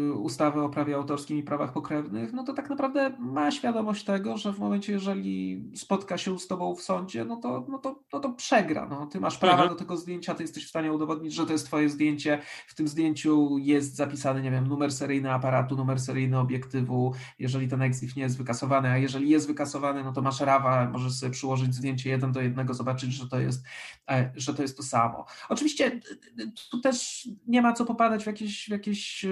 e, 0.10 0.14
ustawę 0.14 0.64
o 0.64 0.70
prawie 0.70 0.96
autorskim 0.96 1.38
i 1.38 1.44
prawach 1.44 1.74
pokrewnych, 1.74 2.34
no 2.34 2.44
to 2.44 2.54
tak 2.54 2.70
naprawdę 2.70 3.16
ma 3.20 3.52
świadomość 3.52 4.06
tego, 4.06 4.38
że 4.38 4.54
w 4.54 4.60
momencie, 4.60 4.94
jeżeli 4.94 5.64
spotka 5.76 6.18
się 6.18 6.40
z 6.40 6.48
tobą 6.48 6.76
w 6.76 6.82
sądzie, 6.82 7.26
no 7.26 7.36
to, 7.36 7.66
no 7.70 7.78
to, 7.78 8.00
no 8.14 8.20
to 8.20 8.30
przegra. 8.30 8.88
No. 8.90 9.06
Ty 9.06 9.20
masz 9.20 9.38
prawa 9.38 9.54
mhm. 9.54 9.70
do 9.70 9.76
tego 9.76 9.98
zdjęcia, 9.98 10.36
ty 10.36 10.44
jesteś 10.44 10.66
w 10.66 10.70
stanie 10.70 10.94
udowodnić, 10.94 11.34
że 11.34 11.46
to 11.46 11.54
jest 11.54 11.66
twoje 11.66 11.90
zdjęcie. 11.90 12.42
W 12.68 12.76
tym 12.76 12.88
zdjęciu 12.88 13.58
jest 13.58 13.96
zapisany, 13.96 14.42
nie 14.42 14.52
wiem, 14.52 14.68
numer 14.68 14.92
seryjny 14.92 15.34
aparatu, 15.34 15.76
numer 15.76 16.00
seryjny 16.00 16.40
obiektywu, 16.40 17.14
jeżeli 17.40 17.68
ten 17.68 17.82
exif 17.82 18.16
nie 18.16 18.24
jest 18.24 18.38
wykasowany, 18.38 18.90
a 18.90 18.98
jeżeli 18.98 19.30
jest 19.30 19.48
wykasowany, 19.48 20.04
no 20.04 20.14
to 20.14 20.22
masz 20.22 20.40
rawa, 20.40 20.90
możesz 20.90 21.05
sobie 21.14 21.32
przyłożyć 21.32 21.76
zdjęcie 21.76 22.10
jeden 22.10 22.32
do 22.32 22.42
jednego, 22.42 22.74
zobaczyć, 22.74 23.14
że 23.14 23.28
to 23.28 23.40
jest, 23.40 23.66
e, 24.10 24.32
że 24.36 24.54
to, 24.54 24.62
jest 24.62 24.78
to 24.78 24.84
samo. 24.84 25.26
Oczywiście 25.50 26.00
tu 26.72 26.82
też 26.82 27.28
nie 27.48 27.62
ma 27.62 27.74
co 27.74 27.86
popadać 27.86 28.24
w 28.24 28.28
jakieś, 28.28 28.66
w 28.66 28.70
jakieś 28.70 29.26
e, 29.26 29.30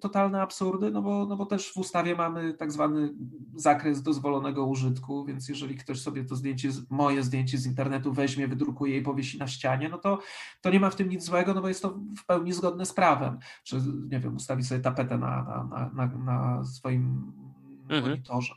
totalne 0.00 0.42
absurdy, 0.42 0.90
no 0.90 1.02
bo, 1.02 1.26
no 1.26 1.36
bo 1.36 1.46
też 1.46 1.72
w 1.72 1.76
ustawie 1.76 2.14
mamy 2.14 2.54
tak 2.54 2.72
zwany 2.72 3.14
zakres 3.54 4.02
dozwolonego 4.02 4.66
użytku, 4.66 5.24
więc 5.24 5.48
jeżeli 5.48 5.74
ktoś 5.74 6.00
sobie 6.00 6.24
to 6.24 6.36
zdjęcie, 6.36 6.70
moje 6.90 7.22
zdjęcie 7.22 7.58
z 7.58 7.66
internetu 7.66 8.12
weźmie, 8.12 8.48
wydrukuje 8.48 8.98
i 8.98 9.02
powiesi 9.02 9.38
na 9.38 9.46
ścianie, 9.46 9.88
no 9.88 9.98
to, 9.98 10.18
to 10.60 10.70
nie 10.70 10.80
ma 10.80 10.90
w 10.90 10.96
tym 10.96 11.08
nic 11.08 11.24
złego, 11.24 11.54
no 11.54 11.62
bo 11.62 11.68
jest 11.68 11.82
to 11.82 11.98
w 12.18 12.26
pełni 12.26 12.52
zgodne 12.52 12.86
z 12.86 12.92
prawem. 12.92 13.38
Czy, 13.64 13.76
nie 14.10 14.20
wiem, 14.20 14.36
ustawi 14.36 14.64
sobie 14.64 14.80
tapetę 14.80 15.18
na, 15.18 15.44
na, 15.70 15.90
na, 15.94 16.18
na 16.18 16.64
swoim 16.64 17.32
mhm. 17.88 18.02
monitorze. 18.02 18.54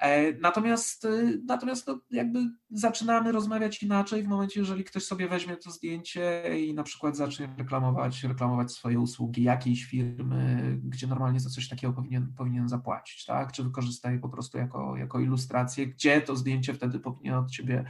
E, 0.00 0.32
natomiast, 0.32 1.04
y, 1.04 1.40
natomiast 1.44 1.86
no, 1.86 2.00
jakby 2.10 2.38
zaczynamy 2.70 3.32
rozmawiać 3.32 3.82
inaczej 3.82 4.22
w 4.22 4.28
momencie, 4.28 4.60
jeżeli 4.60 4.84
ktoś 4.84 5.04
sobie 5.04 5.28
weźmie 5.28 5.56
to 5.56 5.70
zdjęcie 5.70 6.42
i 6.66 6.74
na 6.74 6.82
przykład 6.82 7.16
zacznie 7.16 7.54
reklamować, 7.58 8.24
reklamować 8.24 8.72
swoje 8.72 9.00
usługi 9.00 9.42
jakiejś 9.42 9.84
firmy, 9.84 10.78
gdzie 10.84 11.06
normalnie 11.06 11.40
za 11.40 11.50
coś 11.50 11.68
takiego 11.68 11.92
powinien, 11.92 12.32
powinien 12.36 12.68
zapłacić, 12.68 13.24
tak? 13.24 13.52
Czy 13.52 13.64
wykorzysta 13.64 14.12
je 14.12 14.18
po 14.18 14.28
prostu 14.28 14.58
jako, 14.58 14.96
jako 14.96 15.20
ilustrację, 15.20 15.86
gdzie 15.86 16.20
to 16.20 16.36
zdjęcie 16.36 16.74
wtedy 16.74 17.00
powinien 17.00 17.34
od 17.34 17.50
ciebie, 17.50 17.84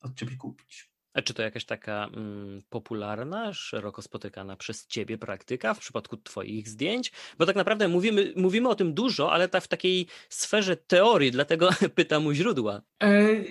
od 0.00 0.14
ciebie 0.14 0.36
kupić. 0.36 0.93
A 1.14 1.22
czy 1.22 1.34
to 1.34 1.42
jakaś 1.42 1.64
taka 1.64 2.08
mm, 2.12 2.62
popularna, 2.70 3.52
szeroko 3.52 4.02
spotykana 4.02 4.56
przez 4.56 4.86
ciebie 4.86 5.18
praktyka 5.18 5.74
w 5.74 5.78
przypadku 5.78 6.16
twoich 6.16 6.68
zdjęć? 6.68 7.12
Bo 7.38 7.46
tak 7.46 7.56
naprawdę 7.56 7.88
mówimy, 7.88 8.32
mówimy 8.36 8.68
o 8.68 8.74
tym 8.74 8.94
dużo, 8.94 9.32
ale 9.32 9.48
tak 9.48 9.64
w 9.64 9.68
takiej 9.68 10.06
sferze 10.28 10.76
teorii, 10.76 11.30
dlatego 11.30 11.70
pytam 11.94 12.26
u 12.26 12.32
źródła. 12.32 12.82
E, 13.04 13.44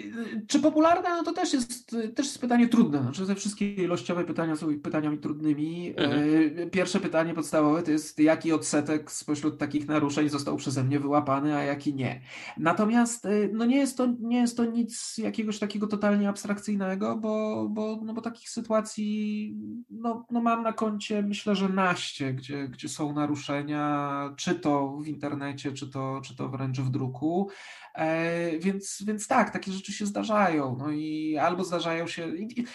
czy 0.48 0.60
popularna? 0.60 1.16
No 1.16 1.24
to 1.24 1.34
też 1.34 1.54
jest, 1.54 1.90
też 1.90 2.26
jest 2.26 2.42
pytanie 2.42 2.68
trudne. 2.68 3.02
Znaczy 3.02 3.28
te 3.28 3.36
wszystkie 3.36 3.74
ilościowe 3.74 4.24
pytania 4.24 4.56
są 4.56 4.80
pytaniami 4.80 5.18
trudnymi. 5.18 5.94
E, 5.98 6.04
mhm. 6.04 6.70
Pierwsze 6.70 7.00
pytanie 7.00 7.34
podstawowe 7.34 7.84
to 7.84 7.92
jest, 7.92 8.20
jaki 8.20 8.54
odsetek 8.54 9.12
spośród 9.12 9.58
takich 9.58 9.88
naruszeń 9.88 10.30
został 10.30 10.58
przeze 10.58 10.84
mnie 10.84 11.00
wyłapany, 11.00 11.56
a 11.56 11.64
jaki 11.64 11.94
nie. 11.94 12.22
Natomiast 12.58 13.26
e, 13.26 13.30
no 13.54 13.66
nie, 13.66 13.78
jest 13.78 13.98
to, 13.98 14.08
nie 14.20 14.38
jest 14.38 14.58
to 14.58 14.66
nic 14.66 15.18
jakiegoś 15.18 15.60
takiego 15.60 15.88
totalnie 15.88 16.30
abstrakcyjnego, 16.30 17.18
bo 17.18 17.54
bo, 17.70 18.00
no 18.04 18.14
bo 18.14 18.22
takich 18.22 18.50
sytuacji 18.50 19.56
no, 19.90 20.26
no 20.32 20.42
mam 20.42 20.64
na 20.64 20.74
koncie 20.74 21.24
myślę, 21.24 21.56
że 21.56 21.70
naście, 21.70 22.34
gdzie, 22.34 22.68
gdzie 22.68 22.90
są 22.90 23.14
naruszenia, 23.14 24.34
czy 24.38 24.56
to 24.56 24.98
w 24.98 25.08
internecie, 25.08 25.72
czy 25.72 25.90
to, 25.90 26.22
czy 26.24 26.36
to 26.36 26.50
wręcz 26.50 26.80
w 26.80 26.90
druku. 26.90 27.50
E, 27.94 28.60
więc, 28.60 29.04
więc 29.08 29.28
tak, 29.28 29.50
takie 29.50 29.72
rzeczy 29.72 29.94
się 29.94 30.06
zdarzają. 30.06 30.76
No 30.80 30.92
i 30.92 31.38
albo 31.38 31.64
zdarzają 31.64 32.08
się. 32.08 32.36
I, 32.36 32.66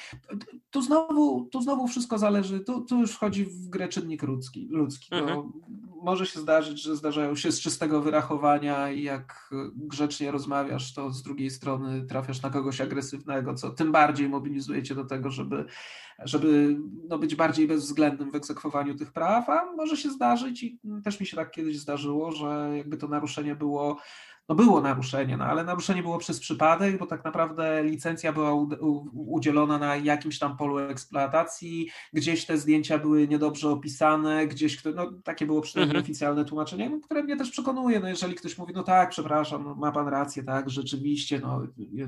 tu, 0.71 0.83
znowu, 0.83 1.49
tu 1.53 1.63
znowu 1.63 1.87
wszystko 1.87 2.19
zależy, 2.19 2.61
tu, 2.61 2.81
tu 2.81 3.01
już 3.01 3.13
wchodzi 3.13 3.45
w 3.45 3.69
grę 3.69 3.89
czynnik 3.89 4.23
ludzki. 4.23 4.69
ludzki 4.71 5.15
mhm. 5.15 5.53
może 6.03 6.27
się 6.27 6.41
zdarzyć, 6.41 6.83
że 6.83 6.97
zdarzają 6.97 7.35
się 7.35 7.53
z 7.53 7.61
czystego 7.61 8.03
wyrachowania 8.03 8.91
i 8.91 9.03
jak 9.03 9.51
grzecznie 9.77 10.31
rozmawiasz, 10.31 10.95
to 10.95 11.11
z 11.11 11.23
drugiej 11.23 11.51
strony 11.51 12.07
trafiasz 12.07 12.43
na 12.43 12.51
kogoś 12.51 12.81
agresywnego, 12.81 13.55
co 13.55 13.71
tym 13.71 13.93
bardziej 13.93 14.29
mobilizuje 14.29 14.83
cię 14.83 14.95
do 14.95 15.05
tego, 15.05 15.31
żeby, 15.31 15.65
żeby 16.25 16.77
no, 17.09 17.19
być 17.19 17.35
bardziej 17.35 17.67
bezwzględnym 17.67 18.31
w 18.31 18.35
egzekwowaniu 18.35 18.95
tych 18.95 19.13
praw, 19.13 19.49
a 19.51 19.73
może 19.77 19.97
się 19.97 20.11
zdarzyć 20.11 20.63
i 20.63 20.81
też 21.05 21.21
mi 21.21 21.27
się 21.27 21.37
tak 21.37 21.51
kiedyś 21.51 21.79
zdarzyło, 21.79 22.33
że 22.33 22.73
jakby 22.77 22.97
to 22.97 23.09
naruszenie 23.09 23.57
było 23.57 23.99
no 24.49 24.55
było 24.55 24.81
naruszenie, 24.81 25.37
no 25.37 25.45
ale 25.45 25.65
naruszenie 25.65 26.03
było 26.03 26.19
przez 26.19 26.41
przypadek, 26.41 26.99
bo 26.99 27.07
tak 27.07 27.25
naprawdę 27.25 27.85
licencja 27.85 28.33
była 28.33 28.53
udzielona 29.13 29.79
na 29.79 29.97
jakimś 29.97 30.39
tam 30.39 30.57
polu 30.57 30.79
eksploatacji, 30.79 31.89
gdzieś 32.13 32.47
te 32.47 32.59
zdjęcia 32.59 32.99
były 32.99 33.29
niedobrze 33.29 33.71
opisane, 33.71 34.47
gdzieś, 34.47 34.85
no 34.95 35.13
takie 35.25 35.47
było 35.47 35.61
przynajmniej 35.61 35.97
mhm. 35.97 36.05
oficjalne 36.05 36.45
tłumaczenie, 36.45 36.91
no, 36.91 37.01
które 37.01 37.23
mnie 37.23 37.37
też 37.37 37.51
przekonuje, 37.51 38.01
no 38.01 38.09
jeżeli 38.09 38.35
ktoś 38.35 38.59
mówi, 38.59 38.73
no 38.75 38.83
tak, 38.83 39.11
przepraszam, 39.11 39.65
no, 39.65 39.75
ma 39.75 39.93
pan 39.93 40.09
rację, 40.09 40.43
tak, 40.43 40.71
rzeczywiście, 40.71 41.41
no, 41.41 41.63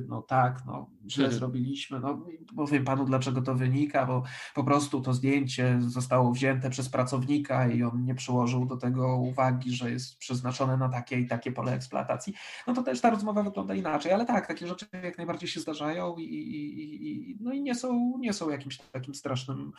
no 0.08 0.22
tak, 0.22 0.62
no 0.66 0.90
źle 1.08 1.24
mhm. 1.24 1.38
zrobiliśmy, 1.38 2.00
no 2.00 2.26
powiem 2.56 2.84
panu, 2.84 3.04
dlaczego 3.04 3.42
to 3.42 3.54
wynika, 3.54 4.06
bo 4.06 4.22
po 4.54 4.64
prostu 4.64 5.00
to 5.00 5.12
zdjęcie 5.12 5.78
zostało 5.80 6.32
wzięte 6.32 6.70
przez 6.70 6.88
pracownika 6.88 7.68
i 7.68 7.82
on 7.82 8.04
nie 8.04 8.14
przyłożył 8.14 8.66
do 8.66 8.76
tego 8.76 9.16
uwagi, 9.16 9.72
że 9.72 9.90
jest 9.90 10.18
przeznaczone 10.18 10.76
na 10.76 10.88
takie 10.88 11.20
i 11.20 11.26
takie 11.26 11.52
pole 11.52 11.72
eksploatacji, 11.72 12.29
no 12.66 12.74
to 12.74 12.82
też 12.82 13.00
ta 13.00 13.10
rozmowa 13.10 13.42
wygląda 13.42 13.74
inaczej, 13.74 14.12
ale 14.12 14.26
tak, 14.26 14.46
takie 14.46 14.66
rzeczy 14.66 14.86
jak 15.02 15.18
najbardziej 15.18 15.48
się 15.48 15.60
zdarzają 15.60 16.16
i, 16.16 16.24
i, 16.24 17.30
i 17.30 17.36
no 17.40 17.52
i 17.52 17.62
nie 17.62 17.74
są, 17.74 18.18
nie 18.18 18.32
są 18.32 18.50
jakimś 18.50 18.78
takim 18.78 19.14
strasznym, 19.14 19.72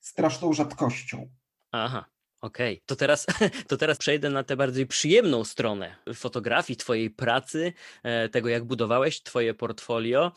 straszną 0.00 0.52
rzadkością. 0.52 1.28
Aha. 1.72 2.04
Okej, 2.40 2.74
okay. 2.74 2.84
to, 2.86 2.96
teraz, 2.96 3.26
to 3.68 3.76
teraz 3.76 3.98
przejdę 3.98 4.30
na 4.30 4.44
tę 4.44 4.56
bardziej 4.56 4.86
przyjemną 4.86 5.44
stronę 5.44 5.96
fotografii, 6.14 6.76
Twojej 6.76 7.10
pracy, 7.10 7.72
e, 8.02 8.28
tego 8.28 8.48
jak 8.48 8.64
budowałeś 8.64 9.22
Twoje 9.22 9.54
portfolio. 9.54 10.32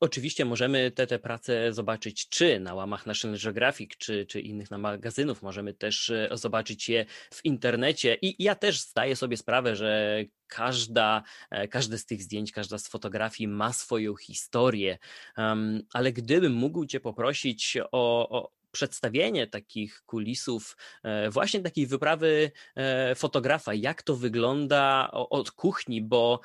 Oczywiście 0.00 0.44
możemy 0.44 0.90
te, 0.90 1.06
te 1.06 1.18
prace 1.18 1.72
zobaczyć 1.72 2.28
czy 2.28 2.60
na 2.60 2.74
łamach 2.74 3.06
National 3.06 3.38
Geographic, 3.38 3.90
czy, 3.98 4.26
czy 4.26 4.40
innych 4.40 4.70
na 4.70 4.78
magazynów. 4.78 5.42
Możemy 5.42 5.74
też 5.74 6.10
e, 6.10 6.28
zobaczyć 6.32 6.88
je 6.88 7.06
w 7.34 7.44
internecie. 7.44 8.18
I 8.22 8.44
ja 8.44 8.54
też 8.54 8.80
zdaję 8.80 9.16
sobie 9.16 9.36
sprawę, 9.36 9.76
że 9.76 10.24
każda, 10.46 11.22
e, 11.50 11.68
każde 11.68 11.98
z 11.98 12.06
tych 12.06 12.22
zdjęć, 12.22 12.52
każda 12.52 12.78
z 12.78 12.88
fotografii 12.88 13.48
ma 13.48 13.72
swoją 13.72 14.16
historię. 14.16 14.98
Um, 15.36 15.82
ale 15.92 16.12
gdybym 16.12 16.52
mógł 16.52 16.86
Cię 16.86 17.00
poprosić 17.00 17.78
o, 17.92 18.28
o 18.28 18.50
przedstawienie 18.70 19.46
takich 19.46 20.02
kulisów, 20.06 20.76
e, 21.02 21.30
właśnie 21.30 21.60
takiej 21.60 21.86
wyprawy 21.86 22.50
e, 22.76 23.14
fotografa, 23.14 23.74
jak 23.74 24.02
to 24.02 24.16
wygląda 24.16 25.10
od 25.12 25.50
kuchni, 25.50 26.02
bo 26.02 26.40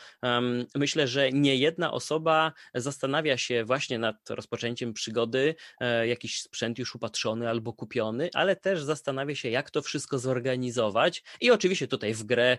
myślę, 0.76 1.08
że 1.08 1.32
nie 1.32 1.56
jedna 1.56 1.92
osoba 1.92 2.54
zastanawia 2.74 3.38
się 3.38 3.66
właśnie 3.66 4.00
nad 4.00 4.30
rozpoczęciem 4.30 4.94
przygody, 4.94 5.56
e, 5.80 6.08
jakiś 6.08 6.42
sprzęt 6.42 6.80
już 6.80 6.96
upatrzony 6.96 7.50
albo 7.50 7.74
kupiony, 7.74 8.30
ale 8.34 8.56
też 8.56 8.84
zastanawia 8.84 9.36
się, 9.36 9.50
jak 9.50 9.72
to 9.72 9.82
wszystko 9.82 10.20
zorganizować. 10.20 11.24
I 11.42 11.52
oczywiście 11.52 11.88
tutaj 11.88 12.14
w 12.14 12.24
grę 12.24 12.58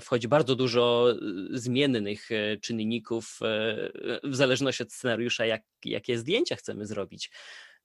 wchodzi 0.00 0.28
bardzo 0.28 0.56
dużo 0.56 1.14
zmiennych 1.50 2.28
czynników, 2.62 3.38
w 4.24 4.36
zależności 4.36 4.82
od 4.82 4.92
scenariusza, 4.92 5.46
jak, 5.46 5.62
jakie 5.84 6.18
zdjęcia 6.18 6.56
chcemy 6.56 6.86
zrobić. 6.86 7.30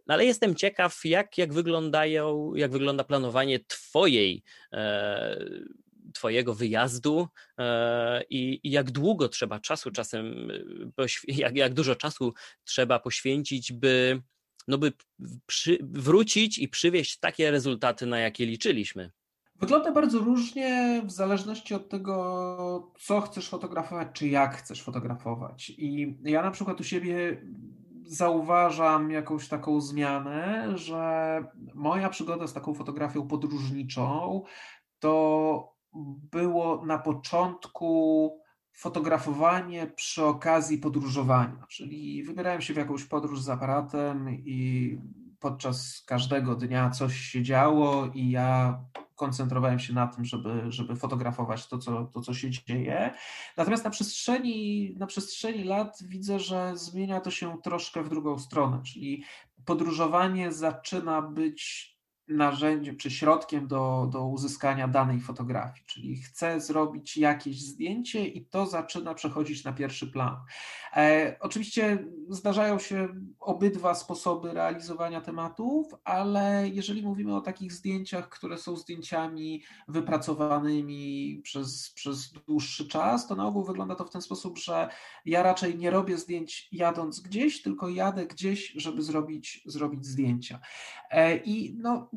No 0.08 0.14
ale 0.14 0.26
jestem 0.26 0.56
ciekaw, 0.56 1.06
jak, 1.06 1.38
jak 1.38 1.54
wyglądają, 1.54 2.56
jak 2.56 2.72
wygląda 2.72 3.04
planowanie 3.04 3.60
twojej, 3.60 4.44
e, 4.74 5.46
twojego 6.14 6.54
wyjazdu 6.54 7.28
e, 7.58 8.24
i, 8.30 8.60
i, 8.64 8.72
jak 8.72 8.92
długo 8.92 9.30
trzeba 9.30 9.60
czasu 9.60 9.92
czasem, 9.92 10.52
e, 10.98 11.06
jak, 11.28 11.56
jak 11.56 11.74
dużo 11.74 11.96
czasu 11.96 12.34
trzeba 12.64 13.00
poświęcić, 13.00 13.74
by, 13.74 14.22
no 14.68 14.78
by 14.78 14.94
przy, 15.46 15.78
wrócić 15.82 16.58
i 16.58 16.68
przywieźć 16.68 17.20
takie 17.20 17.52
rezultaty, 17.52 18.06
na 18.06 18.20
jakie 18.20 18.46
liczyliśmy. 18.46 19.12
Wygląda 19.56 19.92
bardzo 19.92 20.20
różnie 20.20 21.02
w 21.06 21.12
zależności 21.12 21.74
od 21.74 21.90
tego, 21.90 22.92
co 23.00 23.22
chcesz 23.22 23.50
fotografować, 23.50 24.08
czy 24.14 24.28
jak 24.28 24.56
chcesz 24.56 24.82
fotografować. 24.82 25.70
I 25.70 26.18
ja 26.24 26.42
na 26.42 26.52
przykład 26.52 26.80
u 26.80 26.84
siebie 26.84 27.42
zauważam 28.12 29.12
jakąś 29.12 29.48
taką 29.48 29.82
zmianę, 29.82 30.72
że 30.78 31.44
moja 31.74 32.10
przygoda 32.10 32.48
z 32.48 32.54
taką 32.54 32.74
fotografią 32.74 33.28
podróżniczą 33.28 34.42
to 35.00 35.76
było 36.32 36.86
na 36.86 36.98
początku 36.98 38.32
fotografowanie 38.74 39.88
przy 39.88 40.26
okazji 40.26 40.78
podróżowania, 40.78 41.66
czyli 41.70 42.24
wybierałem 42.24 42.62
się 42.62 42.74
w 42.74 42.78
jakąś 42.78 43.04
podróż 43.04 43.42
z 43.42 43.50
aparatem 43.50 44.30
i 44.30 44.98
podczas 45.40 46.04
każdego 46.08 46.56
dnia 46.56 46.90
coś 46.90 47.18
się 47.18 47.44
działo 47.44 48.08
i 48.14 48.30
ja 48.30 48.80
koncentrowałem 49.22 49.80
się 49.80 49.94
na 49.94 50.08
tym, 50.08 50.26
żeby, 50.26 50.64
żeby 50.70 50.96
fotografować 50.96 51.68
to 51.68 51.78
co, 51.78 52.06
to, 52.06 52.22
co 52.22 52.34
się 52.34 52.50
dzieje. 52.50 53.14
Natomiast 53.58 53.84
na 53.84 53.90
przestrzeni, 53.90 54.96
na 55.00 55.08
przestrzeni 55.08 55.64
lat 55.64 55.98
widzę, 56.02 56.40
że 56.40 56.72
zmienia 56.78 57.22
to 57.22 57.32
się 57.32 57.58
troszkę 57.64 58.04
w 58.04 58.10
drugą 58.10 58.40
stronę, 58.40 58.82
czyli 58.86 59.24
podróżowanie 59.66 60.52
zaczyna 60.52 61.22
być 61.22 61.92
narzędziem 62.28 62.98
czy 62.98 63.12
środkiem 63.12 63.68
do, 63.68 64.10
do 64.12 64.26
uzyskania 64.26 64.88
danej 64.88 65.20
fotografii, 65.20 65.86
czyli 65.86 66.18
chcę 66.18 66.62
zrobić 66.62 67.18
jakieś 67.18 67.62
zdjęcie 67.62 68.28
i 68.28 68.46
to 68.46 68.66
zaczyna 68.66 69.14
przechodzić 69.14 69.64
na 69.64 69.74
pierwszy 69.74 70.12
plan. 70.12 70.38
E, 70.96 71.36
oczywiście 71.40 72.06
zdarzają 72.30 72.80
się 72.80 73.08
obydwa 73.40 73.96
sposoby 73.96 74.54
realizowania 74.54 75.22
tematów, 75.22 75.88
ale 76.04 76.70
jeżeli 76.70 77.04
mówimy 77.04 77.36
o 77.36 77.42
takich 77.42 77.74
zdjęciach, 77.74 78.30
które 78.30 78.58
są 78.58 78.76
zdjęciami 78.76 79.64
wypracowanymi 79.88 81.42
przez, 81.44 81.92
przez 81.96 82.32
dłuższy 82.32 82.88
czas, 82.88 83.28
to 83.28 83.36
na 83.36 83.48
ogół 83.48 83.64
wygląda 83.64 83.96
to 83.96 84.06
w 84.06 84.10
ten 84.10 84.22
sposób, 84.22 84.58
że 84.58 84.90
ja 85.26 85.44
raczej 85.44 85.78
nie 85.78 85.92
robię 85.92 86.18
zdjęć 86.18 86.68
jadąc 86.72 87.20
gdzieś, 87.20 87.62
tylko 87.62 87.90
jadę 87.90 88.26
gdzieś, 88.26 88.74
żeby 88.76 89.02
zrobić, 89.02 89.64
zrobić 89.66 90.06
zdjęcia. 90.06 90.60
E, 91.10 91.38
I 91.38 91.76
no, 91.78 92.10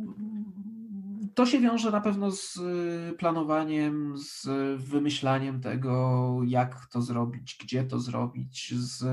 to 1.34 1.46
się 1.46 1.60
wiąże 1.60 1.90
na 1.90 2.00
pewno 2.00 2.30
z 2.30 2.56
y, 2.56 3.14
planowaniem, 3.18 4.14
z 4.16 4.46
wymyślaniem 4.82 5.60
tego, 5.60 6.40
jak 6.46 6.86
to 6.86 7.02
zrobić, 7.02 7.58
gdzie 7.62 7.84
to 7.84 8.00
zrobić, 8.00 8.74
z, 8.74 9.04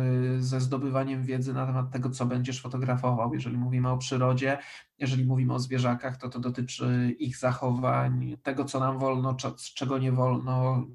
ze 0.43 0.61
zdobywaniem 0.61 1.23
wiedzy 1.23 1.53
na 1.53 1.65
temat 1.65 1.91
tego, 1.91 2.09
co 2.09 2.25
będziesz 2.25 2.61
fotografował. 2.61 3.33
Jeżeli 3.33 3.57
mówimy 3.57 3.89
o 3.89 3.97
przyrodzie, 3.97 4.57
jeżeli 4.99 5.25
mówimy 5.25 5.53
o 5.53 5.59
zwierzakach, 5.59 6.17
to 6.17 6.29
to 6.29 6.39
dotyczy 6.39 7.15
ich 7.19 7.37
zachowań, 7.37 8.37
tego, 8.43 8.65
co 8.65 8.79
nam 8.79 8.99
wolno, 8.99 9.35
czego 9.75 9.97
nie 9.97 10.11
wolno, 10.11 10.85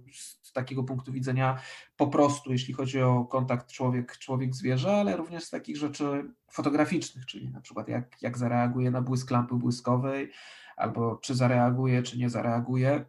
takiego 0.57 0.85
punktu 0.85 1.13
widzenia 1.13 1.61
po 1.97 2.07
prostu, 2.07 2.53
jeśli 2.53 2.75
chodzi 2.75 3.03
o 3.03 3.25
kontakt 3.25 3.73
człowiek, 3.73 4.19
człowiek-zwierzę, 4.19 4.97
ale 4.97 5.17
również 5.17 5.45
z 5.45 5.51
takich 5.51 5.77
rzeczy 5.77 6.35
fotograficznych, 6.51 7.27
czyli 7.27 7.51
na 7.51 7.61
przykład 7.61 7.89
jak, 7.89 8.23
jak 8.23 8.39
zareaguje 8.39 8.91
na 8.91 9.03
błysk 9.03 9.31
lampy 9.31 9.55
błyskowej, 9.55 10.31
albo 10.77 11.17
czy 11.17 11.35
zareaguje, 11.35 12.03
czy 12.03 12.19
nie 12.19 12.31
zareaguje 12.31 13.05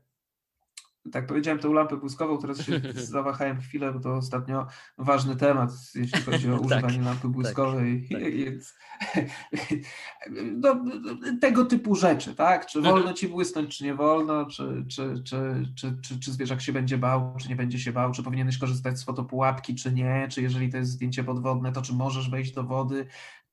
tak 1.12 1.28
powiedziałem, 1.28 1.60
tę 1.60 1.68
lampę 1.68 1.98
błyskową, 1.98 2.38
teraz 2.38 2.62
się 2.62 2.82
zawahałem 2.94 3.62
chwilę, 3.62 3.94
bo 3.94 4.00
to 4.00 4.14
ostatnio 4.14 4.68
ważny 4.98 5.36
temat, 5.36 5.72
jeśli 5.96 6.22
chodzi 6.22 6.52
o 6.52 6.58
tak, 6.58 6.66
używanie 6.66 7.02
lampy 7.02 7.22
tak, 7.22 7.32
błyskowej. 7.32 8.10
Tak, 8.12 8.22
tak. 9.14 9.26
No, 10.54 10.84
tego 11.42 11.66
typu 11.66 11.96
rzeczy, 11.96 12.36
tak? 12.36 12.66
Czy 12.66 12.82
wolno 12.82 13.14
ci 13.14 13.28
błysnąć, 13.28 13.78
czy 13.78 13.84
nie 13.84 13.96
wolno, 13.96 14.46
czy, 14.46 14.86
czy, 14.88 15.24
czy, 15.24 15.68
czy, 15.76 15.98
czy, 16.02 16.20
czy 16.20 16.32
zwierzak 16.32 16.62
się 16.62 16.74
będzie 16.74 16.98
bał, 16.98 17.36
czy 17.40 17.50
nie 17.50 17.56
będzie 17.56 17.80
się 17.80 17.92
bał, 17.92 18.12
czy 18.12 18.24
powinieneś 18.24 18.58
korzystać 18.58 19.00
z 19.00 19.04
fotopułapki, 19.04 19.76
czy 19.76 19.94
nie, 19.94 20.28
czy 20.32 20.42
jeżeli 20.42 20.70
to 20.70 20.78
jest 20.78 20.92
zdjęcie 20.92 21.24
podwodne, 21.24 21.72
to 21.72 21.82
czy 21.82 21.94
możesz 21.94 22.30
wejść 22.30 22.54
do 22.54 22.64
wody, 22.64 23.08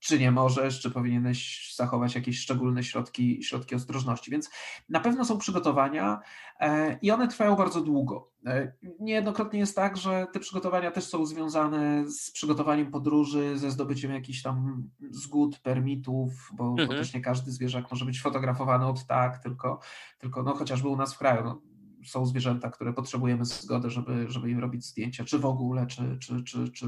czy 0.04 0.18
nie 0.18 0.30
możesz, 0.30 0.80
czy 0.80 0.90
powinieneś 0.90 1.72
zachować 1.76 2.14
jakieś 2.14 2.38
szczególne 2.38 2.84
środki, 2.84 3.42
środki 3.42 3.74
ostrożności. 3.74 4.30
Więc 4.30 4.50
na 4.88 5.00
pewno 5.00 5.24
są 5.24 5.38
przygotowania 5.38 6.20
e, 6.60 6.98
i 7.02 7.10
one 7.10 7.28
trwają 7.28 7.56
bardzo 7.56 7.80
długo. 7.80 8.30
E, 8.46 8.72
niejednokrotnie 9.00 9.58
jest 9.58 9.76
tak, 9.76 9.96
że 9.96 10.26
te 10.32 10.40
przygotowania 10.40 10.90
też 10.90 11.04
są 11.04 11.26
związane 11.26 12.10
z 12.10 12.30
przygotowaniem 12.30 12.90
podróży, 12.90 13.58
ze 13.58 13.70
zdobyciem 13.70 14.10
jakichś 14.10 14.42
tam 14.42 14.88
zgód, 15.10 15.58
permitów, 15.58 16.50
bo, 16.52 16.68
mhm. 16.68 16.88
bo 16.88 16.94
też 16.94 17.14
nie 17.14 17.20
każdy 17.20 17.50
zwierzak 17.50 17.90
może 17.90 18.04
być 18.04 18.22
fotografowany 18.22 18.86
od 18.86 19.06
tak, 19.06 19.38
tylko, 19.38 19.80
tylko 20.18 20.42
no, 20.42 20.54
chociażby 20.54 20.88
u 20.88 20.96
nas 20.96 21.14
w 21.14 21.18
kraju. 21.18 21.44
No, 21.44 21.62
są 22.04 22.26
zwierzęta, 22.26 22.70
które 22.70 22.92
potrzebujemy 22.92 23.44
zgody, 23.44 23.90
żeby, 23.90 24.24
żeby 24.28 24.50
im 24.50 24.58
robić 24.58 24.84
zdjęcia, 24.84 25.24
czy 25.24 25.38
w 25.38 25.46
ogóle, 25.46 25.86
czy, 25.86 26.18
czy, 26.20 26.42
czy, 26.42 26.68
czy 26.68 26.86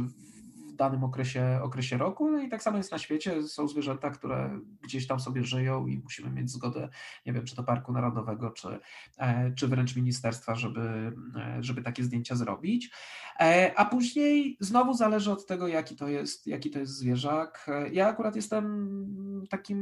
danym 0.76 1.04
okresie, 1.04 1.60
okresie 1.62 1.96
roku. 1.96 2.30
No 2.30 2.42
i 2.42 2.48
tak 2.48 2.62
samo 2.62 2.76
jest 2.76 2.92
na 2.92 2.98
świecie. 2.98 3.42
Są 3.42 3.68
zwierzęta, 3.68 4.10
które 4.10 4.60
gdzieś 4.82 5.06
tam 5.06 5.20
sobie 5.20 5.44
żyją 5.44 5.86
i 5.86 5.98
musimy 5.98 6.30
mieć 6.30 6.50
zgodę, 6.50 6.88
nie 7.26 7.32
wiem, 7.32 7.44
czy 7.44 7.56
to 7.56 7.62
Parku 7.62 7.92
Narodowego, 7.92 8.50
czy, 8.50 8.78
e, 9.18 9.52
czy 9.54 9.68
wręcz 9.68 9.96
ministerstwa, 9.96 10.54
żeby, 10.54 11.12
e, 11.36 11.58
żeby 11.60 11.82
takie 11.82 12.04
zdjęcia 12.04 12.36
zrobić. 12.36 12.90
E, 13.40 13.72
a 13.76 13.84
później 13.84 14.56
znowu 14.60 14.94
zależy 14.94 15.32
od 15.32 15.46
tego, 15.46 15.68
jaki 15.68 15.96
to 15.96 16.08
jest, 16.08 16.46
jaki 16.46 16.70
to 16.70 16.78
jest 16.78 16.92
zwierzak. 16.92 17.70
Ja 17.92 18.08
akurat 18.08 18.36
jestem 18.36 19.46
takim 19.50 19.78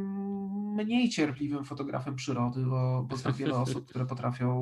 mniej 0.75 1.09
cierpliwym 1.09 1.65
fotografem 1.65 2.17
przyrody, 2.17 2.67
bo, 2.67 3.07
bo 3.09 3.17
znam 3.17 3.35
wiele 3.35 3.55
osób, 3.67 3.89
które 3.89 4.07
potrafią 4.07 4.55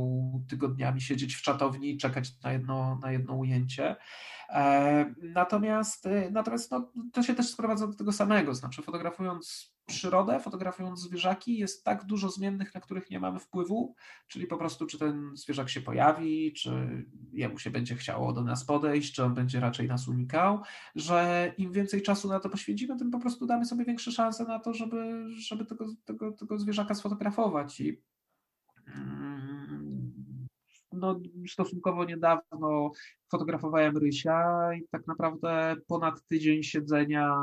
tygodniami 0.48 1.00
siedzieć 1.00 1.34
w 1.34 1.42
czatowni 1.42 1.90
i 1.90 1.98
czekać 1.98 2.40
na 2.42 2.52
jedno, 2.52 2.98
na 3.02 3.12
jedno 3.12 3.34
ujęcie. 3.34 3.96
E, 4.52 5.14
natomiast, 5.22 6.06
e, 6.06 6.30
natomiast 6.30 6.70
no, 6.70 6.92
to 7.12 7.22
się 7.22 7.34
też 7.34 7.48
sprowadza 7.48 7.86
do 7.86 7.94
tego 7.94 8.12
samego, 8.12 8.54
znaczy 8.54 8.82
fotografując 8.82 9.72
przyrodę, 9.86 10.40
fotografując 10.40 11.00
zwierzaki, 11.00 11.58
jest 11.58 11.84
tak 11.84 12.04
dużo 12.04 12.30
zmiennych, 12.30 12.74
na 12.74 12.80
których 12.80 13.10
nie 13.10 13.20
mamy 13.20 13.38
wpływu, 13.38 13.94
czyli 14.28 14.46
po 14.46 14.56
prostu 14.56 14.86
czy 14.86 14.98
ten 14.98 15.30
zwierzak 15.34 15.68
się 15.68 15.80
pojawi, 15.80 16.52
czy 16.52 17.04
jemu 17.32 17.58
się 17.58 17.70
będzie 17.70 17.96
chciało 17.96 18.32
do 18.32 18.44
nas 18.44 18.64
podejść, 18.64 19.14
czy 19.14 19.24
on 19.24 19.34
będzie 19.34 19.60
raczej 19.60 19.88
nas 19.88 20.08
unikał, 20.08 20.62
że 20.94 21.52
im 21.58 21.72
więcej 21.72 22.02
czasu 22.02 22.28
na 22.28 22.40
to 22.40 22.48
poświęcimy, 22.48 22.98
tym 22.98 23.10
po 23.10 23.20
prostu 23.20 23.46
damy 23.46 23.64
sobie 23.64 23.84
większe 23.84 24.12
szanse 24.12 24.44
na 24.44 24.58
to, 24.58 24.74
żeby, 24.74 25.26
żeby 25.38 25.64
tego, 25.64 25.86
tego, 26.04 26.32
tego 26.32 26.58
zwierzaka 26.58 26.94
sfotografować 26.94 27.80
i 27.80 28.02
mm, 28.96 29.31
no, 30.92 31.20
stosunkowo 31.48 32.04
niedawno 32.04 32.92
fotografowałem 33.30 33.96
Rysia 33.96 34.74
i 34.74 34.88
tak 34.90 35.06
naprawdę 35.06 35.76
ponad 35.86 36.26
tydzień 36.26 36.62
siedzenia, 36.62 37.36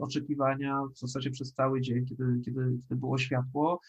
oczekiwania 0.00 0.82
w 0.94 0.98
zasadzie 0.98 1.30
przez 1.30 1.52
cały 1.52 1.80
dzień, 1.80 2.06
kiedy, 2.06 2.24
kiedy, 2.44 2.78
kiedy 2.82 3.00
było 3.00 3.18
światło, 3.18 3.80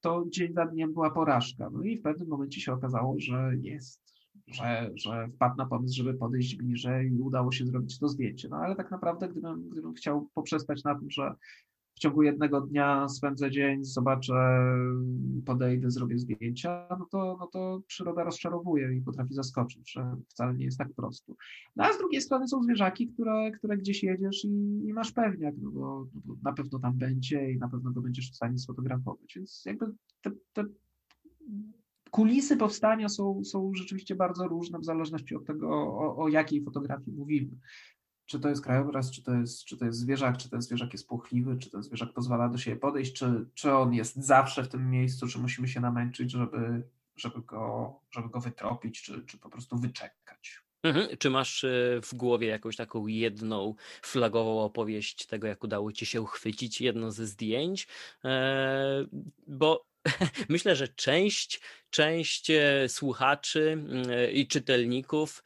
to 0.00 0.24
dzień 0.28 0.52
za 0.54 0.66
dniem 0.66 0.92
była 0.92 1.10
porażka. 1.10 1.70
No 1.70 1.82
i 1.82 1.98
w 1.98 2.02
pewnym 2.02 2.28
momencie 2.28 2.60
się 2.60 2.72
okazało, 2.72 3.14
że 3.18 3.52
jest 3.62 4.04
że, 4.46 4.90
że 4.94 5.28
wpadł 5.28 5.56
na 5.56 5.66
pomysł, 5.66 5.96
żeby 5.96 6.14
podejść 6.14 6.56
bliżej 6.56 7.12
i 7.12 7.20
udało 7.20 7.52
się 7.52 7.66
zrobić 7.66 7.98
to 7.98 8.08
zdjęcie. 8.08 8.48
No 8.48 8.56
ale 8.56 8.76
tak 8.76 8.90
naprawdę, 8.90 9.28
gdybym, 9.28 9.68
gdybym 9.68 9.94
chciał 9.94 10.28
poprzestać 10.34 10.84
na 10.84 10.94
tym, 10.94 11.10
że 11.10 11.34
w 11.94 11.98
ciągu 11.98 12.22
jednego 12.22 12.60
dnia 12.60 13.08
spędzę 13.08 13.50
dzień, 13.50 13.84
zobaczę, 13.84 14.34
podejdę, 15.46 15.90
zrobię 15.90 16.18
zdjęcia, 16.18 16.86
no 16.98 17.06
to, 17.10 17.36
no 17.40 17.46
to 17.46 17.80
przyroda 17.86 18.24
rozczarowuje 18.24 18.94
i 18.96 19.00
potrafi 19.00 19.34
zaskoczyć, 19.34 19.92
że 19.92 20.16
wcale 20.28 20.54
nie 20.54 20.64
jest 20.64 20.78
tak 20.78 20.92
prosto. 20.92 21.34
No 21.76 21.84
a 21.84 21.92
z 21.92 21.98
drugiej 21.98 22.20
strony 22.20 22.48
są 22.48 22.62
zwierzaki, 22.62 23.08
które, 23.08 23.50
które 23.50 23.76
gdzieś 23.76 24.02
jedziesz 24.02 24.44
i, 24.44 24.82
i 24.84 24.92
masz 24.92 25.12
pewniak, 25.12 25.54
no 25.62 25.70
bo, 25.70 26.06
no 26.14 26.20
bo, 26.24 26.34
na 26.42 26.52
pewno 26.52 26.78
tam 26.78 26.98
będzie 26.98 27.52
i 27.52 27.58
na 27.58 27.68
pewno 27.68 27.90
go 27.90 28.00
będziesz 28.00 28.30
w 28.30 28.36
stanie 28.36 28.58
sfotografować. 28.58 29.32
Więc 29.36 29.62
jakby 29.66 29.86
te, 30.22 30.30
te 30.52 30.64
kulisy 32.10 32.56
powstania 32.56 33.08
są, 33.08 33.44
są 33.44 33.72
rzeczywiście 33.74 34.14
bardzo 34.14 34.48
różne 34.48 34.78
w 34.78 34.84
zależności 34.84 35.34
od 35.34 35.46
tego, 35.46 35.68
o, 35.70 36.16
o 36.16 36.28
jakiej 36.28 36.62
fotografii 36.62 37.16
mówimy 37.16 37.50
czy 38.26 38.40
to 38.40 38.48
jest 38.48 38.64
krajobraz, 38.64 39.10
czy 39.10 39.22
to 39.22 39.34
jest, 39.34 39.64
czy 39.64 39.76
to 39.76 39.84
jest 39.84 39.98
zwierzak, 39.98 40.36
czy 40.36 40.50
ten 40.50 40.62
zwierzak 40.62 40.92
jest 40.92 41.08
płochliwy, 41.08 41.56
czy 41.58 41.70
ten 41.70 41.82
zwierzak 41.82 42.12
pozwala 42.12 42.48
do 42.48 42.58
siebie 42.58 42.76
podejść, 42.76 43.12
czy, 43.12 43.46
czy 43.54 43.74
on 43.74 43.94
jest 43.94 44.16
zawsze 44.16 44.64
w 44.64 44.68
tym 44.68 44.90
miejscu, 44.90 45.28
czy 45.28 45.38
musimy 45.38 45.68
się 45.68 45.80
namęczyć, 45.80 46.30
żeby, 46.30 46.82
żeby, 47.16 47.42
go, 47.42 47.94
żeby 48.10 48.28
go 48.28 48.40
wytropić, 48.40 49.02
czy, 49.02 49.22
czy 49.26 49.38
po 49.38 49.50
prostu 49.50 49.78
wyczekać. 49.78 50.64
Mhm. 50.82 51.16
Czy 51.18 51.30
masz 51.30 51.64
e, 51.64 52.00
w 52.02 52.14
głowie 52.14 52.48
jakąś 52.48 52.76
taką 52.76 53.06
jedną 53.06 53.74
flagową 54.02 54.60
opowieść 54.60 55.26
tego, 55.26 55.46
jak 55.46 55.64
udało 55.64 55.92
ci 55.92 56.06
się 56.06 56.22
uchwycić 56.22 56.80
jedno 56.80 57.12
ze 57.12 57.26
zdjęć? 57.26 57.86
Eee, 58.24 59.06
bo 59.46 59.86
myślę, 60.48 60.76
że 60.76 60.88
część, 60.88 61.60
część 61.90 62.50
e, 62.50 62.88
słuchaczy 62.88 63.72
mm, 63.72 64.10
e, 64.10 64.32
i 64.32 64.46
czytelników 64.46 65.42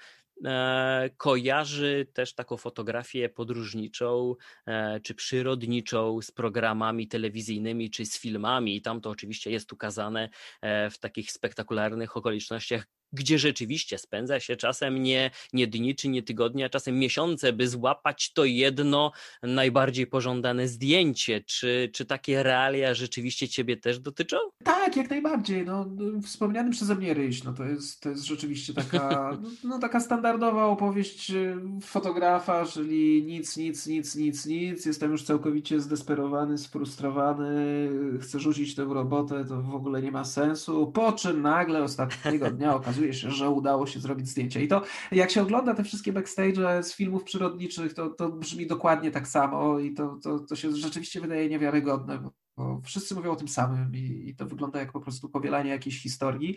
kojarzy 1.16 2.06
też 2.12 2.34
taką 2.34 2.56
fotografię 2.56 3.28
podróżniczą 3.28 4.34
e, 4.66 5.00
czy 5.00 5.14
przyrodniczą 5.14 6.22
z 6.22 6.30
programami 6.30 7.08
telewizyjnymi 7.08 7.90
czy 7.90 8.06
z 8.06 8.18
filmami. 8.18 8.82
Tam 8.82 9.00
to 9.00 9.10
oczywiście 9.10 9.50
jest 9.50 9.72
ukazane 9.72 10.28
e, 10.60 10.90
w 10.90 10.98
takich 10.98 11.32
spektakularnych 11.32 12.16
okolicznościach, 12.16 12.86
gdzie 13.12 13.38
rzeczywiście 13.38 13.98
spędza 13.98 14.40
się 14.40 14.56
czasem 14.56 15.02
nie, 15.02 15.30
nie 15.52 15.66
dni 15.66 15.94
czy 15.94 16.08
nie 16.08 16.22
tygodnie, 16.22 16.64
a 16.64 16.68
czasem 16.68 16.98
miesiące, 16.98 17.52
by 17.52 17.68
złapać 17.68 18.32
to 18.32 18.44
jedno 18.44 19.12
najbardziej 19.42 20.06
pożądane 20.06 20.68
zdjęcie. 20.68 21.40
Czy, 21.40 21.90
czy 21.92 22.04
takie 22.04 22.42
realia 22.42 22.94
rzeczywiście 22.94 23.48
Ciebie 23.48 23.76
też 23.76 23.98
dotyczą? 23.98 24.36
Tak, 24.64 24.96
jak 24.96 25.10
najbardziej. 25.10 25.64
No, 25.64 25.86
wspomniany 26.22 26.70
przeze 26.70 26.94
mnie 26.94 27.14
ryś, 27.14 27.44
no 27.44 27.52
to 27.52 27.64
jest, 27.64 28.00
to 28.00 28.10
jest 28.10 28.24
rzeczywiście 28.24 28.74
taka, 28.74 29.38
no, 29.64 29.78
taka 29.78 30.00
standardowa 30.00 30.66
opowieść 30.66 31.30
y, 31.30 31.56
fotografa, 31.82 32.66
czyli 32.66 33.22
nic, 33.22 33.56
nic, 33.56 33.86
nic, 33.86 34.16
nic, 34.16 34.46
nic. 34.46 34.86
Jestem 34.86 35.10
już 35.10 35.22
całkowicie 35.22 35.80
zdesperowany, 35.80 36.58
sfrustrowany, 36.58 37.90
chcę 38.20 38.40
rzucić 38.40 38.74
tę 38.74 38.84
robotę, 38.84 39.44
to 39.44 39.62
w 39.62 39.74
ogóle 39.74 40.02
nie 40.02 40.12
ma 40.12 40.24
sensu. 40.24 40.92
Po 40.92 41.12
czym 41.12 41.42
nagle 41.42 41.82
ostatniego 41.82 42.50
dnia 42.50 42.74
okazuje 42.80 42.97
okazuje 42.98 43.14
się, 43.14 43.30
że 43.30 43.50
udało 43.50 43.86
się 43.86 44.00
zrobić 44.00 44.28
zdjęcie. 44.28 44.64
I 44.64 44.68
to 44.68 44.82
jak 45.12 45.30
się 45.30 45.42
ogląda 45.42 45.74
te 45.74 45.84
wszystkie 45.84 46.12
backstage 46.12 46.82
z 46.82 46.94
filmów 46.94 47.24
przyrodniczych, 47.24 47.94
to, 47.94 48.10
to 48.10 48.28
brzmi 48.28 48.66
dokładnie 48.66 49.10
tak 49.10 49.28
samo 49.28 49.78
i 49.78 49.94
to, 49.94 50.18
to, 50.22 50.38
to 50.38 50.56
się 50.56 50.76
rzeczywiście 50.76 51.20
wydaje 51.20 51.48
niewiarygodne, 51.48 52.18
bo, 52.18 52.80
wszyscy 52.84 53.14
mówią 53.14 53.32
o 53.32 53.36
tym 53.36 53.48
samym 53.48 53.94
i, 53.94 54.28
i 54.28 54.36
to 54.36 54.46
wygląda 54.46 54.78
jak 54.78 54.92
po 54.92 55.00
prostu 55.00 55.28
powielanie 55.28 55.70
jakiejś 55.70 56.02
historii. 56.02 56.56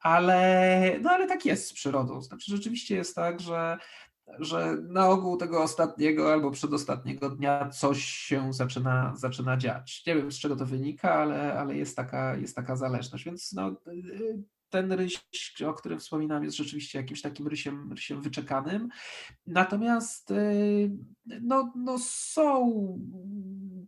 Ale, 0.00 0.98
no 1.02 1.10
ale 1.10 1.26
tak 1.26 1.46
jest 1.46 1.68
z 1.68 1.72
przyrodą. 1.72 2.22
Znaczy, 2.22 2.44
rzeczywiście 2.56 2.96
jest 2.96 3.14
tak, 3.14 3.40
że 3.40 3.78
że 4.38 4.76
na 4.88 5.08
ogół 5.08 5.36
tego 5.36 5.62
ostatniego 5.62 6.32
albo 6.32 6.50
przedostatniego 6.50 7.30
dnia 7.30 7.68
coś 7.68 8.04
się 8.04 8.52
zaczyna, 8.52 9.12
zaczyna 9.16 9.56
dziać. 9.56 10.02
Nie 10.06 10.14
wiem, 10.14 10.32
z 10.32 10.38
czego 10.38 10.56
to 10.56 10.66
wynika, 10.66 11.14
ale, 11.14 11.54
ale 11.60 11.76
jest, 11.76 11.96
taka, 11.96 12.36
jest 12.36 12.56
taka 12.56 12.76
zależność. 12.76 13.24
Więc 13.24 13.52
no, 13.52 13.76
ten 14.70 14.92
ryś, 14.92 15.26
o 15.66 15.74
którym 15.74 15.98
wspominam, 15.98 16.44
jest 16.44 16.56
rzeczywiście 16.56 16.98
jakimś 16.98 17.22
takim 17.22 17.48
rysiem, 17.48 17.92
rysiem 17.92 18.22
wyczekanym. 18.22 18.88
Natomiast 19.46 20.30
y, 20.30 20.90
no, 21.42 21.72
no 21.76 21.98
są 21.98 22.72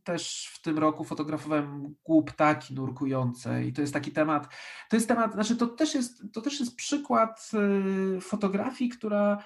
też 0.05 0.51
w 0.55 0.63
tym 0.63 0.79
roku 0.79 1.05
fotografowałem 1.05 1.95
głuptaki 2.05 2.75
nurkujące 2.75 3.65
i 3.65 3.73
to 3.73 3.81
jest 3.81 3.95
taki 3.95 4.13
temat, 4.13 4.55
to 4.91 4.97
jest 4.97 5.09
temat, 5.09 5.33
znaczy 5.33 5.57
to 5.57 5.67
też 5.67 5.95
jest, 5.95 6.23
to 6.33 6.41
też 6.41 6.61
jest 6.61 6.77
przykład 6.77 7.51
y, 8.17 8.21
fotografii, 8.21 8.91
która 8.91 9.45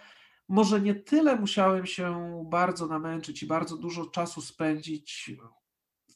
może 0.49 0.81
nie 0.81 0.95
tyle 0.95 1.37
musiałem 1.37 1.87
się 1.87 2.43
bardzo 2.51 2.87
namęczyć 2.87 3.43
i 3.43 3.47
bardzo 3.47 3.77
dużo 3.77 4.07
czasu 4.07 4.41
spędzić 4.41 5.31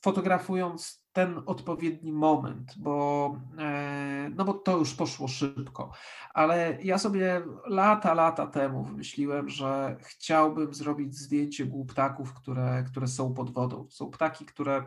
fotografując 0.00 1.04
ten 1.12 1.42
odpowiedni 1.46 2.12
moment, 2.12 2.74
bo, 2.76 3.36
e, 3.58 4.30
no 4.34 4.44
bo 4.44 4.54
to 4.54 4.76
już 4.76 4.94
poszło 4.94 5.28
szybko. 5.28 5.90
Ale 6.34 6.78
ja 6.82 6.98
sobie 6.98 7.42
lata, 7.66 8.14
lata 8.14 8.46
temu 8.46 8.84
wymyśliłem, 8.84 9.48
że 9.48 9.96
chciałbym 10.00 10.74
zrobić 10.74 11.16
zdjęcie 11.16 11.66
głuptaków, 11.66 12.34
które, 12.34 12.84
które 12.90 13.06
są 13.06 13.34
pod 13.34 13.50
wodą. 13.50 13.86
Są 13.90 14.10
ptaki, 14.10 14.46
które 14.46 14.84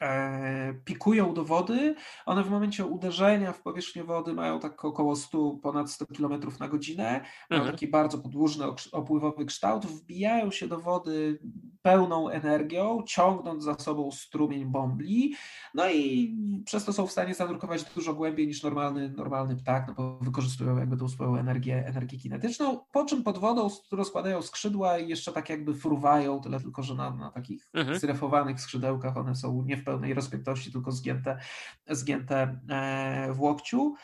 E, 0.00 0.74
pikują 0.84 1.34
do 1.34 1.44
wody. 1.44 1.94
One 2.26 2.44
w 2.44 2.50
momencie 2.50 2.86
uderzenia 2.86 3.52
w 3.52 3.62
powierzchnię 3.62 4.04
wody 4.04 4.32
mają 4.32 4.60
tak 4.60 4.84
około 4.84 5.16
100, 5.16 5.50
ponad 5.50 5.90
100 5.90 6.06
km 6.06 6.40
na 6.60 6.68
godzinę. 6.68 7.24
Mają 7.50 7.62
mhm. 7.62 7.72
taki 7.72 7.88
bardzo 7.88 8.18
podłużny, 8.18 8.64
opływowy 8.92 9.44
kształt. 9.44 9.86
Wbijają 9.86 10.50
się 10.50 10.68
do 10.68 10.80
wody 10.80 11.38
pełną 11.84 12.28
energią, 12.28 13.02
ciągnąc 13.06 13.64
za 13.64 13.74
sobą 13.74 14.10
strumień 14.10 14.64
bombli. 14.64 15.34
No 15.74 15.90
i 15.90 16.34
przez 16.66 16.84
to 16.84 16.92
są 16.92 17.06
w 17.06 17.12
stanie 17.12 17.34
zanurkować 17.34 17.84
dużo 17.94 18.14
głębiej 18.14 18.46
niż 18.46 18.62
normalny, 18.62 19.08
normalny 19.08 19.56
ptak, 19.56 19.88
no 19.88 19.94
bo 19.94 20.18
wykorzystują 20.18 20.78
jakby 20.78 20.96
tą 20.96 21.08
swoją 21.08 21.36
energię, 21.36 21.86
energię 21.86 22.18
kinetyczną. 22.18 22.80
Po 22.92 23.04
czym 23.04 23.22
pod 23.22 23.38
wodą 23.38 23.70
rozkładają 23.92 24.42
skrzydła 24.42 24.98
i 24.98 25.08
jeszcze 25.08 25.32
tak 25.32 25.48
jakby 25.48 25.74
fruwają, 25.74 26.40
tyle 26.40 26.60
tylko, 26.60 26.82
że 26.82 26.94
na, 26.94 27.10
na 27.10 27.30
takich 27.30 27.68
mhm. 27.74 27.98
zrefowanych 27.98 28.60
skrzydełkach 28.60 29.16
one 29.16 29.34
są 29.34 29.62
nie 29.62 29.76
w 29.76 29.84
pełnej 29.84 30.14
rozpiętości, 30.14 30.72
tylko 30.72 30.92
zgięte, 30.92 31.38
zgięte 31.86 32.60
e, 32.68 33.32
w 33.32 33.40
łokciu 33.40 33.94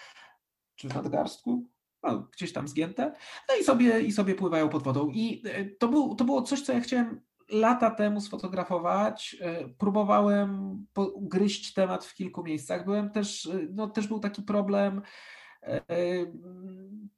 czy 0.75 0.89
w 0.89 0.95
nadgarstku. 0.95 1.67
No, 2.03 2.29
gdzieś 2.33 2.53
tam 2.53 2.69
zgięte, 2.69 3.15
no 3.49 3.55
i 3.61 3.65
sobie, 3.65 4.01
i 4.01 4.13
sobie 4.13 4.35
pływają 4.35 4.69
pod 4.69 4.83
wodą. 4.83 5.09
I 5.09 5.43
e, 5.47 5.65
to, 5.65 5.89
był, 5.89 6.15
to 6.15 6.25
było 6.25 6.43
coś, 6.43 6.63
co 6.63 6.73
ja 6.73 6.81
chciałem 6.81 7.30
lata 7.53 7.91
temu 7.91 8.21
sfotografować. 8.21 9.37
E, 9.41 9.69
próbowałem 9.69 10.79
gryźć 11.21 11.75
temat 11.75 12.05
w 12.05 12.15
kilku 12.15 12.43
miejscach. 12.43 12.85
Byłem 12.85 13.11
też, 13.11 13.51
no 13.71 13.89
też 13.89 14.07
był 14.09 14.21
taki 14.21 14.43
problem 14.43 15.03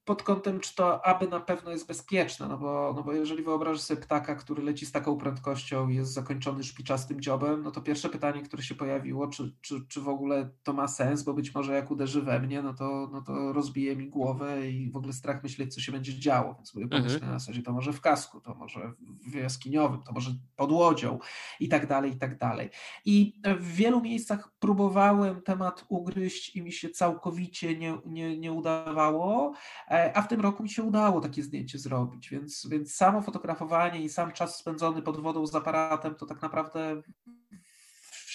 pod 0.04 0.22
kątem, 0.22 0.60
czy 0.60 0.74
to 0.74 1.06
aby 1.06 1.28
na 1.28 1.40
pewno 1.40 1.70
jest 1.70 1.86
bezpieczne, 1.86 2.48
no 2.48 2.58
bo, 2.58 2.92
no 2.96 3.02
bo 3.02 3.12
jeżeli 3.12 3.42
wyobrażasz 3.42 3.80
sobie 3.80 4.00
ptaka, 4.00 4.34
który 4.34 4.62
leci 4.62 4.86
z 4.86 4.92
taką 4.92 5.16
prędkością 5.16 5.88
i 5.88 5.94
jest 5.94 6.12
zakończony 6.12 6.64
szpiczastym 6.64 7.20
dziobem, 7.20 7.62
no 7.62 7.70
to 7.70 7.80
pierwsze 7.80 8.08
pytanie, 8.08 8.42
które 8.42 8.62
się 8.62 8.74
pojawiło, 8.74 9.28
czy, 9.28 9.56
czy, 9.60 9.86
czy 9.88 10.00
w 10.00 10.08
ogóle 10.08 10.50
to 10.62 10.72
ma 10.72 10.88
sens, 10.88 11.22
bo 11.22 11.34
być 11.34 11.54
może 11.54 11.74
jak 11.74 11.90
uderzy 11.90 12.22
we 12.22 12.40
mnie, 12.40 12.62
no 12.62 12.74
to, 12.74 13.08
no 13.12 13.22
to 13.22 13.52
rozbije 13.52 13.96
mi 13.96 14.08
głowę 14.08 14.70
i 14.70 14.90
w 14.90 14.96
ogóle 14.96 15.12
strach 15.12 15.42
myśleć, 15.42 15.74
co 15.74 15.80
się 15.80 15.92
będzie 15.92 16.18
działo, 16.18 16.54
więc 16.54 16.72
pomyślę 16.72 17.14
mhm. 17.14 17.32
na 17.32 17.38
zasadzie, 17.38 17.62
to 17.62 17.72
może 17.72 17.92
w 17.92 18.00
kasku, 18.00 18.40
to 18.40 18.54
może 18.54 18.92
w 19.26 19.34
jaskiniowym, 19.34 20.02
to 20.02 20.12
może 20.12 20.30
pod 20.56 20.72
łodzią 20.72 21.18
i 21.60 21.68
tak 21.68 21.86
dalej, 21.86 22.12
i 22.12 22.16
tak 22.16 22.38
dalej. 22.38 22.70
I 23.04 23.40
w 23.60 23.74
wielu 23.74 24.00
miejscach 24.00 24.52
próbowałem 24.58 25.42
temat 25.42 25.84
ugryźć 25.88 26.56
i 26.56 26.62
mi 26.62 26.72
się 26.72 26.90
całkowicie 26.90 27.78
nie, 27.78 27.98
nie, 28.06 28.31
nie 28.38 28.52
udawało, 28.52 29.52
E, 29.92 30.16
a 30.16 30.22
w 30.22 30.28
tym 30.28 30.40
roku 30.40 30.62
mi 30.62 30.70
się 30.70 30.82
udało 30.82 31.20
takie 31.20 31.42
zdjęcie 31.42 31.78
zrobić, 31.78 32.30
więc, 32.30 32.66
więc 32.70 32.94
samo 32.94 33.22
fotografowanie 33.22 34.02
i 34.02 34.08
sam 34.08 34.32
czas 34.32 34.56
spędzony 34.56 35.02
pod 35.02 35.20
wodą 35.20 35.46
z 35.46 35.54
aparatem 35.54 36.14
to 36.14 36.26
tak 36.26 36.42
naprawdę 36.42 37.02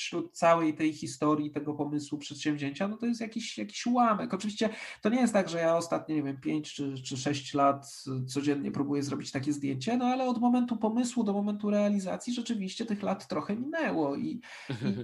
wśród 0.07 0.33
całej 0.33 0.73
tej 0.73 0.93
historii, 0.93 1.51
tego 1.51 1.73
pomysłu 1.73 2.17
przedsięwzięcia, 2.17 2.87
no 2.87 2.97
to 2.97 3.05
jest 3.05 3.21
jakiś, 3.21 3.57
jakiś 3.57 3.85
ułamek. 3.85 4.33
Oczywiście 4.33 4.69
to 5.01 5.09
nie 5.09 5.21
jest 5.21 5.33
tak, 5.33 5.49
że 5.49 5.59
ja 5.59 5.77
ostatnie, 5.77 6.15
nie 6.15 6.23
wiem, 6.23 6.41
5 6.41 6.73
czy, 6.73 6.93
czy 7.03 7.17
6 7.17 7.53
lat 7.53 8.03
codziennie 8.27 8.71
próbuję 8.71 9.03
zrobić 9.03 9.31
takie 9.31 9.53
zdjęcie, 9.53 9.97
no 9.97 10.05
ale 10.05 10.25
od 10.25 10.41
momentu 10.41 10.77
pomysłu 10.77 11.23
do 11.23 11.33
momentu 11.33 11.69
realizacji 11.69 12.33
rzeczywiście 12.33 12.85
tych 12.85 13.03
lat 13.03 13.27
trochę 13.27 13.55
minęło 13.55 14.15
i, 14.15 14.41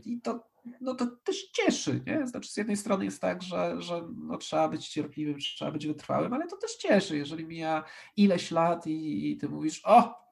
i, 0.06 0.12
i 0.14 0.22
to, 0.22 0.50
no 0.82 0.96
to 0.96 1.08
też 1.08 1.44
cieszy, 1.52 2.02
nie? 2.08 2.28
Znaczy 2.28 2.52
z 2.52 2.58
jednej 2.58 2.78
strony 2.78 3.06
jest 3.06 3.22
tak, 3.22 3.44
że, 3.44 3.82
że 3.82 4.08
no, 4.16 4.38
trzeba 4.38 4.70
być 4.70 4.90
cierpliwym, 4.90 5.40
trzeba 5.40 5.72
być 5.72 5.88
wytrwałym, 5.88 6.34
ale 6.34 6.48
to 6.48 6.58
też 6.58 6.76
cieszy, 6.76 7.18
jeżeli 7.18 7.46
mija 7.46 7.84
ileś 8.18 8.52
lat 8.52 8.88
i, 8.88 9.32
i 9.32 9.38
ty 9.38 9.50
mówisz, 9.50 9.82
o, 9.86 10.23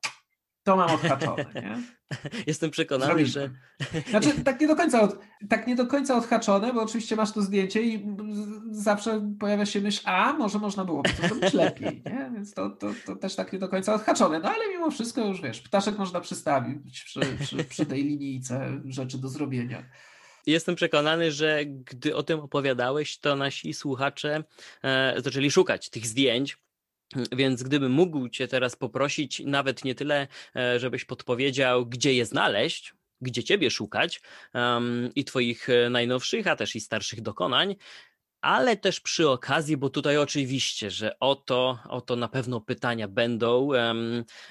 to 0.63 0.75
mam 0.75 0.91
odhaczone. 0.91 1.45
Nie? 1.55 1.81
Jestem 2.47 2.71
przekonany, 2.71 3.25
że. 3.25 3.49
Znaczy, 4.09 4.43
tak 4.43 4.61
nie, 4.61 4.67
do 4.67 4.75
końca 4.75 5.01
od, 5.01 5.19
tak 5.49 5.67
nie 5.67 5.75
do 5.75 5.87
końca 5.87 6.15
odhaczone, 6.15 6.73
bo 6.73 6.81
oczywiście 6.81 7.15
masz 7.15 7.31
to 7.31 7.41
zdjęcie 7.41 7.81
i 7.81 8.05
zawsze 8.71 9.35
pojawia 9.39 9.65
się 9.65 9.81
myśl, 9.81 10.01
a 10.05 10.33
może 10.33 10.59
można 10.59 10.85
byłoby 10.85 11.09
to 11.09 11.27
zrobić 11.27 11.53
lepiej. 11.53 12.03
Nie? 12.05 12.31
Więc 12.33 12.53
to, 12.53 12.69
to, 12.69 12.89
to 13.05 13.15
też 13.15 13.35
tak 13.35 13.53
nie 13.53 13.59
do 13.59 13.69
końca 13.69 13.93
odhaczone. 13.93 14.39
No 14.39 14.49
ale 14.49 14.69
mimo 14.69 14.91
wszystko 14.91 15.27
już 15.27 15.41
wiesz, 15.41 15.61
ptaszek 15.61 15.97
można 15.97 16.21
przystawić 16.21 17.03
przy, 17.03 17.19
przy, 17.39 17.63
przy 17.63 17.85
tej 17.85 18.03
linijce 18.03 18.81
rzeczy 18.85 19.17
do 19.17 19.29
zrobienia. 19.29 19.83
Jestem 20.47 20.75
przekonany, 20.75 21.31
że 21.31 21.65
gdy 21.65 22.15
o 22.15 22.23
tym 22.23 22.39
opowiadałeś, 22.39 23.19
to 23.19 23.35
nasi 23.35 23.73
słuchacze 23.73 24.43
e, 24.83 25.13
zaczęli 25.17 25.51
szukać 25.51 25.89
tych 25.89 26.07
zdjęć 26.07 26.57
więc 27.31 27.63
gdybym 27.63 27.91
mógł 27.91 28.29
Cię 28.29 28.47
teraz 28.47 28.75
poprosić, 28.75 29.41
nawet 29.45 29.83
nie 29.83 29.95
tyle, 29.95 30.27
e, 30.55 30.79
żebyś 30.79 31.05
podpowiedział, 31.05 31.85
gdzie 31.85 32.13
je 32.13 32.25
znaleźć, 32.25 32.93
gdzie 33.21 33.43
Ciebie 33.43 33.71
szukać 33.71 34.21
um, 34.53 35.09
i 35.15 35.25
Twoich 35.25 35.69
e, 35.69 35.89
najnowszych, 35.89 36.47
a 36.47 36.55
też 36.55 36.75
i 36.75 36.81
starszych 36.81 37.21
dokonań, 37.21 37.75
ale 38.41 38.77
też 38.77 38.99
przy 38.99 39.29
okazji, 39.29 39.77
bo 39.77 39.89
tutaj 39.89 40.17
oczywiście, 40.17 40.91
że 40.91 41.19
o 41.19 41.35
to, 41.35 41.79
o 41.89 42.01
to 42.01 42.15
na 42.15 42.27
pewno 42.27 42.61
pytania 42.61 43.07
będą. 43.07 43.73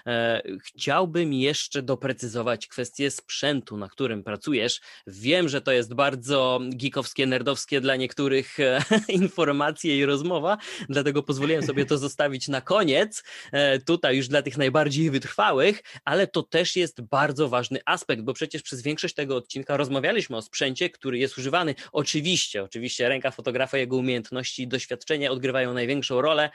E, 0.07 0.43
chciałbym 0.65 1.33
jeszcze 1.33 1.83
doprecyzować 1.83 2.67
kwestię 2.67 3.11
sprzętu, 3.11 3.77
na 3.77 3.89
którym 3.89 4.25
pracujesz. 4.25 4.81
Wiem, 5.07 5.49
że 5.49 5.61
to 5.61 5.73
jest 5.73 5.95
bardzo 5.95 6.61
geekowskie, 6.63 7.27
nerdowskie 7.27 7.81
dla 7.81 7.97
niektórych 7.97 8.61
e, 8.61 8.83
informacje 9.09 9.99
i 9.99 10.05
rozmowa, 10.05 10.59
dlatego 10.89 11.23
pozwoliłem 11.23 11.63
sobie 11.63 11.87
to 11.87 11.99
zostawić 11.99 12.49
na 12.49 12.61
koniec, 12.61 13.25
e, 13.53 13.79
tutaj 13.79 14.17
już 14.17 14.29
dla 14.29 14.43
tych 14.43 14.59
najbardziej 14.59 15.11
wytrwałych, 15.11 15.83
ale 16.05 16.27
to 16.27 16.43
też 16.43 16.77
jest 16.77 17.01
bardzo 17.01 17.49
ważny 17.49 17.81
aspekt, 17.85 18.23
bo 18.23 18.33
przecież 18.33 18.63
przez 18.63 18.83
większość 18.83 19.15
tego 19.15 19.37
odcinka 19.37 19.77
rozmawialiśmy 19.77 20.37
o 20.37 20.43
sprzęcie, 20.43 20.91
który 20.91 21.19
jest 21.19 21.39
używany. 21.39 21.75
Oczywiście, 21.93 22.63
oczywiście 22.63 23.09
ręka 23.09 23.31
fotografa 23.31 23.80
jego 23.81 23.97
umiejętności 23.97 24.63
i 24.63 24.69
doświadczenie 24.69 25.31
odgrywają 25.31 25.75
największą 25.75 26.21
rolę, 26.21 26.51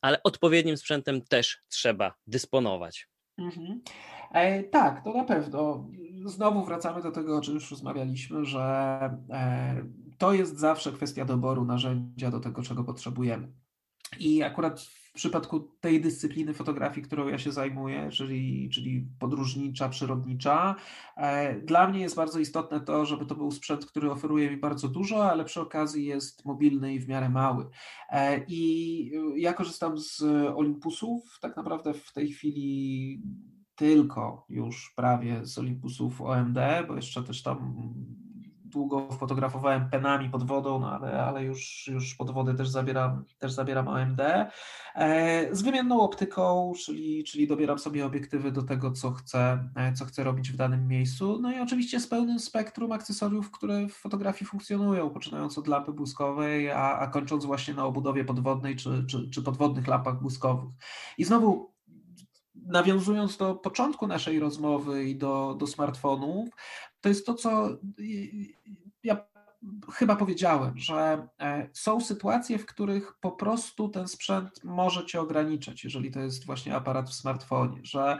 ale 0.00 0.22
odpowiednim 0.22 0.76
sprzętem 0.76 1.22
też 1.22 1.58
trzeba 1.68 2.14
dysponować. 2.26 3.08
Mhm. 3.38 3.80
E, 4.32 4.62
tak, 4.62 5.04
to 5.04 5.12
na 5.12 5.24
pewno. 5.24 5.88
Znowu 6.24 6.64
wracamy 6.64 7.02
do 7.02 7.10
tego, 7.10 7.36
o 7.36 7.40
czym 7.40 7.54
już 7.54 7.70
rozmawialiśmy, 7.70 8.44
że 8.44 8.60
e, 9.30 9.84
to 10.18 10.32
jest 10.32 10.58
zawsze 10.58 10.92
kwestia 10.92 11.24
doboru 11.24 11.64
narzędzia 11.64 12.30
do 12.30 12.40
tego, 12.40 12.62
czego 12.62 12.84
potrzebujemy. 12.84 13.52
I 14.18 14.42
akurat 14.42 14.86
przypadku 15.18 15.60
tej 15.80 16.00
dyscypliny 16.00 16.54
fotografii, 16.54 17.06
którą 17.06 17.28
ja 17.28 17.38
się 17.38 17.52
zajmuję, 17.52 18.10
czyli, 18.10 18.70
czyli 18.70 19.06
podróżnicza, 19.18 19.88
przyrodnicza, 19.88 20.74
e, 21.16 21.60
dla 21.60 21.88
mnie 21.88 22.00
jest 22.00 22.16
bardzo 22.16 22.38
istotne 22.38 22.80
to, 22.80 23.06
żeby 23.06 23.26
to 23.26 23.34
był 23.34 23.50
sprzęt, 23.50 23.86
który 23.86 24.10
oferuje 24.10 24.50
mi 24.50 24.56
bardzo 24.56 24.88
dużo, 24.88 25.30
ale 25.30 25.44
przy 25.44 25.60
okazji 25.60 26.04
jest 26.04 26.44
mobilny 26.44 26.94
i 26.94 27.00
w 27.00 27.08
miarę 27.08 27.28
mały. 27.28 27.66
E, 28.10 28.44
I 28.48 29.12
ja 29.36 29.52
korzystam 29.52 29.98
z 29.98 30.22
Olympusów, 30.56 31.38
tak 31.40 31.56
naprawdę 31.56 31.94
w 31.94 32.12
tej 32.12 32.28
chwili 32.28 33.22
tylko 33.74 34.46
już 34.48 34.92
prawie 34.96 35.46
z 35.46 35.58
Olympusów 35.58 36.22
OMD, 36.22 36.58
bo 36.88 36.96
jeszcze 36.96 37.22
też 37.22 37.42
tam 37.42 37.74
długo 38.68 39.08
fotografowałem 39.12 39.90
penami 39.90 40.30
pod 40.30 40.46
wodą, 40.46 40.80
no 40.80 40.92
ale, 40.92 41.24
ale 41.24 41.44
już, 41.44 41.88
już 41.92 42.14
pod 42.14 42.30
wodę 42.30 42.54
też 42.54 42.68
zabieram, 42.68 43.24
też 43.38 43.52
zabieram 43.52 43.88
AMD. 43.88 44.20
E, 44.94 45.48
z 45.54 45.62
wymienną 45.62 46.00
optyką, 46.00 46.72
czyli, 46.84 47.24
czyli 47.24 47.46
dobieram 47.46 47.78
sobie 47.78 48.06
obiektywy 48.06 48.52
do 48.52 48.62
tego, 48.62 48.90
co 48.90 49.12
chcę, 49.12 49.68
e, 49.76 49.92
co 49.92 50.04
chcę 50.04 50.24
robić 50.24 50.52
w 50.52 50.56
danym 50.56 50.88
miejscu. 50.88 51.38
No 51.42 51.52
i 51.52 51.60
oczywiście 51.60 52.00
z 52.00 52.06
pełnym 52.06 52.38
spektrum 52.38 52.92
akcesoriów, 52.92 53.50
które 53.50 53.88
w 53.88 53.94
fotografii 53.94 54.48
funkcjonują, 54.48 55.10
poczynając 55.10 55.58
od 55.58 55.68
lampy 55.68 55.92
błyskowej, 55.92 56.70
a, 56.70 56.98
a 56.98 57.06
kończąc 57.06 57.44
właśnie 57.44 57.74
na 57.74 57.84
obudowie 57.84 58.24
podwodnej 58.24 58.76
czy, 58.76 59.04
czy, 59.10 59.30
czy 59.30 59.42
podwodnych 59.42 59.86
lampach 59.86 60.20
błyskowych. 60.20 60.70
I 61.18 61.24
znowu 61.24 61.78
nawiązując 62.68 63.36
do 63.36 63.54
początku 63.54 64.06
naszej 64.06 64.40
rozmowy 64.40 65.04
i 65.04 65.16
do, 65.16 65.56
do 65.58 65.66
smartfonów, 65.66 66.48
to 67.00 67.08
jest 67.08 67.26
to, 67.26 67.34
co 67.34 67.68
ja 69.04 69.26
chyba 69.92 70.16
powiedziałem, 70.16 70.78
że 70.78 71.28
e, 71.40 71.68
są 71.72 72.00
sytuacje, 72.00 72.58
w 72.58 72.66
których 72.66 73.14
po 73.20 73.32
prostu 73.32 73.88
ten 73.88 74.08
sprzęt 74.08 74.64
może 74.64 75.06
cię 75.06 75.20
ograniczać, 75.20 75.84
jeżeli 75.84 76.10
to 76.10 76.20
jest 76.20 76.46
właśnie 76.46 76.74
aparat 76.74 77.10
w 77.10 77.14
smartfonie, 77.14 77.80
że 77.82 78.18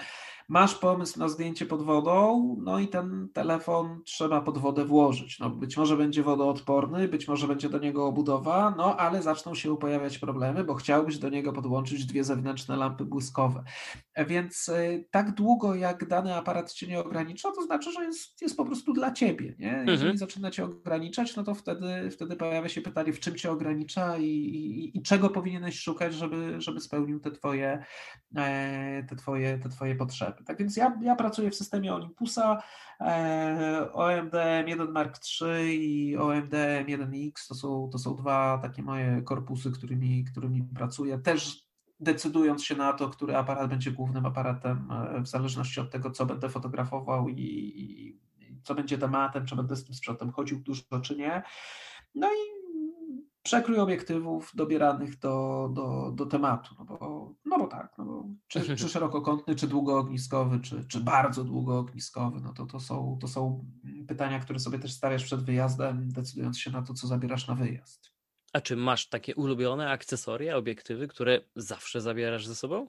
masz 0.48 0.74
pomysł 0.74 1.18
na 1.18 1.28
zdjęcie 1.28 1.66
pod 1.66 1.82
wodą, 1.82 2.56
no 2.62 2.78
i 2.78 2.88
ten 2.88 3.28
telefon 3.32 4.02
trzeba 4.04 4.40
pod 4.40 4.58
wodę 4.58 4.84
włożyć. 4.84 5.38
No, 5.38 5.50
być 5.50 5.76
może 5.76 5.96
będzie 5.96 6.22
wodoodporny, 6.22 7.08
być 7.08 7.28
może 7.28 7.48
będzie 7.48 7.68
do 7.68 7.78
niego 7.78 8.06
obudowa, 8.06 8.74
no 8.76 8.96
ale 8.96 9.22
zaczną 9.22 9.54
się 9.54 9.76
pojawiać 9.76 10.18
problemy, 10.18 10.64
bo 10.64 10.74
chciałbyś 10.74 11.18
do 11.18 11.28
niego 11.28 11.52
podłączyć 11.52 12.06
dwie 12.06 12.24
zewnętrzne 12.24 12.76
lampy 12.76 13.04
błyskowe. 13.04 13.64
Więc 14.26 14.68
y, 14.68 15.08
tak 15.10 15.34
długo 15.34 15.74
jak 15.74 16.08
dany 16.08 16.34
aparat 16.34 16.72
cię 16.72 16.86
nie 16.86 17.00
ogranicza, 17.00 17.52
to 17.52 17.62
znaczy, 17.62 17.92
że 17.92 18.04
jest, 18.04 18.42
jest 18.42 18.56
po 18.56 18.64
prostu 18.64 18.92
dla 18.92 19.12
ciebie. 19.12 19.54
Nie? 19.58 19.84
Jeżeli 19.86 19.92
mhm. 19.92 20.18
zaczyna 20.18 20.50
cię 20.50 20.64
ograniczać, 20.64 21.36
no 21.36 21.44
to 21.44 21.54
wtedy, 21.54 22.10
wtedy 22.10 22.36
pojawia 22.36 22.68
się 22.68 22.80
pytanie, 22.80 23.12
w 23.12 23.20
czym 23.20 23.34
cię 23.34 23.50
ogranicza 23.50 24.18
i, 24.18 24.24
i, 24.24 24.98
i 24.98 25.02
czego 25.02 25.30
powinieneś 25.30 25.80
szukać, 25.80 26.14
żeby, 26.14 26.60
żeby 26.60 26.80
spełnił 26.80 27.20
te 27.20 27.30
twoje, 27.30 27.84
e, 28.36 29.04
te 29.08 29.16
twoje, 29.16 29.58
te 29.58 29.68
twoje 29.68 29.94
potrzeby. 29.94 30.37
Tak 30.46 30.58
więc 30.58 30.76
ja, 30.76 30.98
ja 31.02 31.16
pracuję 31.16 31.50
w 31.50 31.54
systemie 31.54 31.94
Olympusa, 31.94 32.62
e, 33.00 33.88
OMD 33.92 34.34
M1 34.64 34.92
Mark 34.92 35.18
III 35.40 36.10
i 36.10 36.16
OMD 36.16 36.52
M1X 36.86 37.48
to 37.48 37.54
są, 37.54 37.88
to 37.92 37.98
są 37.98 38.16
dwa 38.16 38.58
takie 38.62 38.82
moje 38.82 39.22
korpusy, 39.22 39.70
którymi, 39.70 40.24
którymi 40.24 40.62
pracuję. 40.62 41.18
Też 41.18 41.68
decydując 42.00 42.64
się 42.64 42.76
na 42.76 42.92
to, 42.92 43.08
który 43.08 43.36
aparat 43.36 43.70
będzie 43.70 43.90
głównym 43.90 44.26
aparatem, 44.26 44.90
e, 44.90 45.20
w 45.20 45.28
zależności 45.28 45.80
od 45.80 45.90
tego, 45.90 46.10
co 46.10 46.26
będę 46.26 46.48
fotografował 46.48 47.28
i, 47.28 47.42
i 47.76 48.18
co 48.62 48.74
będzie 48.74 48.98
tematem, 48.98 49.46
czy 49.46 49.56
będę 49.56 49.76
z 49.76 49.84
tym 49.84 49.94
sprzętem 49.94 50.32
chodził 50.32 50.58
dużo, 50.58 51.00
czy 51.02 51.16
nie. 51.16 51.42
No 52.14 52.28
i 52.28 52.57
przekrój 53.48 53.78
obiektywów 53.78 54.52
dobieranych 54.54 55.18
do, 55.18 55.68
do, 55.72 56.12
do 56.14 56.26
tematu, 56.26 56.74
no 56.78 56.84
bo, 56.84 57.34
no 57.44 57.58
bo 57.58 57.66
tak, 57.66 57.94
no 57.98 58.04
bo 58.04 58.24
czy, 58.48 58.60
czy 58.76 58.88
szerokokątny, 58.88 59.54
czy 59.54 59.68
długoogniskowy, 59.68 60.60
czy, 60.60 60.84
czy 60.84 61.00
bardzo 61.00 61.44
długoogniskowy, 61.44 62.40
no 62.40 62.52
to, 62.52 62.66
to, 62.66 62.80
są, 62.80 63.18
to 63.20 63.28
są 63.28 63.64
pytania, 64.08 64.40
które 64.40 64.58
sobie 64.58 64.78
też 64.78 64.92
stawiasz 64.92 65.24
przed 65.24 65.40
wyjazdem, 65.40 66.12
decydując 66.12 66.58
się 66.58 66.70
na 66.70 66.82
to, 66.82 66.94
co 66.94 67.06
zabierasz 67.06 67.48
na 67.48 67.54
wyjazd. 67.54 68.12
A 68.52 68.60
czy 68.60 68.76
masz 68.76 69.08
takie 69.08 69.34
ulubione 69.34 69.90
akcesoria, 69.90 70.56
obiektywy, 70.56 71.08
które 71.08 71.40
zawsze 71.56 72.00
zabierasz 72.00 72.46
ze 72.46 72.54
sobą? 72.54 72.88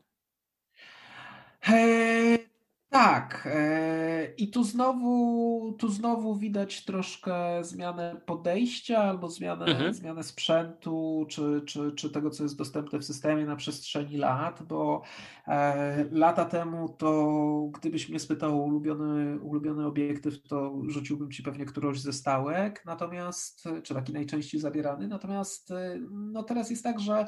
Hej, 1.61 2.48
tak. 2.89 3.47
E, 3.51 4.33
I 4.37 4.51
tu 4.51 4.63
znowu, 4.63 5.75
tu 5.79 5.87
znowu 5.89 6.35
widać 6.35 6.85
troszkę 6.85 7.63
zmianę 7.63 8.21
podejścia 8.25 8.97
albo 8.97 9.29
zmianę, 9.29 9.65
mhm. 9.65 9.93
zmianę 9.93 10.23
sprzętu, 10.23 11.25
czy, 11.29 11.61
czy, 11.65 11.91
czy 11.91 12.09
tego, 12.09 12.29
co 12.29 12.43
jest 12.43 12.57
dostępne 12.57 12.99
w 12.99 13.05
systemie 13.05 13.45
na 13.45 13.55
przestrzeni 13.55 14.17
lat, 14.17 14.63
bo 14.63 15.01
e, 15.47 16.05
lata 16.11 16.45
temu 16.45 16.89
to 16.89 17.69
gdybyś 17.73 18.09
mnie 18.09 18.19
spytał 18.19 18.61
o 18.61 18.63
ulubiony, 18.63 19.39
ulubiony 19.39 19.85
obiektyw, 19.85 20.43
to 20.43 20.81
rzuciłbym 20.87 21.31
ci 21.31 21.43
pewnie 21.43 21.65
którąś 21.65 21.99
ze 21.99 22.13
stałek, 22.13 22.85
natomiast, 22.85 23.63
czy 23.83 23.93
taki 23.93 24.13
najczęściej 24.13 24.61
zabierany, 24.61 25.07
natomiast 25.07 25.71
e, 25.71 25.99
no 26.11 26.43
teraz 26.43 26.69
jest 26.69 26.83
tak, 26.83 26.99
że 26.99 27.25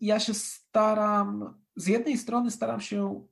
ja 0.00 0.20
się 0.20 0.34
staram, 0.34 1.54
z 1.76 1.86
jednej 1.86 2.18
strony 2.18 2.50
staram 2.50 2.80
się 2.80 3.24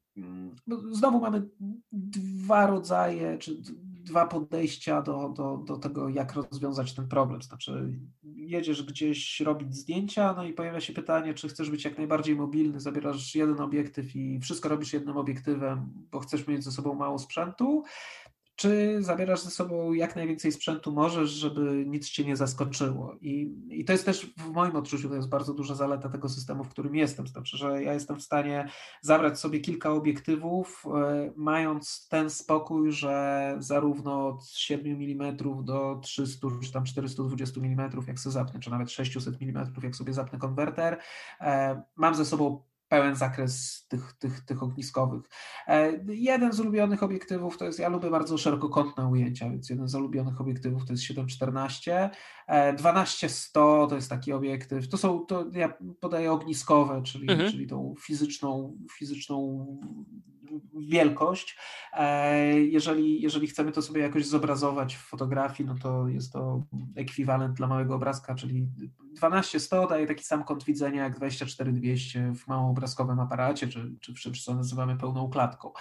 znowu 0.92 1.20
mamy 1.20 1.48
dwa 1.92 2.66
rodzaje, 2.66 3.38
czy 3.38 3.62
dwa 4.08 4.26
podejścia 4.26 5.02
do, 5.02 5.28
do, 5.28 5.56
do 5.56 5.76
tego, 5.76 6.08
jak 6.08 6.32
rozwiązać 6.32 6.94
ten 6.94 7.08
problem. 7.08 7.42
Znaczy, 7.42 7.98
jedziesz 8.22 8.82
gdzieś 8.82 9.40
robić 9.40 9.76
zdjęcia, 9.76 10.34
no 10.36 10.44
i 10.44 10.52
pojawia 10.52 10.80
się 10.80 10.92
pytanie, 10.92 11.34
czy 11.34 11.48
chcesz 11.48 11.70
być 11.70 11.84
jak 11.84 11.98
najbardziej 11.98 12.36
mobilny, 12.36 12.80
zabierasz 12.80 13.34
jeden 13.34 13.60
obiektyw 13.60 14.16
i 14.16 14.40
wszystko 14.40 14.68
robisz 14.68 14.92
jednym 14.92 15.16
obiektywem, 15.16 15.92
bo 16.10 16.20
chcesz 16.20 16.46
mieć 16.46 16.64
ze 16.64 16.72
sobą 16.72 16.94
mało 16.94 17.18
sprzętu, 17.18 17.84
czy 18.59 19.02
zabierasz 19.02 19.40
ze 19.40 19.50
sobą 19.50 19.92
jak 19.92 20.16
najwięcej 20.16 20.52
sprzętu 20.52 20.92
możesz, 20.92 21.30
żeby 21.30 21.84
nic 21.86 22.11
cię 22.11 22.24
nie 22.24 22.36
zaskoczyło. 22.36 23.16
I, 23.20 23.54
I 23.70 23.84
to 23.84 23.92
jest 23.92 24.04
też 24.04 24.34
w 24.36 24.50
moim 24.50 24.76
odczuciu, 24.76 25.09
to 25.09 25.14
jest 25.14 25.28
bardzo 25.28 25.54
duża 25.54 25.74
zaleta 25.74 26.09
tego 26.09 26.28
systemu, 26.28 26.64
w 26.64 26.68
którym 26.68 26.94
jestem. 26.94 27.26
Znaczy, 27.26 27.56
że 27.56 27.82
ja 27.82 27.94
jestem 27.94 28.16
w 28.16 28.22
stanie 28.22 28.68
zabrać 29.00 29.40
sobie 29.40 29.61
kilka 29.61 29.92
obiektywów, 29.92 30.84
e, 30.86 31.32
mając 31.36 32.09
ten 32.09 32.30
spokój, 32.30 32.92
że 32.92 33.56
zarówno 33.59 34.28
od 34.28 34.46
7 34.46 34.92
mm 34.92 35.36
do 35.64 36.00
300 36.02 36.48
czy 36.62 36.72
tam 36.72 36.84
420 36.84 37.61
mm, 37.61 37.90
jak 38.06 38.18
sobie 38.18 38.32
zapnę, 38.32 38.61
czy 38.61 38.70
nawet 38.70 38.90
600 38.90 39.42
mm, 39.42 39.72
jak 39.82 39.96
sobie 39.96 40.12
zapnę 40.12 40.38
konwerter, 40.38 40.98
e, 41.40 41.82
mam 41.96 42.14
ze 42.14 42.24
sobą 42.24 42.62
pełen 42.89 43.16
zakres 43.16 43.86
tych, 43.89 44.12
tych, 44.12 44.41
tych 44.41 44.62
ogniskowych. 44.62 45.22
E, 45.66 45.93
jeden 46.09 46.53
z 46.53 46.61
ulubionych 46.61 47.03
obiektywów 47.03 47.59
to 47.59 47.64
jest, 47.64 47.78
ja 47.78 47.89
lubię 47.89 48.11
bardzo 48.11 48.39
szerokokątne 48.39 49.07
ujęcia, 49.07 49.51
więc 49.51 49.70
jeden 49.70 49.89
z 49.89 49.95
ulubionych 49.95 50.41
obiektywów 50.41 50.86
to 50.86 50.93
jest 50.93 51.03
714. 51.03 52.11
12-100 52.49 53.89
to 53.89 53.95
jest 53.95 54.11
taki 54.11 54.32
obiektyw, 54.32 54.89
to 54.89 54.99
są, 54.99 55.26
to 55.26 55.47
ja 55.53 55.72
podaję 56.01 56.32
ogniskowe, 56.32 57.03
czyli, 57.03 57.30
mhm. 57.30 57.51
czyli 57.51 57.66
tą 57.66 57.95
fizyczną, 58.01 58.78
fizyczną 58.99 59.66
wielkość. 60.74 61.59
E, 61.92 62.61
jeżeli, 62.61 63.22
jeżeli 63.22 63.46
chcemy 63.46 63.72
to 63.72 63.82
sobie 63.82 64.01
jakoś 64.01 64.26
zobrazować 64.26 64.96
w 64.96 65.01
fotografii, 65.01 65.68
no 65.68 65.74
to 65.82 66.09
jest 66.09 66.32
to 66.32 66.62
ekwiwalent 66.96 67.57
dla 67.57 67.66
małego 67.66 67.94
obrazka, 67.94 68.34
czyli 68.34 68.68
12-100 69.22 69.88
daje 69.88 70.07
taki 70.07 70.24
sam 70.24 70.44
kąt 70.44 70.64
widzenia 70.64 71.03
jak 71.03 71.18
24-200 71.18 72.34
w 72.34 72.46
małoobrazkowym 72.46 73.20
aparacie, 73.20 73.68
czy, 73.68 73.96
czy 74.01 74.14
w 74.14 74.18
czymś, 74.18 74.44
co 74.44 74.55
nazywamy 74.55 74.96
pełną 74.96 75.30
klatką. 75.30 75.72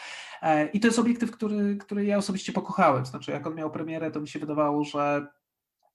E, 0.42 0.68
I 0.68 0.80
to 0.80 0.88
jest 0.88 1.00
obiektyw, 1.00 1.32
który, 1.32 1.78
który 1.78 2.06
ja 2.06 2.18
osobiście 2.18 2.54
pokochałem. 2.54 3.06
Znaczy, 3.06 3.32
jak 3.32 3.48
on 3.48 3.56
miał 3.56 3.72
premierę, 3.72 4.12
to 4.12 4.22
mi 4.22 4.28
się 4.28 4.40
wydawało, 4.40 4.84
że 4.84 5.28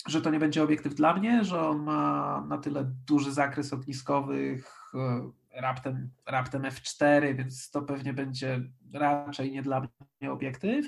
że 0.07 0.23
to 0.23 0.31
nie 0.31 0.39
będzie 0.39 0.63
obiektyw 0.63 0.95
dla 0.95 1.15
mnie, 1.15 1.45
że 1.45 1.61
on 1.69 1.83
ma 1.83 2.45
na 2.49 2.59
tyle 2.59 2.85
duży 3.07 3.33
zakres 3.33 3.73
ogniskowych, 3.73 4.93
e, 4.95 5.31
raptem, 5.55 6.11
raptem 6.27 6.63
F4, 6.63 7.37
więc 7.37 7.71
to 7.71 7.83
pewnie 7.83 8.13
będzie 8.13 8.61
raczej 8.93 9.53
nie 9.53 9.63
dla 9.63 9.89
mnie 10.21 10.33
obiektyw. 10.33 10.87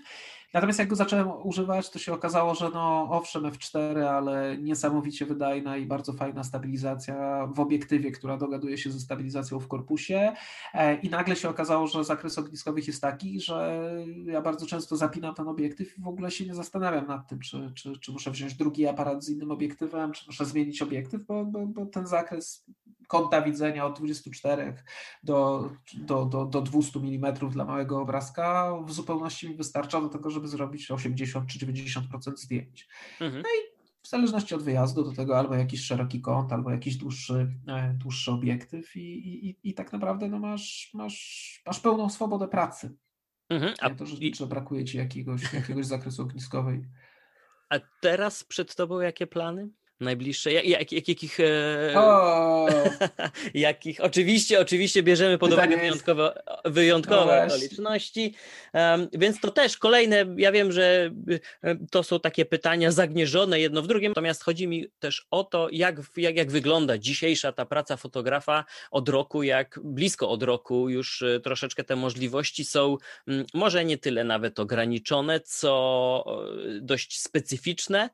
Natomiast 0.54 0.78
jak 0.78 0.88
go 0.88 0.96
zacząłem 0.96 1.28
używać, 1.42 1.90
to 1.90 1.98
się 1.98 2.12
okazało, 2.12 2.54
że 2.54 2.70
no 2.70 3.08
owszem 3.10 3.42
F4, 3.42 3.98
ale 4.04 4.58
niesamowicie 4.58 5.26
wydajna 5.26 5.76
i 5.76 5.86
bardzo 5.86 6.12
fajna 6.12 6.44
stabilizacja 6.44 7.46
w 7.46 7.60
obiektywie, 7.60 8.10
która 8.10 8.36
dogaduje 8.36 8.78
się 8.78 8.90
ze 8.90 9.00
stabilizacją 9.00 9.60
w 9.60 9.68
korpusie 9.68 10.32
e, 10.74 10.94
i 10.94 11.10
nagle 11.10 11.36
się 11.36 11.48
okazało, 11.48 11.86
że 11.86 12.04
zakres 12.04 12.38
ogniskowych 12.38 12.86
jest 12.86 13.02
taki, 13.02 13.40
że 13.40 13.90
ja 14.26 14.42
bardzo 14.42 14.66
często 14.66 14.96
zapinam 14.96 15.34
ten 15.34 15.48
obiektyw 15.48 15.98
i 15.98 16.00
w 16.00 16.08
ogóle 16.08 16.30
się 16.30 16.46
nie 16.46 16.54
zastanawiam 16.54 17.06
nad 17.06 17.28
tym, 17.28 17.40
czy, 17.40 17.72
czy, 17.74 17.98
czy 17.98 18.12
muszę 18.12 18.30
wziąć 18.30 18.54
drugi 18.54 18.86
aparat 18.86 19.24
z 19.24 19.28
innym 19.28 19.50
obiektywem, 19.50 20.12
czy 20.12 20.24
muszę 20.26 20.44
zmienić 20.44 20.82
obiektyw, 20.82 21.26
bo, 21.26 21.44
bo, 21.44 21.66
bo 21.66 21.86
ten 21.86 22.06
zakres 22.06 22.64
kąta 23.08 23.42
widzenia 23.42 23.86
od 23.86 23.98
24 23.98 24.74
do, 25.22 25.70
do, 25.94 26.24
do, 26.24 26.44
do 26.44 26.62
200 26.62 26.98
mm 26.98 27.34
dla 27.34 27.64
małego 27.64 28.00
obrazka 28.00 28.72
w 28.86 28.92
zupełności 28.92 29.48
mi 29.48 29.56
wystarcza 29.56 30.00
do 30.00 30.08
tego, 30.08 30.30
żeby 30.30 30.48
zrobić 30.48 30.90
80 30.90 31.48
czy 31.48 31.58
90% 31.58 32.36
zdjęć. 32.36 32.88
Mhm. 33.20 33.42
No 33.42 33.48
i 33.48 33.74
w 34.02 34.08
zależności 34.08 34.54
od 34.54 34.62
wyjazdu 34.62 35.04
do 35.04 35.12
tego 35.12 35.38
albo 35.38 35.54
jakiś 35.54 35.84
szeroki 35.84 36.20
kąt, 36.20 36.52
albo 36.52 36.70
jakiś 36.70 36.96
dłuższy, 36.96 37.54
e, 37.68 37.94
dłuższy 37.98 38.30
obiektyw 38.30 38.96
i, 38.96 39.00
i, 39.48 39.56
i 39.62 39.74
tak 39.74 39.92
naprawdę 39.92 40.28
no 40.28 40.38
masz, 40.38 40.90
masz, 40.94 41.62
masz 41.66 41.80
pełną 41.80 42.10
swobodę 42.10 42.48
pracy. 42.48 42.96
Mhm. 43.48 43.74
A 43.80 43.90
to, 43.90 44.06
że, 44.06 44.16
że 44.36 44.46
brakuje 44.46 44.84
ci 44.84 44.98
jakiegoś, 44.98 45.52
jakiegoś 45.52 45.86
zakresu 45.86 46.22
ogniskowej. 46.22 46.84
A 47.70 47.80
teraz 48.00 48.44
przed 48.44 48.74
tobą 48.74 49.00
jakie 49.00 49.26
plany? 49.26 49.68
Najbliższe, 50.04 50.52
jak, 50.52 50.64
jak, 50.64 50.92
jak, 50.92 51.08
jakich, 51.08 51.40
e, 51.40 51.94
jakich, 53.54 54.00
oczywiście, 54.00 54.60
oczywiście 54.60 55.02
bierzemy 55.02 55.38
pod 55.38 55.52
uwagę 55.52 55.76
wyjątkowe, 55.76 56.42
wyjątkowe 56.64 57.46
no 57.48 57.54
okoliczności, 57.54 58.34
um, 58.74 59.08
więc 59.12 59.40
to 59.40 59.50
też 59.50 59.76
kolejne, 59.76 60.26
ja 60.36 60.52
wiem, 60.52 60.72
że 60.72 61.10
e, 61.62 61.76
to 61.90 62.02
są 62.02 62.20
takie 62.20 62.44
pytania 62.44 62.90
zagnieżone 62.90 63.60
jedno 63.60 63.82
w 63.82 63.86
drugim, 63.86 64.10
natomiast 64.10 64.44
chodzi 64.44 64.68
mi 64.68 64.86
też 64.98 65.26
o 65.30 65.44
to, 65.44 65.68
jak, 65.72 65.96
jak, 66.16 66.36
jak 66.36 66.50
wygląda 66.50 66.98
dzisiejsza 66.98 67.52
ta 67.52 67.66
praca 67.66 67.96
fotografa 67.96 68.64
od 68.90 69.08
roku, 69.08 69.42
jak 69.42 69.80
blisko 69.84 70.30
od 70.30 70.42
roku 70.42 70.88
już 70.88 71.22
e, 71.22 71.40
troszeczkę 71.40 71.84
te 71.84 71.96
możliwości 71.96 72.64
są 72.64 72.96
może 73.54 73.84
nie 73.84 73.98
tyle 73.98 74.24
nawet 74.24 74.58
ograniczone, 74.58 75.40
co 75.40 76.24
dość 76.80 77.20
specyficzne, 77.20 78.10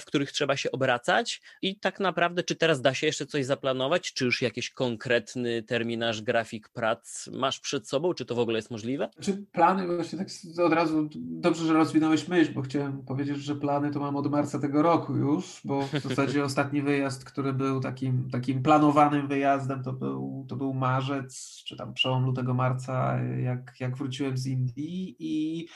w 0.00 0.02
których 0.06 0.32
trzeba 0.32 0.56
się 0.56 0.70
obracać, 0.72 1.07
wracać? 1.08 1.42
I 1.62 1.76
tak 1.76 2.00
naprawdę, 2.00 2.42
czy 2.42 2.56
teraz 2.56 2.80
da 2.80 2.94
się 2.94 3.06
jeszcze 3.06 3.26
coś 3.26 3.46
zaplanować, 3.46 4.12
czy 4.12 4.24
już 4.24 4.42
jakiś 4.42 4.70
konkretny 4.70 5.62
terminarz, 5.62 6.22
grafik 6.22 6.68
prac 6.68 7.28
masz 7.32 7.60
przed 7.60 7.88
sobą, 7.88 8.14
czy 8.14 8.24
to 8.24 8.34
w 8.34 8.38
ogóle 8.38 8.58
jest 8.58 8.70
możliwe? 8.70 9.08
Czy 9.20 9.36
plany, 9.52 9.86
właśnie 9.86 10.18
tak 10.18 10.28
od 10.64 10.72
razu, 10.72 11.08
dobrze, 11.14 11.66
że 11.66 11.72
rozwinąłeś 11.72 12.28
myśl, 12.28 12.52
bo 12.52 12.62
chciałem 12.62 13.04
powiedzieć, 13.04 13.36
że 13.36 13.56
plany 13.56 13.90
to 13.90 14.00
mam 14.00 14.16
od 14.16 14.30
marca 14.30 14.58
tego 14.58 14.82
roku 14.82 15.16
już, 15.16 15.60
bo 15.64 15.82
w 15.82 16.00
zasadzie 16.08 16.44
ostatni 16.44 16.82
wyjazd, 16.82 17.24
który 17.24 17.52
był 17.52 17.80
takim, 17.80 18.30
takim 18.30 18.62
planowanym 18.62 19.28
wyjazdem, 19.28 19.82
to 19.82 19.92
był, 19.92 20.46
to 20.48 20.56
był 20.56 20.74
marzec, 20.74 21.62
czy 21.66 21.76
tam 21.76 21.94
przełom 21.94 22.24
lutego, 22.24 22.54
marca, 22.54 23.20
jak, 23.22 23.74
jak 23.80 23.96
wróciłem 23.96 24.38
z 24.38 24.46
Indii 24.46 25.16
i 25.18 25.66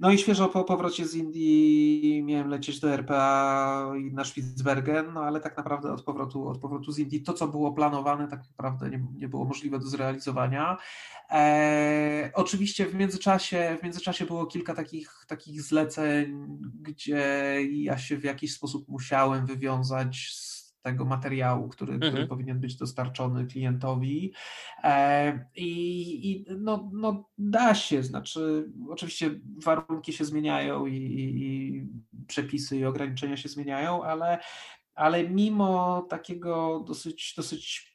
no 0.00 0.10
i 0.10 0.18
świeżo 0.18 0.48
po 0.48 0.64
powrocie 0.64 1.06
z 1.06 1.14
Indii 1.14 2.22
miałem 2.24 2.48
lecieć 2.48 2.80
do 2.80 2.90
RPA 2.90 3.92
i 3.98 4.12
na 4.12 4.24
Spitsbergen, 4.24 5.12
no 5.12 5.20
ale 5.20 5.40
tak 5.40 5.56
naprawdę 5.56 5.92
od 5.92 6.02
powrotu, 6.02 6.48
od 6.48 6.58
powrotu 6.58 6.92
z 6.92 6.98
Indii 6.98 7.22
to, 7.22 7.32
co 7.32 7.48
było 7.48 7.72
planowane, 7.72 8.28
tak 8.28 8.40
naprawdę 8.48 8.90
nie, 8.90 9.06
nie 9.14 9.28
było 9.28 9.44
możliwe 9.44 9.78
do 9.78 9.86
zrealizowania. 9.86 10.76
E, 11.30 12.30
oczywiście 12.34 12.86
w 12.86 12.94
międzyczasie, 12.94 13.76
w 13.80 13.82
międzyczasie 13.82 14.26
było 14.26 14.46
kilka 14.46 14.74
takich, 14.74 15.24
takich 15.28 15.62
zleceń, 15.62 16.58
gdzie 16.80 17.56
ja 17.70 17.98
się 17.98 18.16
w 18.16 18.24
jakiś 18.24 18.52
sposób 18.54 18.88
musiałem 18.88 19.46
wywiązać 19.46 20.30
z 20.34 20.69
tego 20.82 21.04
materiału, 21.04 21.68
który, 21.68 21.92
mhm. 21.92 22.12
który 22.12 22.26
powinien 22.26 22.60
być 22.60 22.76
dostarczony 22.76 23.46
klientowi. 23.46 24.32
E, 24.84 25.46
I, 25.54 26.30
i 26.30 26.44
no, 26.58 26.90
no, 26.92 27.28
da 27.38 27.74
się, 27.74 28.02
znaczy, 28.02 28.72
oczywiście 28.88 29.30
warunki 29.64 30.12
się 30.12 30.24
zmieniają 30.24 30.86
i, 30.86 30.96
i, 30.96 31.88
przepisy 32.26 32.76
i 32.76 32.84
ograniczenia 32.84 33.36
się 33.36 33.48
zmieniają, 33.48 34.04
ale, 34.04 34.38
ale 34.94 35.28
mimo 35.28 36.02
takiego 36.10 36.84
dosyć, 36.86 37.34
dosyć 37.36 37.90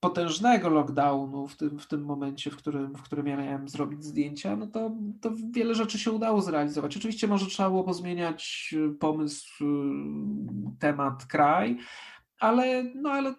potężnego 0.00 0.68
lockdownu 0.68 1.48
w 1.48 1.56
tym, 1.56 1.78
w 1.78 1.86
tym 1.86 2.04
momencie, 2.04 2.50
w 2.50 2.56
którym, 2.56 2.94
w 2.94 3.02
którym 3.02 3.26
ja 3.26 3.36
miałem 3.36 3.68
zrobić 3.68 4.04
zdjęcia, 4.04 4.56
no 4.56 4.66
to, 4.66 4.90
to 5.20 5.30
wiele 5.50 5.74
rzeczy 5.74 5.98
się 5.98 6.12
udało 6.12 6.42
zrealizować. 6.42 6.96
Oczywiście 6.96 7.28
może 7.28 7.46
trzeba 7.46 7.70
było 7.70 7.84
pozmieniać 7.84 8.74
pomysł, 9.00 9.64
temat, 10.78 11.26
kraj, 11.26 11.78
ale, 12.38 12.84
no 12.94 13.10
ale 13.10 13.34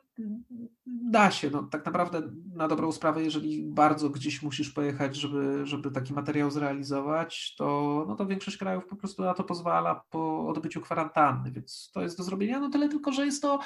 da 0.85 1.31
się. 1.31 1.49
No, 1.49 1.63
tak 1.63 1.85
naprawdę 1.85 2.21
na 2.53 2.67
dobrą 2.67 2.91
sprawę, 2.91 3.23
jeżeli 3.23 3.63
bardzo 3.63 4.09
gdzieś 4.09 4.41
musisz 4.41 4.69
pojechać, 4.69 5.15
żeby, 5.15 5.65
żeby 5.65 5.91
taki 5.91 6.13
materiał 6.13 6.51
zrealizować, 6.51 7.55
to, 7.55 8.05
no 8.07 8.15
to 8.15 8.25
większość 8.25 8.57
krajów 8.57 8.85
po 8.85 8.95
prostu 8.95 9.23
na 9.23 9.33
to 9.33 9.43
pozwala 9.43 10.03
po 10.09 10.47
odbyciu 10.47 10.81
kwarantanny, 10.81 11.51
więc 11.51 11.91
to 11.93 12.01
jest 12.01 12.17
do 12.17 12.23
zrobienia. 12.23 12.59
No 12.59 12.69
tyle 12.69 12.89
tylko, 12.89 13.11
że 13.11 13.25
jest 13.25 13.41
to, 13.41 13.59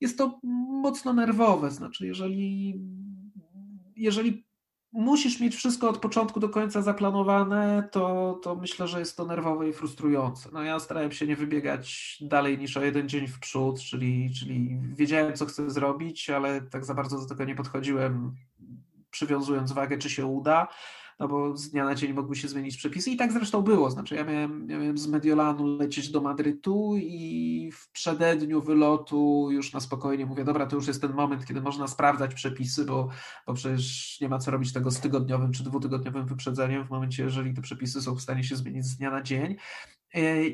jest 0.00 0.18
to 0.18 0.40
mocno 0.82 1.12
nerwowe. 1.12 1.70
Znaczy, 1.70 2.06
jeżeli, 2.06 2.80
jeżeli 3.96 4.47
musisz 4.92 5.40
mieć 5.40 5.56
wszystko 5.56 5.88
od 5.88 5.98
początku 5.98 6.40
do 6.40 6.48
końca 6.48 6.82
zaplanowane, 6.82 7.88
to, 7.92 8.34
to 8.42 8.54
myślę, 8.54 8.88
że 8.88 8.98
jest 8.98 9.16
to 9.16 9.24
nerwowe 9.24 9.68
i 9.68 9.72
frustrujące. 9.72 10.48
No 10.52 10.62
ja 10.62 10.80
starałem 10.80 11.12
się 11.12 11.26
nie 11.26 11.36
wybiegać 11.36 12.18
dalej 12.20 12.58
niż 12.58 12.76
o 12.76 12.84
jeden 12.84 13.08
dzień 13.08 13.26
w 13.26 13.40
przód, 13.40 13.80
czyli, 13.80 14.30
czyli 14.34 14.80
wiedziałem, 14.96 15.34
co 15.34 15.46
chcę 15.46 15.70
zrobić, 15.70 16.30
ale 16.30 16.62
tak 16.62 16.84
za 16.84 16.94
bardzo 16.94 17.18
do 17.18 17.26
tego 17.26 17.44
nie 17.44 17.54
podchodziłem, 17.54 18.34
przywiązując 19.10 19.72
wagę, 19.72 19.98
czy 19.98 20.10
się 20.10 20.26
uda 20.26 20.68
no 21.18 21.28
bo 21.28 21.56
z 21.56 21.70
dnia 21.70 21.84
na 21.84 21.94
dzień 21.94 22.12
mogły 22.12 22.36
się 22.36 22.48
zmienić 22.48 22.76
przepisy. 22.76 23.10
I 23.10 23.16
tak 23.16 23.32
zresztą 23.32 23.62
było, 23.62 23.90
znaczy 23.90 24.14
ja 24.14 24.24
miałem, 24.24 24.70
ja 24.70 24.78
miałem 24.78 24.98
z 24.98 25.06
Mediolanu 25.06 25.66
lecieć 25.66 26.10
do 26.10 26.20
Madrytu 26.20 26.94
i 26.96 27.70
w 27.72 27.90
przededniu 27.90 28.62
wylotu 28.62 29.48
już 29.50 29.72
na 29.72 29.80
spokojnie 29.80 30.26
mówię, 30.26 30.44
dobra, 30.44 30.66
to 30.66 30.76
już 30.76 30.86
jest 30.86 31.00
ten 31.00 31.12
moment, 31.12 31.46
kiedy 31.46 31.60
można 31.60 31.88
sprawdzać 31.88 32.34
przepisy, 32.34 32.84
bo, 32.84 33.08
bo 33.46 33.54
przecież 33.54 34.18
nie 34.20 34.28
ma 34.28 34.38
co 34.38 34.50
robić 34.50 34.72
tego 34.72 34.90
z 34.90 35.00
tygodniowym 35.00 35.52
czy 35.52 35.64
dwutygodniowym 35.64 36.26
wyprzedzeniem 36.26 36.86
w 36.86 36.90
momencie, 36.90 37.22
jeżeli 37.22 37.54
te 37.54 37.62
przepisy 37.62 38.02
są 38.02 38.14
w 38.14 38.20
stanie 38.20 38.44
się 38.44 38.56
zmienić 38.56 38.84
z 38.84 38.96
dnia 38.96 39.10
na 39.10 39.22
dzień 39.22 39.56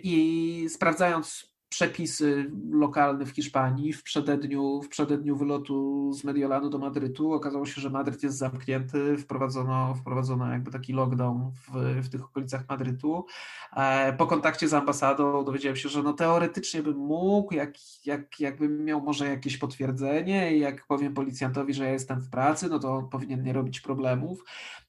i 0.03 0.67
sprawdzając 0.69 1.54
przepisy 1.75 2.51
lokalne 2.71 3.27
w 3.27 3.31
Hiszpanii 3.31 3.93
w 3.93 4.03
przededniu, 4.03 4.83
w 4.83 4.89
przededniu 4.89 5.37
wylotu 5.37 6.11
z 6.13 6.25
Mediolanu 6.25 6.71
do 6.71 6.79
Madrytu. 6.79 7.33
Okazało 7.33 7.67
się, 7.67 7.81
że 7.81 7.91
Madryt 7.91 8.23
jest 8.23 8.39
zamknięty, 8.39 9.17
wprowadzono, 9.17 9.95
wprowadzono 9.95 10.51
jakby 10.51 10.71
taki 10.71 10.93
lockdown 10.93 11.51
w, 11.51 12.01
w 12.07 12.09
tych 12.09 12.25
okolicach 12.25 12.65
Madrytu. 12.69 13.27
E, 13.77 14.13
po 14.13 14.27
kontakcie 14.27 14.69
z 14.69 14.75
ambasadą 14.75 15.45
dowiedziałem 15.45 15.77
się, 15.77 15.89
że 15.89 16.03
no 16.03 16.13
teoretycznie 16.13 16.83
bym 16.83 16.97
mógł, 16.97 17.55
jak, 17.55 17.75
jak, 18.07 18.41
jakbym 18.41 18.85
miał 18.85 19.01
może 19.01 19.29
jakieś 19.29 19.59
potwierdzenie 19.59 20.57
i 20.57 20.61
jak 20.61 20.87
powiem 20.87 21.15
policjantowi, 21.15 21.75
że 21.75 21.85
ja 21.85 21.91
jestem 21.91 22.21
w 22.21 22.31
pracy, 22.31 22.69
no 22.69 22.79
to 22.79 22.95
on 22.95 23.09
powinien 23.09 23.43
nie 23.43 23.53
robić 23.53 23.81
problemów. 23.81 24.45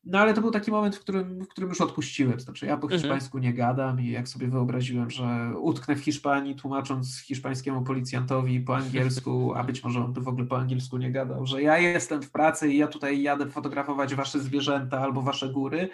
No 0.05 0.19
ale 0.19 0.33
to 0.33 0.41
był 0.41 0.51
taki 0.51 0.71
moment, 0.71 0.95
w 0.95 0.99
którym, 0.99 1.43
w 1.43 1.47
którym 1.47 1.69
już 1.69 1.81
odpuściłem. 1.81 2.39
Znaczy 2.39 2.65
ja 2.65 2.77
po 2.77 2.83
mhm. 2.83 3.01
hiszpańsku 3.01 3.37
nie 3.37 3.53
gadam 3.53 4.01
i 4.01 4.11
jak 4.11 4.27
sobie 4.27 4.47
wyobraziłem, 4.47 5.09
że 5.09 5.53
utknę 5.57 5.95
w 5.95 6.03
Hiszpanii, 6.03 6.55
tłumaczę 6.55 6.74
tłumacząc 6.75 7.19
hiszpańskiemu 7.19 7.81
policjantowi 7.81 8.59
po 8.59 8.75
angielsku, 8.75 9.53
a 9.55 9.63
być 9.63 9.83
może 9.83 10.05
on 10.05 10.13
by 10.13 10.21
w 10.21 10.27
ogóle 10.27 10.45
po 10.45 10.57
angielsku 10.57 10.97
nie 10.97 11.11
gadał, 11.11 11.45
że 11.45 11.61
ja 11.61 11.77
jestem 11.77 12.21
w 12.21 12.31
pracy 12.31 12.73
i 12.73 12.77
ja 12.77 12.87
tutaj 12.87 13.21
jadę 13.21 13.49
fotografować 13.49 14.15
wasze 14.15 14.39
zwierzęta 14.39 14.99
albo 14.99 15.21
wasze 15.21 15.49
góry, 15.49 15.89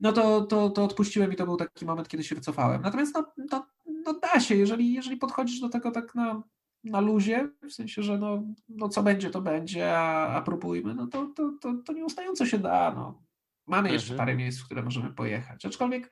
no 0.00 0.12
to, 0.12 0.40
to, 0.40 0.70
to 0.70 0.84
odpuściłem 0.84 1.32
i 1.32 1.36
to 1.36 1.44
był 1.44 1.56
taki 1.56 1.86
moment, 1.86 2.08
kiedy 2.08 2.24
się 2.24 2.34
wycofałem. 2.34 2.82
Natomiast 2.82 3.14
no, 3.14 3.32
no, 3.50 3.66
no 4.04 4.14
da 4.14 4.40
się, 4.40 4.54
jeżeli, 4.54 4.92
jeżeli 4.92 5.16
podchodzisz 5.16 5.60
do 5.60 5.68
tego 5.68 5.90
tak 5.90 6.14
na, 6.14 6.42
na 6.84 7.00
luzie, 7.00 7.48
w 7.68 7.72
sensie, 7.72 8.02
że 8.02 8.18
no, 8.18 8.42
no 8.68 8.88
co 8.88 9.02
będzie, 9.02 9.30
to 9.30 9.40
będzie, 9.40 9.98
a, 9.98 10.28
a 10.28 10.42
próbujmy, 10.42 10.94
no 10.94 11.06
to, 11.06 11.26
to, 11.26 11.52
to, 11.60 11.74
to 11.86 11.92
nieustająco 11.92 12.46
się 12.46 12.58
da. 12.58 12.92
No. 12.94 13.22
Mamy 13.66 13.92
jeszcze 13.92 14.12
mhm. 14.12 14.26
parę 14.26 14.36
miejsc, 14.36 14.60
w 14.60 14.64
które 14.64 14.82
możemy 14.82 15.10
pojechać. 15.10 15.66
Aczkolwiek 15.66 16.10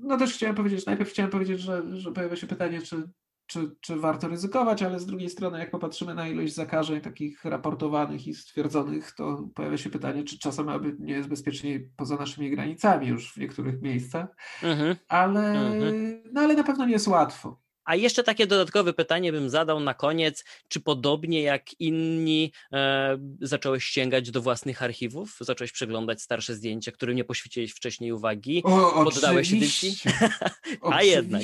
no 0.00 0.16
też 0.16 0.34
chciałem 0.34 0.56
powiedzieć, 0.56 0.86
najpierw 0.86 1.10
chciałem 1.10 1.30
powiedzieć, 1.30 1.60
że, 1.60 1.82
że 1.98 2.12
pojawia 2.12 2.36
się 2.36 2.46
pytanie, 2.46 2.82
czy, 2.82 3.08
czy, 3.46 3.76
czy 3.80 3.96
warto 3.96 4.28
ryzykować, 4.28 4.82
ale 4.82 5.00
z 5.00 5.06
drugiej 5.06 5.30
strony, 5.30 5.58
jak 5.58 5.70
popatrzymy 5.70 6.14
na 6.14 6.28
ilość 6.28 6.54
zakażeń 6.54 7.00
takich 7.00 7.44
raportowanych 7.44 8.26
i 8.26 8.34
stwierdzonych, 8.34 9.12
to 9.12 9.48
pojawia 9.54 9.76
się 9.76 9.90
pytanie, 9.90 10.24
czy 10.24 10.38
czasem 10.38 10.68
aby 10.68 10.96
nie 10.98 11.14
jest 11.14 11.28
bezpieczniej 11.28 11.90
poza 11.96 12.16
naszymi 12.16 12.50
granicami 12.50 13.06
już 13.06 13.32
w 13.32 13.36
niektórych 13.36 13.82
miejscach, 13.82 14.26
mhm. 14.62 14.96
ale, 15.08 15.50
mhm. 15.50 16.22
no, 16.32 16.40
ale 16.40 16.54
na 16.54 16.64
pewno 16.64 16.86
nie 16.86 16.92
jest 16.92 17.08
łatwo. 17.08 17.60
A 17.84 17.96
jeszcze 17.96 18.22
takie 18.22 18.46
dodatkowe 18.46 18.92
pytanie 18.92 19.32
bym 19.32 19.50
zadał 19.50 19.80
na 19.80 19.94
koniec. 19.94 20.44
Czy 20.68 20.80
podobnie 20.80 21.42
jak 21.42 21.80
inni 21.80 22.52
e, 22.72 23.18
zacząłeś 23.40 23.84
sięgać 23.84 24.30
do 24.30 24.42
własnych 24.42 24.82
archiwów? 24.82 25.36
Zacząłeś 25.40 25.72
przeglądać 25.72 26.22
starsze 26.22 26.54
zdjęcia, 26.54 26.92
którym 26.92 27.16
nie 27.16 27.24
poświęciłeś 27.24 27.72
wcześniej 27.72 28.12
uwagi? 28.12 28.62
O, 28.64 29.04
Poddałeś 29.04 29.52
edycji? 29.52 29.96
A 30.92 31.02
jednak. 31.02 31.42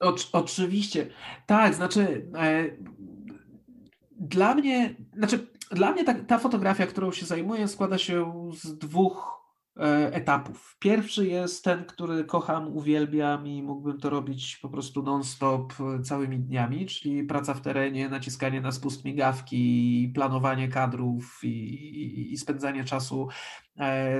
O, 0.00 0.14
oczywiście. 0.32 1.06
Tak, 1.46 1.74
znaczy 1.74 2.26
e, 2.34 2.64
dla 4.10 4.54
mnie, 4.54 4.94
znaczy 5.16 5.46
dla 5.70 5.92
mnie 5.92 6.04
ta, 6.04 6.14
ta 6.14 6.38
fotografia, 6.38 6.86
którą 6.86 7.12
się 7.12 7.26
zajmuję, 7.26 7.68
składa 7.68 7.98
się 7.98 8.50
z 8.62 8.78
dwóch 8.78 9.38
etapów. 10.12 10.76
Pierwszy 10.78 11.26
jest 11.26 11.64
ten, 11.64 11.84
który 11.84 12.24
kocham, 12.24 12.76
uwielbiam 12.76 13.46
i 13.46 13.62
mógłbym 13.62 14.00
to 14.00 14.10
robić 14.10 14.56
po 14.62 14.68
prostu 14.68 15.02
non-stop 15.02 15.72
e, 15.80 16.02
całymi 16.02 16.38
dniami, 16.38 16.86
czyli 16.86 17.24
praca 17.24 17.54
w 17.54 17.60
terenie, 17.60 18.08
naciskanie 18.08 18.60
na 18.60 18.72
spust 18.72 19.04
migawki, 19.04 20.12
planowanie 20.14 20.68
kadrów 20.68 21.40
i, 21.42 21.48
i, 21.48 22.32
i 22.32 22.36
spędzanie 22.36 22.84
czasu 22.84 23.28
E, 23.67 23.67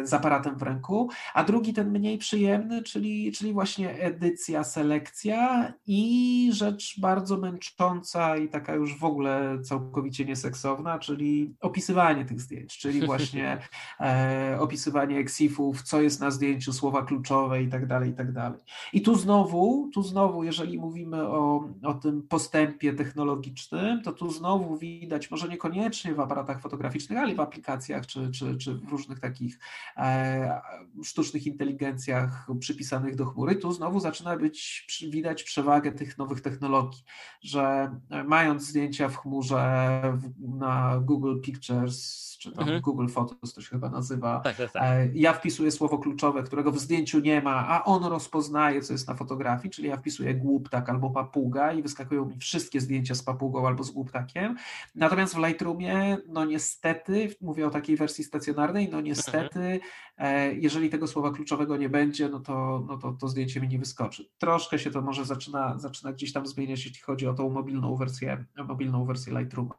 z 0.05 0.15
aparatem 0.15 0.59
w 0.59 0.63
ręku, 0.63 1.11
a 1.35 1.45
drugi 1.45 1.73
ten 1.73 1.91
mniej 1.91 2.19
przyjemny, 2.19 2.83
czyli, 2.83 3.33
czyli 3.33 3.53
właśnie 3.53 3.95
edycja, 3.95 4.65
selekcja 4.65 5.73
i 5.87 6.51
rzecz 6.53 7.01
bardzo 7.01 7.37
męcząca 7.37 8.37
i 8.37 8.49
taka 8.49 8.75
już 8.75 8.99
w 8.99 9.05
ogóle 9.05 9.59
całkowicie 9.63 10.25
nieseksowna, 10.25 10.99
czyli 10.99 11.55
opisywanie 11.61 12.25
tych 12.25 12.41
zdjęć, 12.41 12.79
czyli 12.79 13.07
właśnie 13.07 13.59
e, 14.01 14.57
opisywanie 14.61 15.19
eksifów, 15.19 15.83
co 15.83 16.01
jest 16.01 16.21
na 16.21 16.31
zdjęciu, 16.31 16.73
słowa 16.73 17.03
kluczowe 17.03 17.63
i 17.63 17.69
tak 17.69 17.87
dalej, 17.87 18.11
i 18.11 18.15
tak 18.15 18.33
dalej. 18.33 18.61
I 18.93 19.03
tu 19.03 19.15
znowu, 19.15 19.91
tu 19.95 20.03
znowu, 20.03 20.45
jeżeli 20.45 20.79
mówimy 20.79 21.29
o, 21.29 21.69
o 21.83 21.95
tym 21.95 22.23
postępie 22.23 22.93
technologicznym, 22.93 24.03
to 24.03 24.13
tu 24.13 24.31
znowu 24.31 24.77
widać, 24.77 25.31
może 25.31 25.49
niekoniecznie 25.49 26.15
w 26.15 26.21
aparatach 26.21 26.61
fotograficznych, 26.61 27.19
ale 27.19 27.35
w 27.35 27.41
aplikacjach 27.41 28.07
czy, 28.07 28.31
czy, 28.31 28.57
czy 28.57 28.75
w 28.75 28.89
różnych 28.89 29.21
takich 29.21 29.48
takich 29.49 29.59
e, 29.97 30.61
sztucznych 31.05 31.47
inteligencjach 31.47 32.47
przypisanych 32.61 33.17
do 33.17 33.27
chmury, 33.27 33.57
tu 33.57 33.73
znowu 33.73 34.01
zaczyna 34.01 34.37
być 34.37 34.87
widać 35.11 35.43
przewagę 35.43 35.93
tych 35.93 36.19
nowych 36.19 36.41
technologii, 36.41 37.03
że 37.41 37.91
mając 38.27 38.63
zdjęcia 38.63 39.09
w 39.09 39.17
chmurze 39.17 40.03
na 40.39 41.01
Google 41.01 41.41
Pictures 41.41 42.29
czy 42.39 42.53
tam 42.53 42.63
mhm. 42.63 42.81
Google 42.81 43.09
Photos 43.09 43.55
to 43.55 43.61
się 43.61 43.69
chyba 43.69 43.91
nazywa. 43.91 44.41
Tak, 44.41 44.57
tak, 44.57 44.73
tak. 44.73 44.83
E, 44.83 45.09
ja 45.15 45.33
wpisuję 45.33 45.71
słowo 45.71 45.99
kluczowe, 45.99 46.43
którego 46.43 46.73
w 46.73 46.79
zdjęciu 46.79 47.21
nie 47.21 47.43
ma, 47.43 47.69
a 47.69 47.85
on 47.85 48.05
rozpoznaje, 48.05 48.83
co 48.83 48.93
jest 48.93 49.09
na 49.09 49.15
fotografii, 49.15 49.71
czyli 49.71 49.89
ja 49.89 49.97
wpisuję 49.97 50.35
głuptak 50.35 50.89
albo 50.89 51.11
papuga 51.11 51.73
i 51.73 51.83
wyskakują 51.83 52.27
mi 52.27 52.39
wszystkie 52.39 52.81
zdjęcia 52.81 53.15
z 53.15 53.23
papugą 53.23 53.67
albo 53.67 53.85
z 53.85 53.91
głuptakiem. 53.91 54.57
Natomiast 54.95 55.35
w 55.35 55.39
Lightroomie, 55.39 56.17
no 56.29 56.45
niestety, 56.45 57.35
mówię 57.41 57.67
o 57.67 57.71
takiej 57.71 57.97
wersji 57.97 58.25
stacjonarnej, 58.25 58.89
no 58.89 59.01
niestety, 59.01 59.38
mhm. 59.45 59.81
E, 60.19 60.55
jeżeli 60.55 60.91
tego 60.91 61.07
słowa 61.07 61.31
kluczowego 61.31 61.77
nie 61.77 61.89
będzie, 61.89 62.29
no 62.29 62.41
to, 62.41 62.85
no 62.89 62.99
to 62.99 63.13
to 63.13 63.29
zdjęcie 63.29 63.61
mi 63.61 63.69
nie 63.69 63.79
wyskoczy. 63.79 64.29
Troszkę 64.39 64.79
się 64.79 64.91
to 64.91 65.03
może 65.03 65.25
zaczyna, 65.25 65.79
zaczyna 65.79 66.13
gdzieś 66.13 66.33
tam 66.33 66.47
zmieniać, 66.47 66.85
jeśli 66.85 67.01
chodzi 67.01 67.27
o 67.27 67.35
tą 67.35 67.51
mobilną 67.51 67.97
wersję, 67.97 68.45
mobilną 68.69 69.05
wersję 69.05 69.39
Lightrooma. 69.39 69.75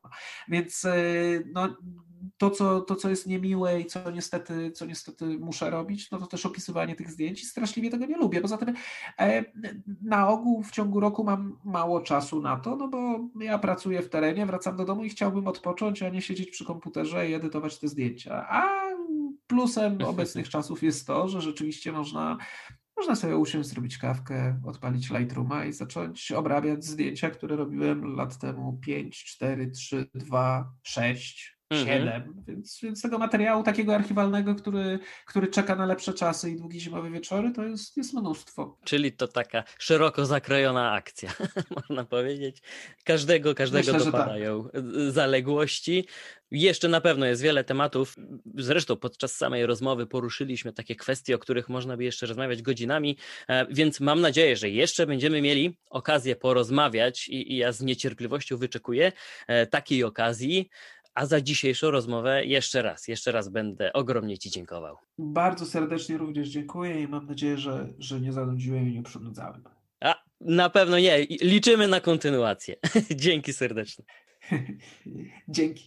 Więc 0.47 0.85
e, 0.85 0.93
no, 1.53 1.77
to, 2.37 2.49
co, 2.49 2.81
to, 2.81 2.95
co 2.95 3.09
jest 3.09 3.27
niemiłe 3.27 3.81
i 3.81 3.85
co 3.85 4.11
niestety, 4.11 4.71
co 4.71 4.85
niestety 4.85 5.25
muszę 5.25 5.69
robić, 5.69 6.11
no 6.11 6.17
to 6.17 6.27
też 6.27 6.45
opisywanie 6.45 6.95
tych 6.95 7.11
zdjęć 7.11 7.41
i 7.41 7.45
straszliwie 7.45 7.89
tego 7.89 8.05
nie 8.05 8.17
lubię. 8.17 8.41
Poza 8.41 8.57
tym 8.57 8.73
e, 9.19 9.45
na 10.01 10.29
ogół 10.29 10.63
w 10.63 10.71
ciągu 10.71 10.99
roku 10.99 11.23
mam 11.23 11.57
mało 11.63 12.01
czasu 12.01 12.41
na 12.41 12.57
to, 12.57 12.75
no 12.75 12.87
bo 12.87 13.19
ja 13.39 13.59
pracuję 13.59 14.01
w 14.01 14.09
terenie, 14.09 14.45
wracam 14.45 14.77
do 14.77 14.85
domu 14.85 15.03
i 15.03 15.09
chciałbym 15.09 15.47
odpocząć, 15.47 16.03
a 16.03 16.09
nie 16.09 16.21
siedzieć 16.21 16.49
przy 16.49 16.65
komputerze 16.65 17.29
i 17.29 17.33
edytować 17.33 17.79
te 17.79 17.87
zdjęcia. 17.87 18.47
A 18.49 18.89
plusem 19.49 19.97
obecnych 20.13 20.49
czasów 20.49 20.83
jest 20.83 21.07
to, 21.07 21.27
że 21.27 21.41
rzeczywiście 21.41 21.91
można 21.91 22.37
można 22.97 23.15
sobie 23.15 23.37
usiąść, 23.37 23.69
zrobić 23.69 23.97
kawkę, 23.97 24.61
odpalić 24.65 25.09
Lightrooma 25.09 25.65
i 25.65 25.73
zacząć 25.73 26.31
obrabiać 26.31 26.85
zdjęcia, 26.85 27.29
które 27.29 27.55
robiłem 27.55 28.15
lat 28.15 28.37
temu 28.37 28.77
5, 28.77 29.23
4, 29.23 29.71
3, 29.71 30.09
2, 30.13 30.71
6, 30.83 31.58
Mhm. 31.69 31.87
Siedem, 31.87 32.43
więc, 32.47 32.79
więc 32.83 33.01
tego 33.01 33.17
materiału 33.17 33.63
takiego 33.63 33.95
archiwalnego, 33.95 34.55
który, 34.55 34.99
który 35.25 35.47
czeka 35.47 35.75
na 35.75 35.85
lepsze 35.85 36.13
czasy 36.13 36.51
i 36.51 36.57
długie 36.57 36.79
zimowe 36.79 37.11
wieczory, 37.11 37.51
to 37.51 37.63
jest, 37.63 37.97
jest 37.97 38.13
mnóstwo. 38.13 38.77
Czyli 38.83 39.11
to 39.11 39.27
taka 39.27 39.63
szeroko 39.79 40.25
zakrojona 40.25 40.91
akcja, 40.91 41.33
można 41.77 42.05
powiedzieć. 42.05 42.61
Każdego, 43.03 43.55
każdego 43.55 43.93
Myślę, 43.93 44.11
dopadają 44.11 44.63
tak. 44.63 44.83
zaległości. 45.09 46.05
Jeszcze 46.51 46.87
na 46.87 47.01
pewno 47.01 47.25
jest 47.25 47.41
wiele 47.41 47.63
tematów. 47.63 48.15
Zresztą 48.55 48.95
podczas 48.95 49.35
samej 49.35 49.65
rozmowy 49.65 50.07
poruszyliśmy 50.07 50.73
takie 50.73 50.95
kwestie, 50.95 51.35
o 51.35 51.39
których 51.39 51.69
można 51.69 51.97
by 51.97 52.03
jeszcze 52.03 52.25
rozmawiać 52.25 52.61
godzinami, 52.61 53.17
e, 53.47 53.65
więc 53.69 53.99
mam 53.99 54.21
nadzieję, 54.21 54.55
że 54.55 54.69
jeszcze 54.69 55.07
będziemy 55.07 55.41
mieli 55.41 55.77
okazję 55.89 56.35
porozmawiać 56.35 57.27
i, 57.27 57.53
i 57.53 57.57
ja 57.57 57.71
z 57.71 57.81
niecierpliwością 57.81 58.57
wyczekuję 58.57 59.11
e, 59.47 59.67
takiej 59.67 60.03
okazji. 60.03 60.69
A 61.19 61.25
za 61.25 61.41
dzisiejszą 61.41 61.91
rozmowę 61.91 62.45
jeszcze 62.45 62.81
raz, 62.81 63.07
jeszcze 63.07 63.31
raz 63.31 63.49
będę 63.49 63.93
ogromnie 63.93 64.37
Ci 64.37 64.49
dziękował. 64.49 64.97
Bardzo 65.17 65.65
serdecznie 65.65 66.17
również 66.17 66.49
dziękuję 66.49 67.01
i 67.01 67.07
mam 67.07 67.25
nadzieję, 67.25 67.57
że, 67.57 67.87
że 67.97 68.19
nie 68.19 68.33
zanudziłem 68.33 68.89
i 68.89 68.93
nie 68.93 69.03
przynudzałem. 69.03 69.63
A 69.99 70.15
na 70.41 70.69
pewno 70.69 70.99
nie. 70.99 71.25
Liczymy 71.41 71.87
na 71.87 72.01
kontynuację. 72.01 72.75
Dzięki 73.15 73.53
serdecznie. 73.53 74.05
Dzięki. 75.47 75.75